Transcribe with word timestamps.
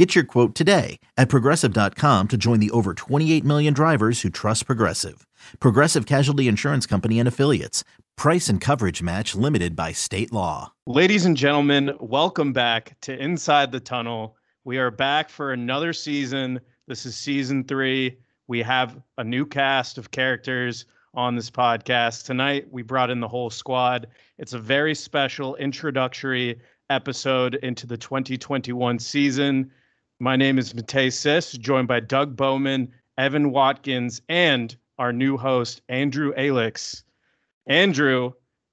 Get 0.00 0.14
your 0.14 0.24
quote 0.24 0.54
today 0.54 0.98
at 1.18 1.28
progressive.com 1.28 2.28
to 2.28 2.38
join 2.38 2.58
the 2.58 2.70
over 2.70 2.94
28 2.94 3.44
million 3.44 3.74
drivers 3.74 4.22
who 4.22 4.30
trust 4.30 4.64
Progressive. 4.64 5.26
Progressive 5.58 6.06
Casualty 6.06 6.48
Insurance 6.48 6.86
Company 6.86 7.18
and 7.18 7.28
Affiliates. 7.28 7.84
Price 8.16 8.48
and 8.48 8.62
coverage 8.62 9.02
match 9.02 9.34
limited 9.34 9.76
by 9.76 9.92
state 9.92 10.32
law. 10.32 10.72
Ladies 10.86 11.26
and 11.26 11.36
gentlemen, 11.36 11.92
welcome 12.00 12.50
back 12.54 12.98
to 13.02 13.14
Inside 13.14 13.72
the 13.72 13.78
Tunnel. 13.78 14.38
We 14.64 14.78
are 14.78 14.90
back 14.90 15.28
for 15.28 15.52
another 15.52 15.92
season. 15.92 16.60
This 16.86 17.04
is 17.04 17.14
season 17.14 17.64
three. 17.64 18.16
We 18.48 18.62
have 18.62 18.98
a 19.18 19.24
new 19.24 19.44
cast 19.44 19.98
of 19.98 20.12
characters 20.12 20.86
on 21.12 21.36
this 21.36 21.50
podcast. 21.50 22.24
Tonight, 22.24 22.64
we 22.70 22.80
brought 22.80 23.10
in 23.10 23.20
the 23.20 23.28
whole 23.28 23.50
squad. 23.50 24.06
It's 24.38 24.54
a 24.54 24.58
very 24.58 24.94
special 24.94 25.56
introductory 25.56 26.58
episode 26.88 27.56
into 27.56 27.86
the 27.86 27.98
2021 27.98 28.98
season. 28.98 29.70
My 30.22 30.36
name 30.36 30.58
is 30.58 30.74
Matei 30.74 31.10
Sis, 31.10 31.52
joined 31.52 31.88
by 31.88 32.00
Doug 32.00 32.36
Bowman, 32.36 32.92
Evan 33.16 33.52
Watkins, 33.52 34.20
and 34.28 34.76
our 34.98 35.14
new 35.14 35.38
host, 35.38 35.80
Andrew 35.88 36.34
Alix. 36.36 37.04
Andrew 37.66 38.32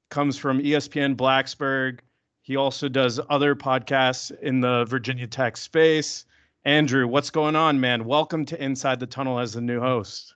comes 0.09 0.37
from 0.37 0.59
ESPN 0.59 1.15
Blacksburg. 1.15 1.99
He 2.41 2.57
also 2.57 2.89
does 2.89 3.21
other 3.29 3.55
podcasts 3.55 4.37
in 4.41 4.59
the 4.59 4.83
Virginia 4.89 5.25
Tech 5.25 5.55
space. 5.55 6.25
Andrew, 6.65 7.07
what's 7.07 7.29
going 7.29 7.55
on, 7.55 7.79
man? 7.79 8.03
Welcome 8.03 8.43
to 8.47 8.61
Inside 8.61 8.99
the 8.99 9.07
Tunnel 9.07 9.39
as 9.39 9.53
the 9.53 9.61
new 9.61 9.79
host. 9.79 10.35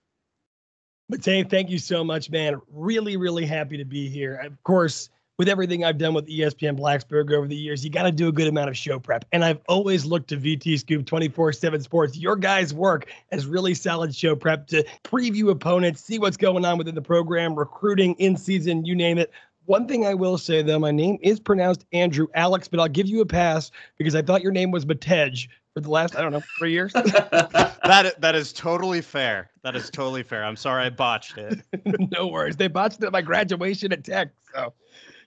Matei, 1.12 1.50
thank 1.50 1.70
you 1.70 1.78
so 1.78 2.06
much, 2.06 2.30
man. 2.30 2.56
Really, 2.72 3.18
really 3.18 3.46
happy 3.46 3.76
to 3.76 3.84
be 3.84 4.08
here. 4.08 4.36
Of 4.36 4.64
course, 4.64 5.10
with 5.42 5.50
everything 5.50 5.84
I've 5.84 5.98
done 5.98 6.14
with 6.14 6.28
ESPN 6.28 6.78
Blacksburg 6.78 7.34
over 7.34 7.48
the 7.48 7.56
years, 7.56 7.84
you 7.84 7.90
got 7.90 8.04
to 8.04 8.12
do 8.12 8.28
a 8.28 8.32
good 8.32 8.48
amount 8.48 8.70
of 8.70 8.78
show 8.78 9.00
prep. 9.00 9.26
And 9.32 9.44
I've 9.44 9.60
always 9.68 10.06
looked 10.06 10.30
to 10.30 10.38
VT 10.38 10.78
Scoop 10.78 11.04
24 11.08 11.52
7 11.54 11.82
Sports, 11.82 12.16
your 12.16 12.36
guys' 12.36 12.76
work 12.76 13.12
as 13.32 13.48
really 13.48 13.74
solid 13.74 14.16
show 14.16 14.36
prep 14.36 14.68
to 14.68 14.86
preview 15.04 15.50
opponents, 15.50 16.02
see 16.02 16.20
what's 16.20 16.38
going 16.38 16.64
on 16.64 16.78
within 16.78 16.94
the 16.94 17.02
program, 17.02 17.56
recruiting, 17.56 18.14
in 18.20 18.38
season, 18.38 18.86
you 18.86 18.94
name 18.94 19.18
it. 19.18 19.32
One 19.66 19.88
thing 19.88 20.06
I 20.06 20.14
will 20.14 20.38
say, 20.38 20.62
though, 20.62 20.78
my 20.78 20.92
name 20.92 21.18
is 21.24 21.40
pronounced 21.40 21.88
Andrew 21.92 22.28
Alex, 22.36 22.68
but 22.68 22.80
I'll 22.80 22.88
give 22.88 23.08
you 23.08 23.22
a 23.22 23.26
pass 23.26 23.72
because 23.98 24.14
I 24.14 24.22
thought 24.22 24.44
your 24.44 24.52
name 24.52 24.70
was 24.70 24.86
Matej 24.86 25.48
for 25.74 25.80
the 25.80 25.90
last, 25.90 26.16
I 26.16 26.22
don't 26.22 26.34
know, 26.34 26.44
three 26.60 26.72
years. 26.72 26.94
that 26.94 28.14
that 28.20 28.36
is 28.36 28.54
totally 28.54 29.02
fair. 29.02 29.50
That 29.64 29.76
is 29.76 29.90
totally 29.90 30.22
fair. 30.22 30.44
I'm 30.44 30.56
sorry 30.56 30.86
I 30.86 30.92
botched 30.92 31.40
it. 31.40 31.62
no 32.12 32.28
worries. 32.28 32.58
They 32.58 32.68
botched 32.68 33.00
it 33.02 33.06
at 33.06 33.12
my 33.12 33.24
graduation 33.24 33.92
at 33.92 34.04
Tech. 34.04 34.30
So 34.54 34.74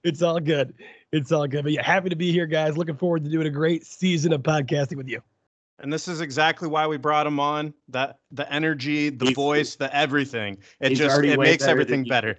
it's 0.05 0.23
all 0.23 0.39
good. 0.39 0.75
It's 1.13 1.33
all 1.33 1.47
good. 1.47 1.65
But 1.65 1.73
yeah, 1.73 1.83
happy 1.83 2.11
to 2.11 2.17
be 2.17 2.31
here, 2.31 2.47
guys. 2.47 2.77
Looking 2.77 2.97
forward 2.97 3.25
to 3.25 3.31
doing 3.31 3.47
a 3.47 3.51
great 3.51 3.85
season 3.85 4.33
of 4.33 4.43
podcasting 4.43 4.97
with 4.97 5.09
you. 5.09 5.21
And 5.81 5.93
this 5.93 6.07
is 6.07 6.21
exactly 6.21 6.69
why 6.69 6.87
we 6.87 6.97
brought 6.99 7.27
him 7.27 7.41
on. 7.41 7.75
That 7.89 8.19
the 8.31 8.51
energy, 8.53 9.11
the 9.11 9.27
He's- 9.27 9.35
voice, 9.35 9.75
the 9.77 9.95
everything. 9.95 10.59
It 10.81 10.95
just 10.95 11.21
it 11.25 11.39
makes 11.39 11.65
better 11.65 11.73
everything 11.73 12.05
better. 12.05 12.37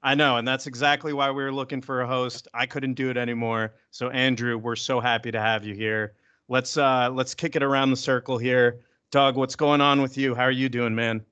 I 0.00 0.14
know, 0.14 0.36
and 0.36 0.46
that's 0.46 0.68
exactly 0.68 1.12
why 1.12 1.28
we 1.32 1.42
were 1.42 1.52
looking 1.52 1.82
for 1.82 2.02
a 2.02 2.06
host. 2.06 2.46
I 2.54 2.66
couldn't 2.66 2.94
do 2.94 3.10
it 3.10 3.16
anymore. 3.16 3.74
So 3.90 4.10
Andrew, 4.10 4.56
we're 4.56 4.76
so 4.76 5.00
happy 5.00 5.32
to 5.32 5.40
have 5.40 5.64
you 5.64 5.74
here. 5.74 6.14
Let's 6.48 6.76
uh 6.76 7.10
let's 7.12 7.34
kick 7.34 7.56
it 7.56 7.64
around 7.64 7.90
the 7.90 7.96
circle 7.96 8.38
here. 8.38 8.80
Doug, 9.10 9.36
what's 9.36 9.56
going 9.56 9.80
on 9.80 10.00
with 10.00 10.16
you? 10.16 10.34
How 10.34 10.44
are 10.44 10.50
you 10.52 10.68
doing, 10.68 10.94
man? 10.94 11.24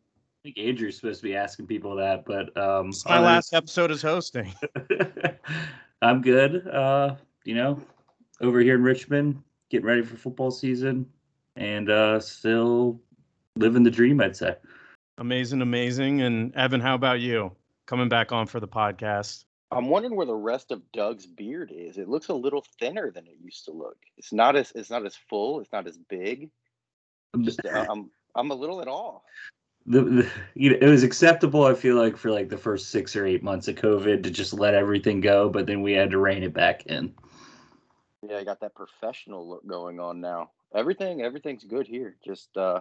I 0.46 0.50
think 0.54 0.68
Andrew's 0.68 0.94
supposed 0.94 1.22
to 1.22 1.26
be 1.26 1.34
asking 1.34 1.66
people 1.66 1.96
that, 1.96 2.24
but 2.24 2.56
um, 2.56 2.90
It's 2.90 3.04
my 3.04 3.16
other- 3.16 3.26
last 3.26 3.52
episode 3.52 3.90
is 3.90 4.00
hosting. 4.00 4.54
I'm 6.02 6.22
good. 6.22 6.68
Uh, 6.68 7.16
you 7.44 7.56
know, 7.56 7.80
over 8.40 8.60
here 8.60 8.76
in 8.76 8.84
Richmond, 8.84 9.42
getting 9.70 9.86
ready 9.86 10.02
for 10.02 10.14
football 10.16 10.52
season, 10.52 11.04
and 11.56 11.90
uh, 11.90 12.20
still 12.20 13.00
living 13.56 13.82
the 13.82 13.90
dream. 13.90 14.20
I'd 14.20 14.36
say. 14.36 14.54
Amazing, 15.18 15.62
amazing. 15.62 16.22
And 16.22 16.54
Evan, 16.54 16.80
how 16.80 16.94
about 16.94 17.18
you? 17.18 17.50
Coming 17.86 18.08
back 18.08 18.30
on 18.30 18.46
for 18.46 18.60
the 18.60 18.68
podcast. 18.68 19.46
I'm 19.72 19.88
wondering 19.88 20.14
where 20.14 20.26
the 20.26 20.34
rest 20.36 20.70
of 20.70 20.80
Doug's 20.92 21.26
beard 21.26 21.72
is. 21.74 21.98
It 21.98 22.08
looks 22.08 22.28
a 22.28 22.34
little 22.34 22.64
thinner 22.78 23.10
than 23.10 23.26
it 23.26 23.34
used 23.42 23.64
to 23.64 23.72
look. 23.72 23.96
It's 24.16 24.32
not 24.32 24.54
as 24.54 24.70
it's 24.76 24.90
not 24.90 25.04
as 25.06 25.16
full. 25.28 25.58
It's 25.58 25.72
not 25.72 25.88
as 25.88 25.98
big. 25.98 26.50
I'm, 27.34 27.42
Just 27.42 27.66
uh, 27.66 27.84
I'm 27.90 28.12
I'm 28.36 28.52
a 28.52 28.54
little 28.54 28.80
at 28.80 28.86
awe. 28.86 29.18
The, 29.86 30.02
the 30.02 30.30
you 30.54 30.70
know, 30.70 30.78
it 30.80 30.88
was 30.88 31.02
acceptable. 31.02 31.64
I 31.64 31.74
feel 31.74 31.96
like 31.96 32.16
for 32.16 32.30
like 32.30 32.48
the 32.48 32.58
first 32.58 32.90
six 32.90 33.14
or 33.14 33.24
eight 33.24 33.42
months 33.42 33.68
of 33.68 33.76
COVID 33.76 34.22
to 34.24 34.30
just 34.30 34.52
let 34.52 34.74
everything 34.74 35.20
go, 35.20 35.48
but 35.48 35.66
then 35.66 35.82
we 35.82 35.92
had 35.92 36.10
to 36.10 36.18
rein 36.18 36.42
it 36.42 36.52
back 36.52 36.86
in. 36.86 37.14
Yeah, 38.28 38.38
I 38.38 38.44
got 38.44 38.60
that 38.60 38.74
professional 38.74 39.48
look 39.48 39.66
going 39.66 40.00
on 40.00 40.20
now. 40.20 40.50
Everything 40.74 41.22
everything's 41.22 41.64
good 41.64 41.86
here. 41.86 42.16
Just 42.24 42.56
uh 42.56 42.80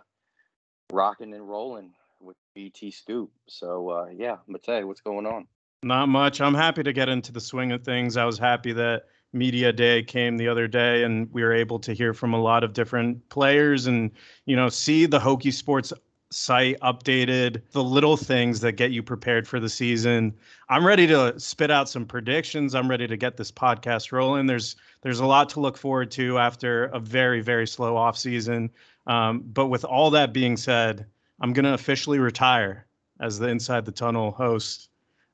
rocking 0.91 1.33
and 1.33 1.47
rolling 1.47 1.91
with 2.19 2.37
VT 2.57 2.93
Scoop. 2.93 3.31
So 3.47 3.89
uh 3.89 4.05
yeah, 4.15 4.37
Matei, 4.49 4.85
what's 4.85 5.01
going 5.01 5.27
on? 5.27 5.47
Not 5.83 6.09
much. 6.09 6.41
I'm 6.41 6.55
happy 6.55 6.81
to 6.81 6.93
get 6.93 7.09
into 7.09 7.31
the 7.31 7.41
swing 7.41 7.71
of 7.71 7.83
things. 7.83 8.17
I 8.17 8.25
was 8.25 8.39
happy 8.39 8.73
that 8.73 9.03
media 9.33 9.71
day 9.71 10.01
came 10.01 10.37
the 10.37 10.47
other 10.47 10.67
day 10.67 11.03
and 11.03 11.31
we 11.31 11.43
were 11.43 11.53
able 11.53 11.77
to 11.77 11.93
hear 11.93 12.13
from 12.13 12.33
a 12.33 12.41
lot 12.41 12.63
of 12.63 12.73
different 12.73 13.27
players 13.29 13.85
and 13.85 14.09
you 14.45 14.55
know 14.55 14.69
see 14.69 15.05
the 15.05 15.19
Hokie 15.19 15.53
Sports 15.53 15.91
site 16.31 16.79
updated, 16.81 17.61
the 17.71 17.83
little 17.83 18.17
things 18.17 18.59
that 18.61 18.73
get 18.73 18.91
you 18.91 19.03
prepared 19.03 19.47
for 19.47 19.59
the 19.59 19.69
season. 19.69 20.33
I'm 20.69 20.85
ready 20.85 21.07
to 21.07 21.39
spit 21.39 21.71
out 21.71 21.87
some 21.87 22.05
predictions. 22.05 22.75
I'm 22.75 22.89
ready 22.89 23.07
to 23.07 23.17
get 23.17 23.37
this 23.37 23.51
podcast 23.51 24.11
rolling. 24.11 24.45
There's 24.45 24.75
there's 25.01 25.19
a 25.19 25.25
lot 25.25 25.49
to 25.49 25.59
look 25.59 25.77
forward 25.77 26.11
to 26.11 26.37
after 26.39 26.85
a 26.85 26.99
very 26.99 27.41
very 27.41 27.67
slow 27.67 27.95
off 27.95 28.17
season. 28.17 28.71
Um, 29.07 29.43
but 29.53 29.67
with 29.67 29.85
all 29.85 30.09
that 30.11 30.33
being 30.33 30.57
said, 30.57 31.05
I'm 31.39 31.53
gonna 31.53 31.73
officially 31.73 32.19
retire 32.19 32.85
as 33.19 33.39
the 33.39 33.47
Inside 33.47 33.85
the 33.85 33.91
Tunnel 33.91 34.31
host. 34.31 34.89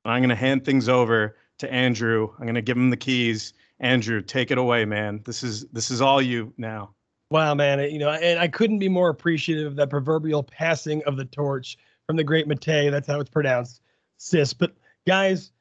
and 0.05 0.13
I'm 0.13 0.27
to 0.29 0.35
hand 0.35 0.65
things 0.65 0.87
over 0.89 1.37
to 1.59 1.71
Andrew. 1.71 2.29
I'm 2.39 2.53
to 2.53 2.61
give 2.61 2.77
him 2.77 2.89
the 2.89 2.97
keys. 2.97 3.53
Andrew, 3.79 4.21
take 4.21 4.51
it 4.51 4.57
away, 4.57 4.85
man. 4.85 5.21
This 5.25 5.41
is 5.41 5.65
this 5.67 5.89
is 5.89 6.01
all 6.01 6.21
you 6.21 6.53
now. 6.57 6.91
Wow, 7.31 7.55
man. 7.55 7.79
You 7.89 7.97
know, 7.97 8.09
and 8.09 8.37
I 8.39 8.49
couldn't 8.49 8.79
be 8.79 8.89
more 8.89 9.09
appreciative 9.09 9.65
of 9.65 9.75
that 9.77 9.89
proverbial 9.89 10.43
passing 10.43 11.01
of 11.05 11.15
the 11.15 11.23
torch 11.23 11.77
from 12.05 12.17
the 12.17 12.25
great 12.25 12.45
Matei. 12.45 12.91
That's 12.91 13.07
how 13.07 13.21
it's 13.21 13.29
pronounced, 13.29 13.81
sis. 14.17 14.53
But 14.53 14.73
guys, 15.07 15.53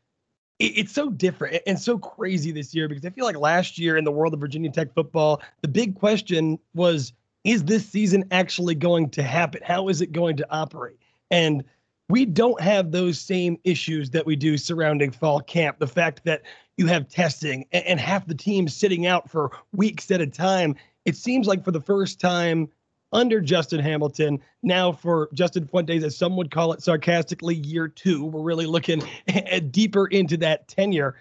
it, 0.58 0.78
it's 0.78 0.92
so 0.92 1.10
different 1.10 1.62
and 1.68 1.78
so 1.78 1.96
crazy 1.96 2.50
this 2.50 2.74
year 2.74 2.88
because 2.88 3.04
I 3.04 3.10
feel 3.10 3.24
like 3.24 3.36
last 3.36 3.78
year 3.78 3.96
in 3.96 4.02
the 4.02 4.10
world 4.10 4.34
of 4.34 4.40
Virginia 4.40 4.72
Tech 4.72 4.92
football, 4.92 5.40
the 5.62 5.68
big 5.68 5.94
question 5.94 6.58
was 6.74 7.12
is 7.44 7.64
this 7.64 7.88
season 7.88 8.24
actually 8.32 8.74
going 8.74 9.08
to 9.10 9.22
happen? 9.22 9.60
How 9.64 9.88
is 9.88 10.02
it 10.02 10.10
going 10.10 10.36
to 10.38 10.46
operate? 10.50 10.98
And 11.30 11.62
we 12.08 12.24
don't 12.24 12.60
have 12.60 12.90
those 12.90 13.20
same 13.20 13.56
issues 13.62 14.10
that 14.10 14.26
we 14.26 14.34
do 14.34 14.58
surrounding 14.58 15.12
fall 15.12 15.40
camp. 15.40 15.78
The 15.78 15.86
fact 15.86 16.24
that 16.24 16.42
you 16.76 16.86
have 16.86 17.08
testing 17.08 17.66
and 17.72 18.00
half 18.00 18.26
the 18.26 18.34
team 18.34 18.66
sitting 18.66 19.06
out 19.06 19.30
for 19.30 19.52
weeks 19.72 20.10
at 20.10 20.20
a 20.20 20.26
time. 20.26 20.74
It 21.04 21.16
seems 21.16 21.46
like 21.46 21.64
for 21.64 21.70
the 21.70 21.80
first 21.80 22.20
time 22.20 22.68
under 23.12 23.40
Justin 23.40 23.80
Hamilton, 23.80 24.40
now 24.62 24.92
for 24.92 25.28
Justin 25.34 25.66
Fuentes, 25.66 26.04
as 26.04 26.16
some 26.16 26.36
would 26.36 26.50
call 26.50 26.72
it 26.72 26.82
sarcastically, 26.82 27.56
year 27.56 27.88
two, 27.88 28.24
we're 28.24 28.42
really 28.42 28.66
looking 28.66 29.02
deeper 29.70 30.06
into 30.06 30.36
that 30.38 30.68
tenure. 30.68 31.16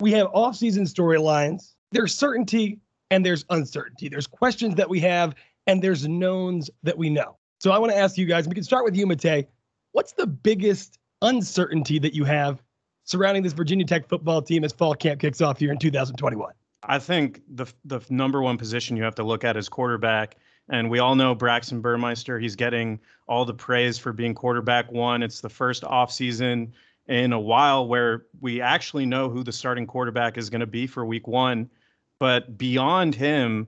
We 0.00 0.12
have 0.12 0.28
off-season 0.32 0.84
storylines. 0.84 1.74
There's 1.92 2.14
certainty 2.14 2.80
and 3.10 3.24
there's 3.24 3.44
uncertainty. 3.50 4.08
There's 4.08 4.26
questions 4.26 4.74
that 4.76 4.88
we 4.88 5.00
have 5.00 5.34
and 5.66 5.82
there's 5.82 6.08
knowns 6.08 6.70
that 6.82 6.96
we 6.96 7.10
know. 7.10 7.36
So 7.60 7.72
I 7.72 7.78
want 7.78 7.92
to 7.92 7.98
ask 7.98 8.16
you 8.16 8.26
guys, 8.26 8.48
we 8.48 8.54
can 8.54 8.64
start 8.64 8.84
with 8.84 8.96
you, 8.96 9.06
Matei. 9.06 9.46
What's 9.92 10.12
the 10.12 10.26
biggest 10.26 10.98
uncertainty 11.22 11.98
that 11.98 12.14
you 12.14 12.24
have 12.24 12.62
surrounding 13.04 13.42
this 13.42 13.52
Virginia 13.52 13.84
Tech 13.84 14.08
football 14.08 14.42
team 14.42 14.64
as 14.64 14.72
fall 14.72 14.94
camp 14.94 15.20
kicks 15.20 15.40
off 15.40 15.58
here 15.58 15.72
in 15.72 15.78
2021? 15.78 16.52
I 16.82 16.98
think 16.98 17.42
the 17.48 17.66
the 17.84 18.00
number 18.08 18.40
one 18.42 18.56
position 18.56 18.96
you 18.96 19.02
have 19.02 19.16
to 19.16 19.24
look 19.24 19.44
at 19.44 19.56
is 19.56 19.68
quarterback. 19.68 20.36
And 20.70 20.90
we 20.90 20.98
all 20.98 21.14
know 21.14 21.34
Braxton 21.34 21.80
Burmeister. 21.80 22.38
He's 22.38 22.54
getting 22.54 23.00
all 23.26 23.44
the 23.44 23.54
praise 23.54 23.98
for 23.98 24.12
being 24.12 24.34
quarterback 24.34 24.92
one. 24.92 25.22
It's 25.22 25.40
the 25.40 25.48
first 25.48 25.82
offseason 25.82 26.72
in 27.06 27.32
a 27.32 27.40
while 27.40 27.88
where 27.88 28.26
we 28.40 28.60
actually 28.60 29.06
know 29.06 29.30
who 29.30 29.42
the 29.42 29.52
starting 29.52 29.86
quarterback 29.86 30.36
is 30.36 30.50
going 30.50 30.60
to 30.60 30.66
be 30.66 30.86
for 30.86 31.06
week 31.06 31.26
one. 31.26 31.70
But 32.18 32.58
beyond 32.58 33.14
him, 33.14 33.66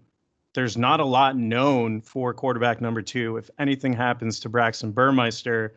there's 0.52 0.76
not 0.76 1.00
a 1.00 1.04
lot 1.04 1.36
known 1.36 2.02
for 2.02 2.34
quarterback 2.34 2.80
number 2.80 3.00
two. 3.00 3.36
If 3.36 3.48
anything 3.58 3.92
happens 3.92 4.40
to 4.40 4.48
Braxton 4.48 4.92
Burmeister, 4.92 5.76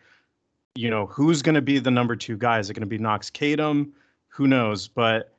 you 0.76 0.90
know, 0.90 1.06
who's 1.06 1.42
going 1.42 1.56
to 1.56 1.62
be 1.62 1.80
the 1.80 1.92
number 1.92 2.16
two 2.16 2.36
guy? 2.36 2.60
Is 2.60 2.70
it 2.70 2.74
going 2.74 2.82
to 2.82 2.88
be 2.88 2.98
Knox 2.98 3.30
Kadum? 3.30 3.92
Who 4.30 4.48
knows? 4.48 4.88
But 4.88 5.33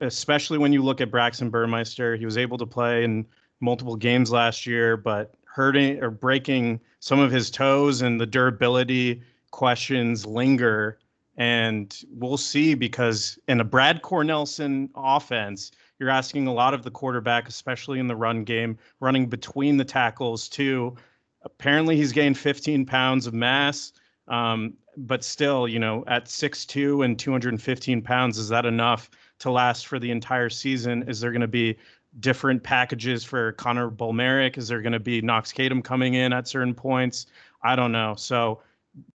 especially 0.00 0.58
when 0.58 0.72
you 0.72 0.82
look 0.82 1.00
at 1.00 1.10
Braxton 1.10 1.50
Burmeister, 1.50 2.16
he 2.16 2.24
was 2.24 2.38
able 2.38 2.58
to 2.58 2.66
play 2.66 3.04
in 3.04 3.26
multiple 3.60 3.96
games 3.96 4.30
last 4.30 4.66
year, 4.66 4.96
but 4.96 5.34
hurting 5.44 6.02
or 6.02 6.10
breaking 6.10 6.80
some 7.00 7.18
of 7.18 7.30
his 7.30 7.50
toes 7.50 8.02
and 8.02 8.20
the 8.20 8.26
durability 8.26 9.22
questions 9.50 10.24
linger. 10.24 10.98
And 11.36 11.96
we'll 12.12 12.36
see 12.36 12.74
because 12.74 13.38
in 13.48 13.60
a 13.60 13.64
Brad 13.64 14.02
Cornelsen 14.02 14.90
offense, 14.94 15.72
you're 15.98 16.10
asking 16.10 16.46
a 16.46 16.52
lot 16.52 16.74
of 16.74 16.82
the 16.82 16.90
quarterback, 16.90 17.48
especially 17.48 17.98
in 17.98 18.06
the 18.06 18.16
run 18.16 18.44
game, 18.44 18.78
running 19.00 19.26
between 19.26 19.76
the 19.76 19.84
tackles 19.84 20.48
too. 20.48 20.96
Apparently, 21.42 21.96
he's 21.96 22.12
gained 22.12 22.38
15 22.38 22.86
pounds 22.86 23.26
of 23.26 23.34
mass. 23.34 23.92
Um, 24.28 24.74
but 24.96 25.24
still, 25.24 25.66
you 25.66 25.78
know, 25.78 26.04
at 26.06 26.26
6'2 26.26 27.04
and 27.04 27.18
215 27.18 28.02
pounds, 28.02 28.38
is 28.38 28.48
that 28.48 28.66
enough 28.66 29.10
to 29.40 29.50
last 29.50 29.86
for 29.86 29.98
the 29.98 30.10
entire 30.10 30.48
season? 30.48 31.04
Is 31.08 31.20
there 31.20 31.32
going 31.32 31.40
to 31.40 31.48
be 31.48 31.76
different 32.20 32.62
packages 32.62 33.24
for 33.24 33.52
Connor 33.52 33.90
Blumrick? 33.90 34.58
Is 34.58 34.68
there 34.68 34.80
going 34.80 34.92
to 34.92 35.00
be 35.00 35.20
Knox 35.20 35.52
Kadum 35.52 35.82
coming 35.82 36.14
in 36.14 36.32
at 36.32 36.48
certain 36.48 36.74
points? 36.74 37.26
I 37.62 37.76
don't 37.76 37.92
know. 37.92 38.14
So 38.16 38.60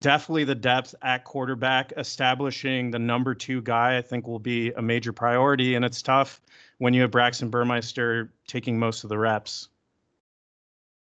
definitely 0.01 0.43
the 0.43 0.55
depth 0.55 0.93
at 1.01 1.23
quarterback, 1.23 1.93
establishing 1.97 2.91
the 2.91 2.99
number 2.99 3.33
two 3.33 3.61
guy, 3.61 3.97
I 3.97 4.01
think 4.01 4.27
will 4.27 4.39
be 4.39 4.71
a 4.71 4.81
major 4.81 5.13
priority. 5.13 5.75
And 5.75 5.85
it's 5.85 6.01
tough 6.01 6.41
when 6.77 6.93
you 6.93 7.01
have 7.01 7.11
Braxton 7.11 7.49
Burmeister 7.49 8.31
taking 8.47 8.77
most 8.77 9.03
of 9.03 9.09
the 9.09 9.17
reps. 9.17 9.69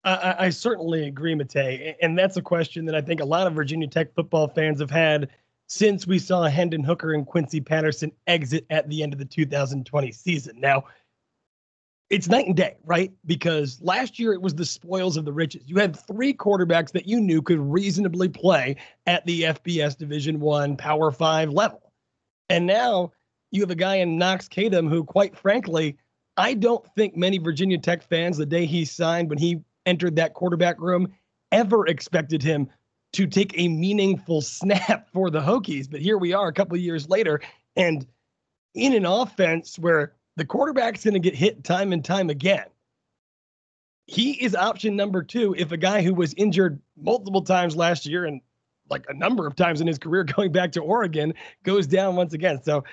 I, 0.05 0.35
I 0.39 0.49
certainly 0.49 1.07
agree, 1.07 1.33
Matei. 1.33 1.95
And 2.01 2.17
that's 2.17 2.37
a 2.37 2.41
question 2.41 2.85
that 2.85 2.95
I 2.95 3.01
think 3.01 3.21
a 3.21 3.25
lot 3.25 3.47
of 3.47 3.53
Virginia 3.53 3.87
Tech 3.87 4.13
football 4.13 4.47
fans 4.47 4.79
have 4.79 4.91
had 4.91 5.29
since 5.67 6.05
we 6.05 6.19
saw 6.19 6.43
Hendon 6.43 6.83
Hooker 6.83 7.13
and 7.13 7.25
Quincy 7.25 7.61
Patterson 7.61 8.11
exit 8.27 8.65
at 8.69 8.89
the 8.89 9.03
end 9.03 9.13
of 9.13 9.19
the 9.19 9.25
2020 9.25 10.11
season. 10.11 10.59
Now, 10.59 10.85
it's 12.09 12.27
night 12.27 12.45
and 12.45 12.55
day, 12.55 12.77
right? 12.85 13.11
Because 13.25 13.81
last 13.81 14.19
year 14.19 14.33
it 14.33 14.41
was 14.41 14.53
the 14.53 14.65
spoils 14.65 15.17
of 15.17 15.25
the 15.25 15.33
riches. 15.33 15.63
You 15.65 15.77
had 15.77 15.97
three 15.97 16.33
quarterbacks 16.33 16.91
that 16.91 17.07
you 17.07 17.19
knew 17.19 17.41
could 17.41 17.59
reasonably 17.59 18.29
play 18.29 18.75
at 19.07 19.25
the 19.25 19.43
FBS 19.43 19.97
Division 19.97 20.39
One 20.39 20.77
Power 20.77 21.11
Five 21.11 21.49
level, 21.49 21.91
and 22.49 22.67
now 22.67 23.11
you 23.51 23.61
have 23.61 23.71
a 23.71 23.75
guy 23.75 23.95
in 23.95 24.17
Knox 24.17 24.47
Kadum 24.47 24.89
who, 24.89 25.03
quite 25.03 25.35
frankly, 25.37 25.97
I 26.37 26.53
don't 26.53 26.85
think 26.95 27.15
many 27.15 27.37
Virginia 27.37 27.77
Tech 27.77 28.03
fans 28.03 28.37
the 28.37 28.45
day 28.45 28.65
he 28.65 28.85
signed 28.85 29.29
when 29.29 29.37
he 29.37 29.61
entered 29.85 30.15
that 30.15 30.33
quarterback 30.33 30.79
room 30.79 31.13
ever 31.51 31.87
expected 31.87 32.41
him 32.41 32.69
to 33.13 33.27
take 33.27 33.57
a 33.57 33.67
meaningful 33.67 34.41
snap 34.41 35.09
for 35.11 35.29
the 35.29 35.41
Hokies. 35.41 35.89
But 35.89 36.01
here 36.01 36.17
we 36.17 36.33
are 36.33 36.47
a 36.47 36.53
couple 36.53 36.75
of 36.75 36.81
years 36.81 37.09
later, 37.09 37.41
and 37.75 38.05
in 38.75 38.93
an 38.93 39.05
offense 39.05 39.77
where 39.77 40.13
the 40.35 40.45
quarterback's 40.45 41.03
going 41.03 41.13
to 41.13 41.19
get 41.19 41.35
hit 41.35 41.63
time 41.63 41.93
and 41.93 42.03
time 42.03 42.29
again. 42.29 42.65
He 44.07 44.31
is 44.43 44.55
option 44.55 44.95
number 44.95 45.23
two 45.23 45.55
if 45.57 45.71
a 45.71 45.77
guy 45.77 46.01
who 46.01 46.13
was 46.13 46.33
injured 46.33 46.79
multiple 46.97 47.41
times 47.41 47.75
last 47.75 48.05
year 48.05 48.25
and 48.25 48.41
like 48.89 49.05
a 49.09 49.13
number 49.13 49.47
of 49.47 49.55
times 49.55 49.79
in 49.79 49.87
his 49.87 49.97
career 49.97 50.23
going 50.35 50.51
back 50.51 50.71
to 50.73 50.81
Oregon 50.81 51.33
goes 51.63 51.87
down 51.87 52.15
once 52.15 52.33
again. 52.33 52.61
So 52.63 52.83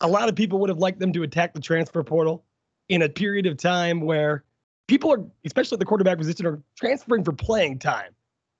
a 0.00 0.08
lot 0.08 0.28
of 0.28 0.34
people 0.34 0.58
would 0.60 0.70
have 0.70 0.78
liked 0.78 0.98
them 0.98 1.12
to 1.12 1.22
attack 1.22 1.54
the 1.54 1.60
transfer 1.60 2.02
portal 2.02 2.44
in 2.88 3.02
a 3.02 3.08
period 3.08 3.46
of 3.46 3.56
time 3.56 4.00
where 4.00 4.44
people 4.88 5.12
are, 5.12 5.24
especially 5.44 5.78
the 5.78 5.84
quarterback 5.84 6.18
position, 6.18 6.46
are 6.46 6.60
transferring 6.76 7.24
for 7.24 7.32
playing 7.32 7.78
time. 7.78 8.10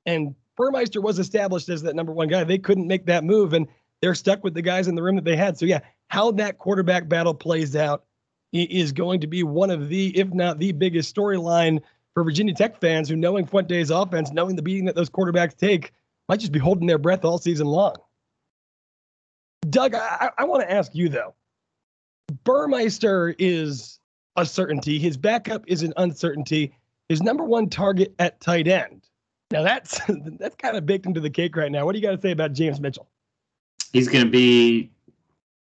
And 0.07 0.35
Burmeister 0.57 1.01
was 1.01 1.19
established 1.19 1.69
as 1.69 1.83
that 1.83 1.97
number 1.97 2.13
one 2.13 2.29
guy. 2.29 2.45
They 2.45 2.59
couldn't 2.59 2.87
make 2.87 3.07
that 3.07 3.25
move, 3.25 3.53
and 3.53 3.67
they're 4.01 4.15
stuck 4.15 4.45
with 4.45 4.55
the 4.55 4.63
guys 4.63 4.89
in 4.89 4.95
the 4.95 5.03
room 5.03 5.17
that 5.17 5.25
they 5.25 5.37
had. 5.37 5.59
So 5.59 5.67
yeah, 5.67 5.81
how 6.09 6.31
that 6.33 6.59
quarterback 6.59 7.09
battle 7.09 7.35
plays 7.35 7.75
out 7.75 8.05
is 8.53 8.93
going 8.93 9.21
to 9.21 9.27
be 9.27 9.43
one 9.43 9.71
of 9.71 9.89
the, 9.89 10.17
if 10.17 10.33
not 10.33 10.59
the 10.59 10.73
biggest 10.73 11.15
storyline 11.15 11.81
for 12.13 12.23
Virginia 12.23 12.55
Tech 12.55 12.81
fans 12.81 13.09
who, 13.09 13.17
knowing 13.17 13.47
Fuente's 13.47 13.91
offense, 13.91 14.31
knowing 14.33 14.55
the 14.55 14.63
beating 14.63 14.85
that 14.85 14.95
those 14.95 15.11
quarterbacks 15.11 15.57
take, 15.57 15.93
might 16.29 16.41
just 16.41 16.53
be 16.53 16.61
holding 16.61 16.87
their 16.87 16.99
breath 16.99 17.25
all 17.25 17.39
season 17.39 17.67
long. 17.67 17.97
Doug, 19.69 19.95
I, 19.95 20.31
I 20.39 20.45
want 20.45 20.63
to 20.63 20.71
ask 20.71 20.95
you 20.95 21.09
though. 21.09 21.35
Burmeister 22.45 23.35
is 23.39 23.99
a 24.37 24.47
certainty. 24.47 24.99
His 24.99 25.17
backup 25.17 25.65
is 25.67 25.83
an 25.83 25.93
uncertainty. 25.97 26.77
His 27.09 27.23
number 27.23 27.45
one 27.45 27.69
target 27.69 28.15
at 28.19 28.41
tight 28.41 28.69
end. 28.69 29.04
Now 29.55 29.63
that's 29.63 30.01
that's 30.39 30.57
kind 30.57 30.77
of 30.77 30.85
baked 30.85 31.07
into 31.07 31.21
the 31.21 31.31
cake 31.31 31.57
right 31.57 31.71
now. 31.71 31.85
What 31.85 31.93
do 31.93 31.99
you 32.01 32.05
got 32.05 32.11
to 32.11 32.21
say 32.21 32.33
about 32.33 32.53
James 32.55 32.81
Mitchell? 32.81 33.07
He's 33.93 34.09
going 34.09 34.25
to 34.25 34.31
be, 34.31 34.91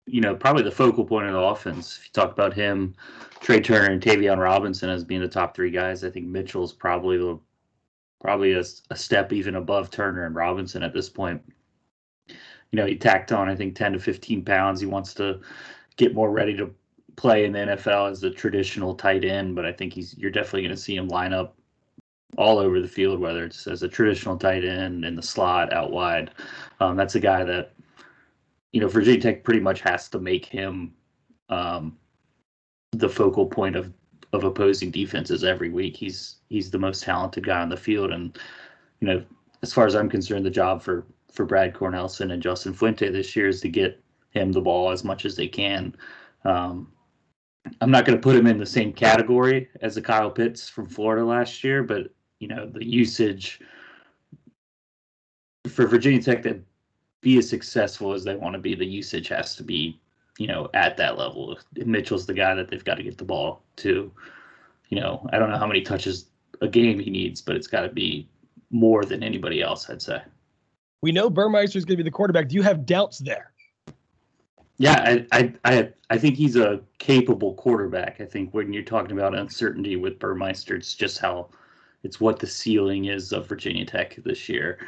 you 0.06 0.22
know, 0.22 0.34
probably 0.34 0.62
the 0.62 0.70
focal 0.70 1.04
point 1.04 1.26
of 1.26 1.34
the 1.34 1.38
offense. 1.38 1.98
If 1.98 2.06
you 2.06 2.10
talk 2.14 2.32
about 2.32 2.54
him, 2.54 2.94
Trey 3.40 3.60
Turner 3.60 3.92
and 3.92 4.00
Tayvion 4.00 4.38
Robinson 4.38 4.88
as 4.88 5.04
being 5.04 5.20
the 5.20 5.28
top 5.28 5.54
three 5.54 5.70
guys, 5.70 6.04
I 6.04 6.10
think 6.10 6.26
Mitchell's 6.26 6.72
probably 6.72 7.18
the 7.18 7.38
probably 8.18 8.54
a, 8.54 8.64
a 8.88 8.96
step 8.96 9.30
even 9.30 9.56
above 9.56 9.90
Turner 9.90 10.24
and 10.24 10.34
Robinson 10.34 10.82
at 10.82 10.94
this 10.94 11.10
point. 11.10 11.42
You 12.28 12.78
know, 12.78 12.86
he 12.86 12.96
tacked 12.96 13.30
on 13.30 13.50
I 13.50 13.54
think 13.54 13.76
10 13.76 13.92
to 13.92 13.98
15 13.98 14.42
pounds. 14.42 14.80
He 14.80 14.86
wants 14.86 15.12
to 15.14 15.40
get 15.98 16.14
more 16.14 16.30
ready 16.30 16.56
to 16.56 16.74
play 17.16 17.44
in 17.44 17.52
the 17.52 17.58
NFL 17.58 18.10
as 18.10 18.22
the 18.22 18.30
traditional 18.30 18.94
tight 18.94 19.22
end, 19.22 19.54
but 19.54 19.66
I 19.66 19.72
think 19.72 19.92
he's 19.92 20.16
you're 20.16 20.30
definitely 20.30 20.62
going 20.62 20.74
to 20.74 20.80
see 20.80 20.96
him 20.96 21.08
line 21.08 21.34
up 21.34 21.58
all 22.36 22.58
over 22.58 22.80
the 22.80 22.88
field, 22.88 23.20
whether 23.20 23.44
it's 23.44 23.66
as 23.66 23.82
a 23.82 23.88
traditional 23.88 24.36
tight 24.36 24.64
end 24.64 25.04
in 25.04 25.14
the 25.14 25.22
slot 25.22 25.72
out 25.72 25.90
wide. 25.90 26.30
Um, 26.80 26.96
that's 26.96 27.14
a 27.14 27.20
guy 27.20 27.44
that 27.44 27.74
you 28.72 28.80
know 28.80 28.88
Virginia 28.88 29.20
Tech 29.20 29.44
pretty 29.44 29.60
much 29.60 29.80
has 29.82 30.08
to 30.10 30.18
make 30.18 30.46
him 30.46 30.94
um, 31.48 31.96
the 32.92 33.08
focal 33.08 33.46
point 33.46 33.76
of 33.76 33.92
of 34.32 34.44
opposing 34.44 34.90
defenses 34.90 35.44
every 35.44 35.68
week. 35.68 35.96
He's 35.96 36.36
he's 36.48 36.70
the 36.70 36.78
most 36.78 37.02
talented 37.02 37.44
guy 37.44 37.60
on 37.60 37.68
the 37.68 37.76
field, 37.76 38.12
and 38.12 38.38
you 39.00 39.08
know 39.08 39.24
as 39.62 39.72
far 39.72 39.86
as 39.86 39.94
I'm 39.94 40.08
concerned, 40.08 40.44
the 40.44 40.50
job 40.50 40.82
for 40.82 41.04
for 41.30 41.44
Brad 41.44 41.74
Cornelsen 41.74 42.32
and 42.32 42.42
Justin 42.42 42.74
Fuente 42.74 43.10
this 43.10 43.34
year 43.36 43.48
is 43.48 43.60
to 43.62 43.68
get 43.68 44.02
him 44.30 44.52
the 44.52 44.60
ball 44.60 44.90
as 44.90 45.04
much 45.04 45.24
as 45.24 45.36
they 45.36 45.48
can. 45.48 45.94
Um, 46.44 46.92
I'm 47.80 47.90
not 47.90 48.04
going 48.04 48.18
to 48.18 48.22
put 48.22 48.36
him 48.36 48.46
in 48.46 48.58
the 48.58 48.66
same 48.66 48.92
category 48.92 49.68
as 49.80 49.94
the 49.94 50.02
Kyle 50.02 50.30
Pitts 50.30 50.68
from 50.68 50.86
Florida 50.86 51.24
last 51.24 51.62
year, 51.62 51.82
but 51.82 52.10
you 52.42 52.48
know 52.48 52.66
the 52.66 52.84
usage 52.84 53.60
for 55.68 55.86
Virginia 55.86 56.20
Tech 56.20 56.42
to 56.42 56.60
be 57.20 57.38
as 57.38 57.48
successful 57.48 58.12
as 58.12 58.24
they 58.24 58.34
want 58.34 58.54
to 58.54 58.58
be, 58.58 58.74
the 58.74 58.84
usage 58.84 59.28
has 59.28 59.54
to 59.54 59.62
be 59.62 60.00
you 60.38 60.48
know 60.48 60.68
at 60.74 60.96
that 60.96 61.16
level. 61.16 61.56
Mitchell's 61.76 62.26
the 62.26 62.34
guy 62.34 62.54
that 62.56 62.68
they've 62.68 62.84
got 62.84 62.96
to 62.96 63.04
get 63.04 63.16
the 63.16 63.24
ball 63.24 63.62
to. 63.76 64.10
You 64.88 65.00
know, 65.00 65.26
I 65.32 65.38
don't 65.38 65.50
know 65.50 65.56
how 65.56 65.68
many 65.68 65.82
touches 65.82 66.26
a 66.60 66.68
game 66.68 66.98
he 66.98 67.10
needs, 67.10 67.40
but 67.40 67.54
it's 67.54 67.68
got 67.68 67.82
to 67.82 67.88
be 67.88 68.28
more 68.70 69.04
than 69.04 69.22
anybody 69.22 69.62
else, 69.62 69.88
I'd 69.88 70.02
say. 70.02 70.20
We 71.00 71.12
know 71.12 71.30
Burmeister 71.30 71.78
is 71.78 71.84
going 71.84 71.96
to 71.96 72.02
be 72.02 72.08
the 72.08 72.12
quarterback. 72.12 72.48
Do 72.48 72.56
you 72.56 72.62
have 72.62 72.84
doubts 72.84 73.18
there? 73.18 73.52
Yeah, 74.78 75.00
I, 75.02 75.26
I, 75.32 75.54
I, 75.64 75.88
I 76.10 76.18
think 76.18 76.36
he's 76.36 76.56
a 76.56 76.80
capable 76.98 77.54
quarterback. 77.54 78.20
I 78.20 78.24
think 78.26 78.52
when 78.52 78.72
you're 78.72 78.82
talking 78.82 79.12
about 79.16 79.36
uncertainty 79.36 79.96
with 79.96 80.18
Burmeister, 80.18 80.74
it's 80.74 80.94
just 80.94 81.18
how 81.18 81.48
it's 82.02 82.20
what 82.20 82.38
the 82.38 82.46
ceiling 82.46 83.06
is 83.06 83.32
of 83.32 83.48
Virginia 83.48 83.84
Tech 83.84 84.16
this 84.24 84.48
year. 84.48 84.78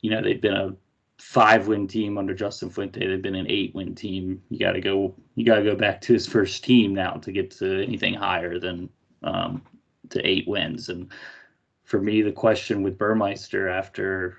You 0.00 0.10
know, 0.10 0.22
they've 0.22 0.40
been 0.40 0.56
a 0.56 0.74
five 1.18 1.68
win 1.68 1.86
team 1.86 2.18
under 2.18 2.34
Justin 2.34 2.70
Fuente. 2.70 3.06
They've 3.06 3.22
been 3.22 3.34
an 3.34 3.50
eight 3.50 3.74
win 3.74 3.94
team. 3.94 4.42
You 4.48 4.58
got 4.58 4.72
to 4.72 4.80
go. 4.80 5.14
You 5.34 5.44
got 5.44 5.56
to 5.56 5.64
go 5.64 5.76
back 5.76 6.00
to 6.02 6.12
his 6.12 6.26
first 6.26 6.64
team 6.64 6.94
now 6.94 7.12
to 7.14 7.32
get 7.32 7.50
to 7.52 7.82
anything 7.82 8.14
higher 8.14 8.58
than 8.58 8.88
um, 9.22 9.62
to 10.10 10.26
eight 10.26 10.46
wins. 10.48 10.88
And 10.88 11.10
for 11.84 12.00
me, 12.00 12.22
the 12.22 12.32
question 12.32 12.82
with 12.82 12.98
Burmeister 12.98 13.68
after 13.68 14.38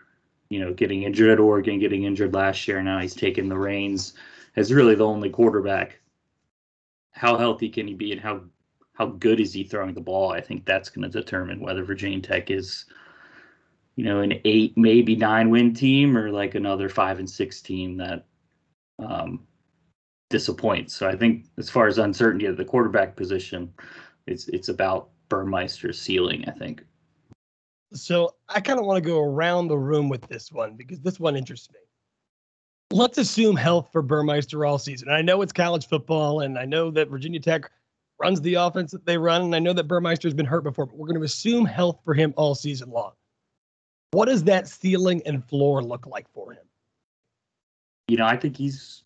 you 0.50 0.60
know 0.60 0.74
getting 0.74 1.04
injured 1.04 1.30
at 1.30 1.40
Oregon, 1.40 1.80
getting 1.80 2.04
injured 2.04 2.34
last 2.34 2.68
year, 2.68 2.82
now 2.82 3.00
he's 3.00 3.16
taken 3.16 3.50
the 3.50 3.58
reins 3.58 4.14
as 4.56 4.74
really 4.74 4.96
the 4.96 5.06
only 5.06 5.30
quarterback. 5.30 6.00
How 7.12 7.38
healthy 7.38 7.70
can 7.70 7.88
he 7.88 7.94
be, 7.94 8.12
and 8.12 8.20
how 8.20 8.42
how 8.96 9.08
good 9.08 9.40
is 9.40 9.54
he 9.54 9.64
throwing 9.64 9.94
the 9.94 10.02
ball? 10.02 10.32
I 10.32 10.42
think 10.42 10.66
that's 10.66 10.90
going 10.90 11.10
to 11.10 11.22
determine 11.22 11.60
whether 11.60 11.84
Virginia 11.84 12.20
Tech 12.22 12.50
is, 12.50 12.86
you 13.96 14.06
know, 14.06 14.22
an 14.22 14.40
eight, 14.46 14.78
maybe 14.78 15.16
nine 15.16 15.50
win 15.50 15.74
team, 15.74 16.18
or 16.18 16.32
like 16.32 16.56
another 16.56 16.90
five 16.90 17.20
and 17.20 17.30
six 17.30 17.62
team 17.62 17.98
that 17.98 18.26
um, 19.00 19.46
disappoints. 20.30 20.96
So 20.96 21.08
I 21.08 21.16
think 21.16 21.46
as 21.58 21.70
far 21.70 21.88
as 21.88 21.98
uncertainty 21.98 22.48
at 22.48 22.58
the 22.58 22.66
quarterback 22.66 23.16
position, 23.16 23.72
it's 24.28 24.48
it's 24.48 24.70
about 24.70 25.10
Burmeister's 25.30 26.00
ceiling. 26.02 26.46
I 26.48 26.52
think. 26.52 26.84
So 27.94 28.36
I 28.50 28.62
kind 28.62 28.80
of 28.80 28.86
want 28.86 29.04
to 29.04 29.08
go 29.08 29.22
around 29.22 29.68
the 29.68 29.78
room 29.78 30.10
with 30.10 30.26
this 30.28 30.52
one 30.52 30.76
because 30.76 31.02
this 31.02 31.20
one 31.20 31.36
interests 31.36 31.70
me 31.72 31.80
let's 32.92 33.18
assume 33.18 33.56
health 33.56 33.90
for 33.92 34.02
Burmeister 34.02 34.66
all 34.66 34.78
season. 34.78 35.10
I 35.10 35.22
know 35.22 35.42
it's 35.42 35.52
college 35.52 35.88
football, 35.88 36.42
and 36.42 36.58
I 36.58 36.66
know 36.66 36.92
that 36.92 37.10
Virginia 37.10 37.40
Tech 37.40 37.70
runs 38.20 38.42
the 38.42 38.56
offense 38.56 38.92
that 38.92 39.06
they 39.06 39.18
run, 39.18 39.42
and 39.42 39.56
I 39.56 39.60
know 39.60 39.74
that 39.74 39.88
Burmeister's 39.88 40.34
been 40.34 40.46
hurt 40.46 40.64
before, 40.64 40.86
but 40.86 40.98
we're 40.98 41.08
going 41.08 41.20
to 41.20 41.26
assume 41.26 41.66
health 41.66 42.00
for 42.04 42.14
him 42.14 42.34
all 42.38 42.56
season 42.56 42.90
long. 42.90 43.12
What 44.12 44.26
does 44.26 44.44
that 44.46 44.68
ceiling 44.68 45.22
and 45.26 45.44
floor 45.44 45.84
look 45.84 46.08
like 46.08 46.28
for 46.34 46.54
him? 46.54 46.64
You 48.08 48.18
know, 48.18 48.26
I 48.26 48.38
think 48.38 48.58
he's. 48.58 49.04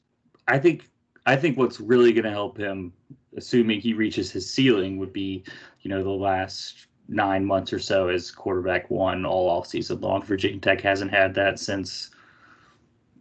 I 0.47 0.59
think. 0.59 0.89
I 1.25 1.35
think 1.35 1.57
what's 1.57 1.79
really 1.79 2.11
going 2.11 2.23
to 2.23 2.31
help 2.31 2.57
him, 2.57 2.91
assuming 3.37 3.81
he 3.81 3.93
reaches 3.93 4.31
his 4.31 4.51
ceiling, 4.51 4.97
would 4.97 5.13
be, 5.13 5.43
you 5.81 5.89
know, 5.89 6.03
the 6.03 6.09
last 6.09 6.87
nine 7.07 7.43
months 7.45 7.73
or 7.73 7.79
so 7.79 8.07
as 8.07 8.31
quarterback 8.31 8.89
one 8.89 9.25
all 9.25 9.49
off 9.49 9.67
season 9.67 9.99
long. 10.01 10.23
Virginia 10.23 10.59
Tech 10.59 10.81
hasn't 10.81 11.11
had 11.11 11.33
that 11.35 11.59
since 11.59 12.11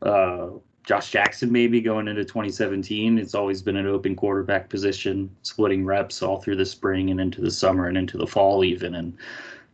uh, 0.02 0.48
Josh 0.88 1.10
Jackson 1.10 1.52
maybe 1.52 1.82
going 1.82 2.08
into 2.08 2.24
2017. 2.24 3.18
It's 3.18 3.34
always 3.34 3.60
been 3.60 3.76
an 3.76 3.86
open 3.86 4.16
quarterback 4.16 4.70
position, 4.70 5.28
splitting 5.42 5.84
reps 5.84 6.22
all 6.22 6.40
through 6.40 6.56
the 6.56 6.64
spring 6.64 7.10
and 7.10 7.20
into 7.20 7.42
the 7.42 7.50
summer 7.50 7.88
and 7.88 7.98
into 7.98 8.16
the 8.16 8.26
fall 8.26 8.64
even. 8.64 8.94
And 8.94 9.14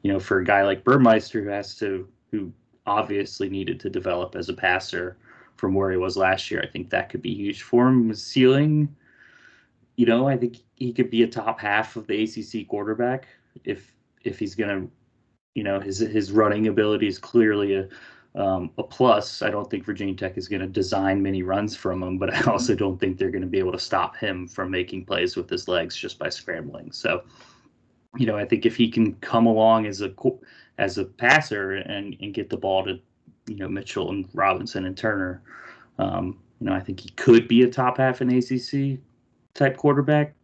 you 0.02 0.12
know, 0.12 0.18
for 0.18 0.40
a 0.40 0.44
guy 0.44 0.64
like 0.64 0.82
Burmeister 0.82 1.40
who 1.40 1.50
has 1.50 1.76
to 1.76 2.08
who 2.32 2.52
obviously 2.84 3.48
needed 3.48 3.78
to 3.78 3.90
develop 3.90 4.34
as 4.34 4.48
a 4.48 4.54
passer 4.54 5.16
from 5.54 5.72
where 5.72 5.92
he 5.92 5.96
was 5.96 6.16
last 6.16 6.50
year, 6.50 6.60
I 6.60 6.66
think 6.66 6.90
that 6.90 7.10
could 7.10 7.22
be 7.22 7.32
huge 7.32 7.62
for 7.62 7.86
him. 7.86 8.12
Ceiling, 8.12 8.92
you 9.94 10.06
know, 10.06 10.26
I 10.26 10.36
think 10.36 10.56
he 10.74 10.92
could 10.92 11.10
be 11.10 11.22
a 11.22 11.28
top 11.28 11.60
half 11.60 11.94
of 11.94 12.08
the 12.08 12.24
ACC 12.24 12.66
quarterback 12.66 13.28
if 13.62 13.94
if 14.24 14.40
he's 14.40 14.56
gonna, 14.56 14.88
you 15.54 15.62
know, 15.62 15.78
his 15.78 16.00
his 16.00 16.32
running 16.32 16.66
ability 16.66 17.06
is 17.06 17.20
clearly 17.20 17.74
a 17.74 17.88
um, 18.34 18.70
a 18.78 18.82
plus. 18.82 19.42
I 19.42 19.50
don't 19.50 19.70
think 19.70 19.84
Virginia 19.84 20.14
Tech 20.14 20.36
is 20.36 20.48
going 20.48 20.62
to 20.62 20.68
design 20.68 21.22
many 21.22 21.42
runs 21.42 21.76
from 21.76 22.02
him, 22.02 22.18
but 22.18 22.32
I 22.32 22.38
mm-hmm. 22.38 22.50
also 22.50 22.74
don't 22.74 22.98
think 22.98 23.18
they're 23.18 23.30
going 23.30 23.42
to 23.42 23.48
be 23.48 23.58
able 23.58 23.72
to 23.72 23.78
stop 23.78 24.16
him 24.16 24.48
from 24.48 24.70
making 24.70 25.06
plays 25.06 25.36
with 25.36 25.48
his 25.48 25.68
legs 25.68 25.96
just 25.96 26.18
by 26.18 26.28
scrambling. 26.28 26.90
So, 26.92 27.22
you 28.16 28.26
know, 28.26 28.36
I 28.36 28.44
think 28.44 28.66
if 28.66 28.76
he 28.76 28.88
can 28.90 29.14
come 29.16 29.46
along 29.46 29.86
as 29.86 30.00
a 30.00 30.12
as 30.78 30.98
a 30.98 31.04
passer 31.04 31.72
and 31.72 32.16
and 32.20 32.34
get 32.34 32.50
the 32.50 32.56
ball 32.56 32.84
to, 32.84 32.98
you 33.46 33.56
know, 33.56 33.68
Mitchell 33.68 34.10
and 34.10 34.28
Robinson 34.34 34.86
and 34.86 34.96
Turner, 34.96 35.42
um, 35.98 36.38
you 36.60 36.66
know, 36.66 36.72
I 36.72 36.80
think 36.80 37.00
he 37.00 37.10
could 37.10 37.46
be 37.46 37.62
a 37.62 37.70
top 37.70 37.98
half 37.98 38.20
in 38.20 38.30
ACC 38.30 38.98
type 39.54 39.76
quarterback. 39.76 40.34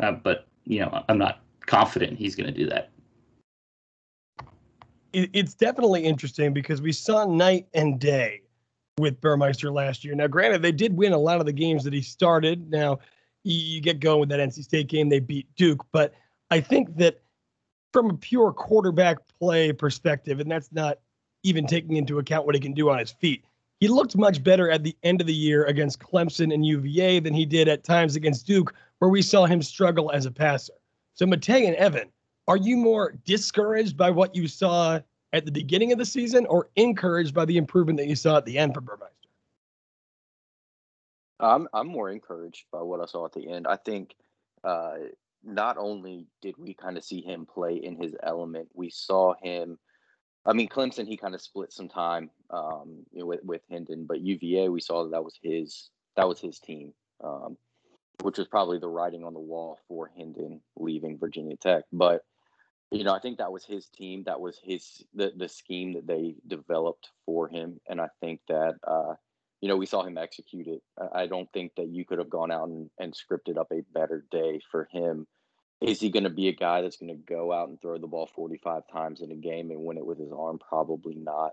Uh, 0.00 0.12
but 0.12 0.46
you 0.64 0.80
know, 0.80 1.04
I'm 1.08 1.18
not 1.18 1.40
confident 1.66 2.18
he's 2.18 2.34
going 2.34 2.52
to 2.52 2.58
do 2.58 2.68
that 2.70 2.90
it, 5.14 5.30
it's 5.32 5.54
definitely 5.54 6.04
interesting 6.04 6.52
because 6.52 6.82
we 6.82 6.92
saw 6.92 7.24
night 7.24 7.66
and 7.74 7.98
day 7.98 8.42
with 8.98 9.20
Burmeister 9.20 9.70
last 9.70 10.04
year. 10.04 10.14
Now, 10.14 10.26
granted, 10.26 10.62
they 10.62 10.72
did 10.72 10.96
win 10.96 11.12
a 11.12 11.18
lot 11.18 11.40
of 11.40 11.46
the 11.46 11.52
games 11.52 11.84
that 11.84 11.92
he 11.92 12.02
started. 12.02 12.70
Now, 12.70 12.98
you 13.44 13.80
get 13.80 14.00
going 14.00 14.20
with 14.20 14.28
that 14.30 14.40
NC 14.40 14.64
State 14.64 14.88
game, 14.88 15.08
they 15.08 15.20
beat 15.20 15.46
Duke, 15.56 15.84
but 15.92 16.14
I 16.50 16.60
think 16.60 16.96
that 16.96 17.22
from 17.92 18.10
a 18.10 18.14
pure 18.14 18.52
quarterback 18.52 19.18
play 19.38 19.72
perspective, 19.72 20.40
and 20.40 20.50
that's 20.50 20.72
not 20.72 20.98
even 21.42 21.66
taking 21.66 21.96
into 21.96 22.18
account 22.18 22.46
what 22.46 22.54
he 22.54 22.60
can 22.60 22.72
do 22.72 22.90
on 22.90 22.98
his 22.98 23.12
feet. 23.12 23.44
He 23.80 23.88
looked 23.88 24.16
much 24.16 24.42
better 24.42 24.70
at 24.70 24.82
the 24.82 24.96
end 25.02 25.20
of 25.20 25.26
the 25.26 25.34
year 25.34 25.64
against 25.64 25.98
Clemson 25.98 26.54
and 26.54 26.64
UVA 26.64 27.20
than 27.20 27.34
he 27.34 27.44
did 27.44 27.68
at 27.68 27.84
times 27.84 28.16
against 28.16 28.46
Duke, 28.46 28.74
where 28.98 29.10
we 29.10 29.20
saw 29.20 29.44
him 29.44 29.60
struggle 29.60 30.10
as 30.10 30.24
a 30.24 30.30
passer. 30.30 30.72
So, 31.12 31.26
Matei 31.26 31.66
and 31.66 31.76
Evan, 31.76 32.08
are 32.46 32.56
you 32.56 32.76
more 32.76 33.14
discouraged 33.24 33.96
by 33.96 34.10
what 34.10 34.34
you 34.34 34.48
saw 34.48 35.00
at 35.32 35.44
the 35.44 35.52
beginning 35.52 35.92
of 35.92 35.98
the 35.98 36.04
season 36.04 36.46
or 36.46 36.68
encouraged 36.76 37.34
by 37.34 37.44
the 37.44 37.56
improvement 37.56 37.98
that 37.98 38.06
you 38.06 38.16
saw 38.16 38.36
at 38.36 38.44
the 38.44 38.58
end 38.58 38.74
for 38.74 38.80
Burmeister? 38.80 39.10
I'm 41.40 41.68
I'm 41.72 41.88
more 41.88 42.10
encouraged 42.10 42.66
by 42.72 42.82
what 42.82 43.00
I 43.00 43.06
saw 43.06 43.24
at 43.24 43.32
the 43.32 43.48
end. 43.48 43.66
I 43.66 43.76
think 43.76 44.14
uh, 44.62 44.94
not 45.42 45.76
only 45.78 46.26
did 46.40 46.54
we 46.56 46.74
kind 46.74 46.96
of 46.96 47.04
see 47.04 47.20
him 47.20 47.46
play 47.46 47.76
in 47.76 48.00
his 48.00 48.14
element, 48.22 48.68
we 48.74 48.90
saw 48.90 49.34
him. 49.42 49.78
I 50.46 50.52
mean, 50.52 50.68
Clemson, 50.68 51.08
he 51.08 51.16
kind 51.16 51.34
of 51.34 51.40
split 51.40 51.72
some 51.72 51.88
time 51.88 52.30
um, 52.50 53.04
you 53.10 53.20
know, 53.20 53.26
with 53.26 53.40
with 53.42 53.62
Hendon, 53.70 54.06
but 54.06 54.20
UVA, 54.20 54.68
we 54.68 54.80
saw 54.80 55.04
that 55.04 55.10
that 55.10 55.24
was 55.24 55.38
his 55.42 55.90
that 56.16 56.28
was 56.28 56.40
his 56.40 56.60
team. 56.60 56.92
Um, 57.22 57.56
which 58.22 58.38
was 58.38 58.46
probably 58.46 58.78
the 58.78 58.88
writing 58.88 59.24
on 59.24 59.34
the 59.34 59.40
wall 59.40 59.78
for 59.88 60.10
Hendon 60.16 60.60
leaving 60.76 61.18
Virginia 61.18 61.56
Tech. 61.56 61.84
But 61.92 62.24
you 62.94 63.04
know, 63.04 63.14
I 63.14 63.18
think 63.18 63.38
that 63.38 63.52
was 63.52 63.64
his 63.64 63.86
team. 63.88 64.24
That 64.24 64.40
was 64.40 64.58
his 64.62 65.04
the 65.14 65.32
the 65.36 65.48
scheme 65.48 65.94
that 65.94 66.06
they 66.06 66.36
developed 66.46 67.10
for 67.26 67.48
him, 67.48 67.80
and 67.88 68.00
I 68.00 68.08
think 68.20 68.40
that 68.48 68.74
uh, 68.86 69.14
you 69.60 69.68
know 69.68 69.76
we 69.76 69.86
saw 69.86 70.02
him 70.02 70.18
execute 70.18 70.66
it. 70.66 70.82
I 71.12 71.26
don't 71.26 71.50
think 71.52 71.72
that 71.76 71.88
you 71.88 72.04
could 72.04 72.18
have 72.18 72.30
gone 72.30 72.50
out 72.50 72.68
and, 72.68 72.90
and 72.98 73.12
scripted 73.12 73.58
up 73.58 73.68
a 73.72 73.82
better 73.92 74.24
day 74.30 74.60
for 74.70 74.88
him. 74.90 75.26
Is 75.80 76.00
he 76.00 76.08
going 76.08 76.24
to 76.24 76.30
be 76.30 76.48
a 76.48 76.54
guy 76.54 76.80
that's 76.80 76.96
going 76.96 77.14
to 77.14 77.34
go 77.34 77.52
out 77.52 77.68
and 77.68 77.80
throw 77.80 77.98
the 77.98 78.06
ball 78.06 78.30
45 78.34 78.84
times 78.90 79.20
in 79.20 79.30
a 79.30 79.34
game 79.34 79.70
and 79.70 79.80
win 79.80 79.98
it 79.98 80.06
with 80.06 80.18
his 80.18 80.32
arm? 80.32 80.58
Probably 80.58 81.16
not. 81.16 81.52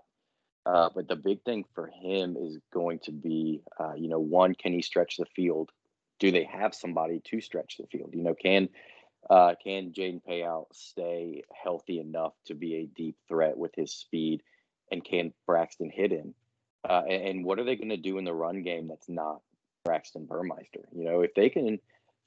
Uh, 0.64 0.88
but 0.94 1.08
the 1.08 1.16
big 1.16 1.42
thing 1.42 1.64
for 1.74 1.88
him 1.88 2.36
is 2.40 2.56
going 2.72 3.00
to 3.00 3.10
be, 3.10 3.60
uh, 3.78 3.92
you 3.94 4.08
know, 4.08 4.20
one, 4.20 4.54
can 4.54 4.72
he 4.72 4.80
stretch 4.80 5.16
the 5.16 5.26
field? 5.36 5.70
do 6.22 6.30
they 6.30 6.44
have 6.44 6.72
somebody 6.72 7.20
to 7.24 7.40
stretch 7.40 7.78
the 7.78 7.86
field? 7.88 8.10
You 8.14 8.22
know, 8.22 8.34
can 8.34 8.68
uh, 9.30 9.54
can 9.62 9.92
Jaden 9.92 10.22
Payoute 10.22 10.66
stay 10.72 11.44
healthy 11.52 12.00
enough 12.00 12.34
to 12.46 12.54
be 12.54 12.76
a 12.76 12.86
deep 12.86 13.16
threat 13.28 13.56
with 13.56 13.74
his 13.74 13.92
speed, 13.92 14.42
and 14.90 15.04
can 15.04 15.32
Braxton 15.46 15.90
hit 15.90 16.10
him? 16.10 16.34
Uh, 16.88 17.02
and, 17.08 17.22
and, 17.22 17.44
what 17.44 17.60
are 17.60 17.64
they 17.64 17.76
going 17.76 17.90
to 17.90 17.96
do 17.96 18.18
in 18.18 18.24
the 18.24 18.34
run 18.34 18.62
game 18.62 18.88
that's 18.88 19.08
not 19.08 19.40
Braxton 19.84 20.26
Burmeister? 20.26 20.80
You 20.92 21.04
know, 21.04 21.20
if 21.20 21.32
they 21.34 21.48
can 21.48 21.78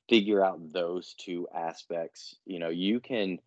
figure 0.08 0.44
out 0.44 0.72
those 0.72 1.14
two 1.18 1.48
aspects, 1.54 2.36
you 2.46 2.60
know, 2.60 2.70
you 2.70 3.02
can 3.02 3.40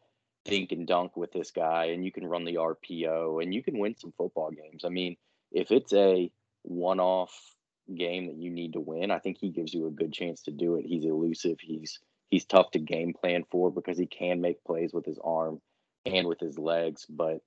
dink 0.45 0.73
and 0.73 0.87
dunk 0.87 1.17
with 1.17 1.33
this 1.33 1.50
guy, 1.50 1.87
and 1.87 2.05
you 2.05 2.12
can 2.12 2.26
run 2.26 2.45
the 2.45 2.57
RPO, 2.57 3.43
and 3.43 3.55
you 3.55 3.62
can 3.62 3.78
win 3.78 3.97
some 3.97 4.12
football 4.19 4.50
games. 4.50 4.85
I 4.85 4.90
mean, 4.90 5.17
if 5.50 5.71
it's 5.71 5.95
a 5.95 6.31
one-off 6.62 7.33
game 7.95 8.26
that 8.26 8.37
you 8.37 8.50
need 8.50 8.75
to 8.75 8.81
win, 8.81 9.11
I 9.11 9.19
think 9.19 9.38
he 9.38 9.49
gives 9.49 9.73
you 9.73 9.87
a 9.87 9.90
good 9.90 10.12
chance 10.12 10.43
to 10.43 10.50
do 10.50 10.76
it. 10.76 10.85
He's 10.85 11.05
elusive. 11.05 11.59
He's 11.61 11.99
he's 12.30 12.44
tough 12.44 12.70
to 12.73 12.78
game 12.78 13.14
plan 13.14 13.44
for 13.50 13.70
because 13.70 13.99
he 13.99 14.06
can 14.06 14.40
make 14.40 14.64
plays 14.64 14.92
with 14.92 15.04
his 15.04 15.18
arm 15.23 15.61
and 16.06 16.26
with 16.26 16.40
his 16.40 16.58
legs. 16.58 17.06
But 17.08 17.40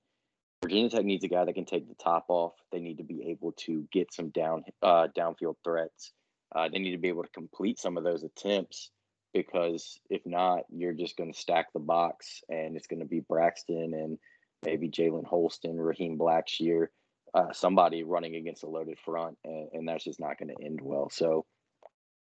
Virginia 0.63 0.89
Tech 0.89 1.05
needs 1.05 1.23
a 1.23 1.27
guy 1.27 1.45
that 1.45 1.53
can 1.53 1.65
take 1.65 1.87
the 1.87 1.95
top 1.95 2.25
off. 2.29 2.53
They 2.71 2.79
need 2.79 2.97
to 2.97 3.03
be 3.03 3.29
able 3.29 3.53
to 3.65 3.87
get 3.91 4.13
some 4.13 4.29
down 4.29 4.63
uh, 4.81 5.07
downfield 5.17 5.55
threats. 5.63 6.11
Uh, 6.53 6.69
they 6.69 6.79
need 6.79 6.91
to 6.91 6.97
be 6.97 7.07
able 7.07 7.23
to 7.23 7.29
complete 7.29 7.79
some 7.79 7.97
of 7.97 8.03
those 8.03 8.23
attempts 8.23 8.91
because 9.33 9.99
if 10.09 10.21
not, 10.25 10.63
you're 10.69 10.93
just 10.93 11.15
going 11.15 11.31
to 11.31 11.39
stack 11.39 11.71
the 11.73 11.79
box 11.79 12.41
and 12.49 12.75
it's 12.75 12.87
going 12.87 12.99
to 12.99 13.05
be 13.05 13.21
Braxton 13.21 13.93
and 13.93 14.17
maybe 14.63 14.89
Jalen 14.89 15.25
Holston, 15.25 15.79
Raheem 15.79 16.17
Blackshear 16.17 16.87
uh, 17.33 17.53
somebody 17.53 18.03
running 18.03 18.35
against 18.35 18.63
a 18.63 18.67
loaded 18.69 18.99
front, 18.99 19.37
and, 19.43 19.69
and 19.73 19.87
that's 19.87 20.03
just 20.03 20.19
not 20.19 20.37
going 20.37 20.49
to 20.49 20.63
end 20.63 20.79
well. 20.81 21.09
So 21.09 21.45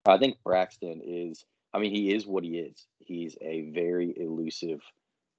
I 0.06 0.18
think 0.18 0.38
Braxton 0.44 1.02
is, 1.04 1.44
I 1.76 1.78
mean, 1.78 1.90
he 1.90 2.14
is 2.14 2.26
what 2.26 2.42
he 2.42 2.56
is. 2.56 2.86
He's 3.00 3.36
a 3.42 3.68
very 3.70 4.14
elusive 4.16 4.80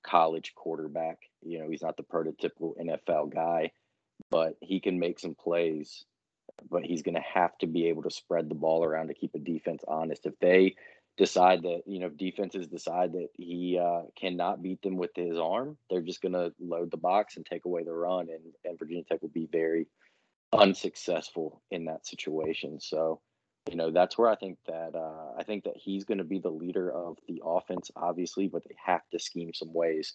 college 0.05 0.53
quarterback. 0.53 1.17
You 1.41 1.57
know, 1.57 1.69
he's 1.69 1.81
not 1.81 1.97
the 1.97 2.03
prototypical 2.03 2.75
NFL 2.79 3.33
guy, 3.33 3.71
but 4.29 4.55
he 4.61 4.79
can 4.79 4.99
make 4.99 5.19
some 5.19 5.33
plays. 5.33 6.05
But 6.69 6.85
he's 6.85 7.01
going 7.01 7.15
to 7.15 7.21
have 7.21 7.57
to 7.59 7.67
be 7.67 7.87
able 7.87 8.03
to 8.03 8.11
spread 8.11 8.49
the 8.49 8.55
ball 8.55 8.83
around 8.83 9.07
to 9.07 9.15
keep 9.15 9.33
a 9.33 9.39
defense 9.39 9.83
honest. 9.87 10.27
If 10.27 10.37
they 10.39 10.75
decide 11.17 11.63
that 11.63 11.81
you 11.87 11.99
know 11.99 12.05
if 12.07 12.17
defenses 12.17 12.67
decide 12.67 13.13
that 13.13 13.29
he 13.33 13.79
uh, 13.79 14.03
cannot 14.15 14.61
beat 14.61 14.83
them 14.83 14.95
with 14.95 15.11
his 15.15 15.39
arm, 15.39 15.75
they're 15.89 16.01
just 16.01 16.21
going 16.21 16.33
to 16.33 16.53
load 16.59 16.91
the 16.91 16.97
box 16.97 17.35
and 17.35 17.45
take 17.45 17.65
away 17.65 17.83
the 17.83 17.93
run, 17.93 18.27
and 18.29 18.53
and 18.63 18.77
Virginia 18.77 19.03
Tech 19.03 19.23
will 19.23 19.29
be 19.29 19.49
very 19.51 19.87
unsuccessful 20.53 21.63
in 21.71 21.85
that 21.85 22.05
situation. 22.05 22.79
So, 22.79 23.21
you 23.69 23.75
know, 23.75 23.91
that's 23.91 24.17
where 24.17 24.29
I 24.29 24.35
think 24.35 24.57
that 24.67 24.95
uh, 24.95 25.33
I 25.37 25.43
think 25.43 25.63
that 25.65 25.77
he's 25.77 26.05
going 26.05 26.17
to 26.19 26.23
be 26.23 26.39
the 26.39 26.49
leader 26.49 26.91
of 26.91 27.17
the 27.27 27.41
offense, 27.43 27.91
obviously, 27.95 28.47
but 28.47 28.63
they 28.63 28.75
have 28.83 29.01
to 29.11 29.19
scheme 29.19 29.53
some 29.53 29.73
ways 29.73 30.13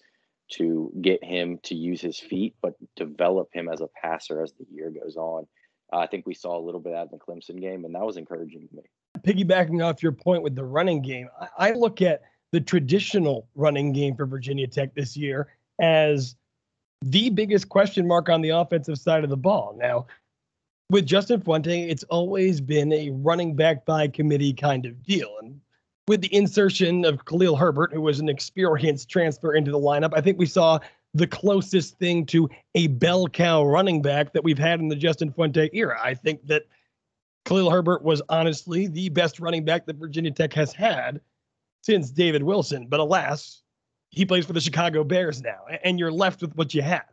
to 0.52 0.92
get 1.00 1.22
him 1.24 1.58
to 1.64 1.74
use 1.74 2.00
his 2.00 2.18
feet, 2.18 2.54
but 2.60 2.74
develop 2.96 3.48
him 3.52 3.68
as 3.68 3.80
a 3.80 3.88
passer 4.02 4.42
as 4.42 4.52
the 4.52 4.66
year 4.70 4.90
goes 4.90 5.16
on. 5.16 5.46
Uh, 5.92 5.98
I 5.98 6.06
think 6.06 6.26
we 6.26 6.34
saw 6.34 6.58
a 6.58 6.64
little 6.64 6.80
bit 6.80 6.94
out 6.94 7.10
in 7.10 7.18
the 7.18 7.24
Clemson 7.24 7.60
game, 7.60 7.84
and 7.84 7.94
that 7.94 8.04
was 8.04 8.16
encouraging 8.16 8.68
to 8.68 8.76
me 8.76 8.82
piggybacking 9.22 9.84
off 9.84 10.02
your 10.02 10.12
point 10.12 10.42
with 10.42 10.54
the 10.54 10.64
running 10.64 11.02
game, 11.02 11.28
I, 11.40 11.70
I 11.70 11.72
look 11.72 12.02
at 12.02 12.22
the 12.50 12.60
traditional 12.60 13.48
running 13.54 13.92
game 13.92 14.16
for 14.16 14.26
Virginia 14.26 14.66
Tech 14.66 14.94
this 14.94 15.16
year 15.16 15.48
as 15.80 16.36
the 17.02 17.30
biggest 17.30 17.68
question 17.68 18.06
mark 18.06 18.28
on 18.28 18.42
the 18.42 18.50
offensive 18.50 18.98
side 18.98 19.24
of 19.24 19.30
the 19.30 19.36
ball. 19.36 19.74
Now, 19.78 20.06
with 20.92 21.06
Justin 21.06 21.40
Fuente, 21.40 21.88
it's 21.88 22.02
always 22.04 22.60
been 22.60 22.92
a 22.92 23.08
running 23.10 23.56
back 23.56 23.86
by 23.86 24.06
committee 24.06 24.52
kind 24.52 24.84
of 24.84 25.02
deal. 25.02 25.34
And 25.40 25.58
with 26.06 26.20
the 26.20 26.34
insertion 26.34 27.06
of 27.06 27.24
Khalil 27.24 27.56
Herbert, 27.56 27.94
who 27.94 28.02
was 28.02 28.20
an 28.20 28.28
experienced 28.28 29.08
transfer 29.08 29.54
into 29.54 29.70
the 29.70 29.78
lineup, 29.78 30.12
I 30.14 30.20
think 30.20 30.38
we 30.38 30.44
saw 30.44 30.78
the 31.14 31.26
closest 31.26 31.98
thing 31.98 32.26
to 32.26 32.46
a 32.74 32.88
bell 32.88 33.26
cow 33.26 33.64
running 33.64 34.02
back 34.02 34.34
that 34.34 34.44
we've 34.44 34.58
had 34.58 34.80
in 34.80 34.88
the 34.88 34.96
Justin 34.96 35.32
Fuente 35.32 35.70
era. 35.72 35.98
I 36.02 36.12
think 36.12 36.46
that 36.46 36.64
Khalil 37.46 37.70
Herbert 37.70 38.04
was 38.04 38.20
honestly 38.28 38.86
the 38.86 39.08
best 39.08 39.40
running 39.40 39.64
back 39.64 39.86
that 39.86 39.96
Virginia 39.96 40.30
Tech 40.30 40.52
has 40.52 40.74
had 40.74 41.22
since 41.80 42.10
David 42.10 42.42
Wilson. 42.42 42.86
But 42.86 43.00
alas, 43.00 43.62
he 44.10 44.26
plays 44.26 44.44
for 44.44 44.52
the 44.52 44.60
Chicago 44.60 45.04
Bears 45.04 45.40
now, 45.40 45.60
and 45.82 45.98
you're 45.98 46.12
left 46.12 46.42
with 46.42 46.54
what 46.54 46.74
you 46.74 46.82
have. 46.82 47.06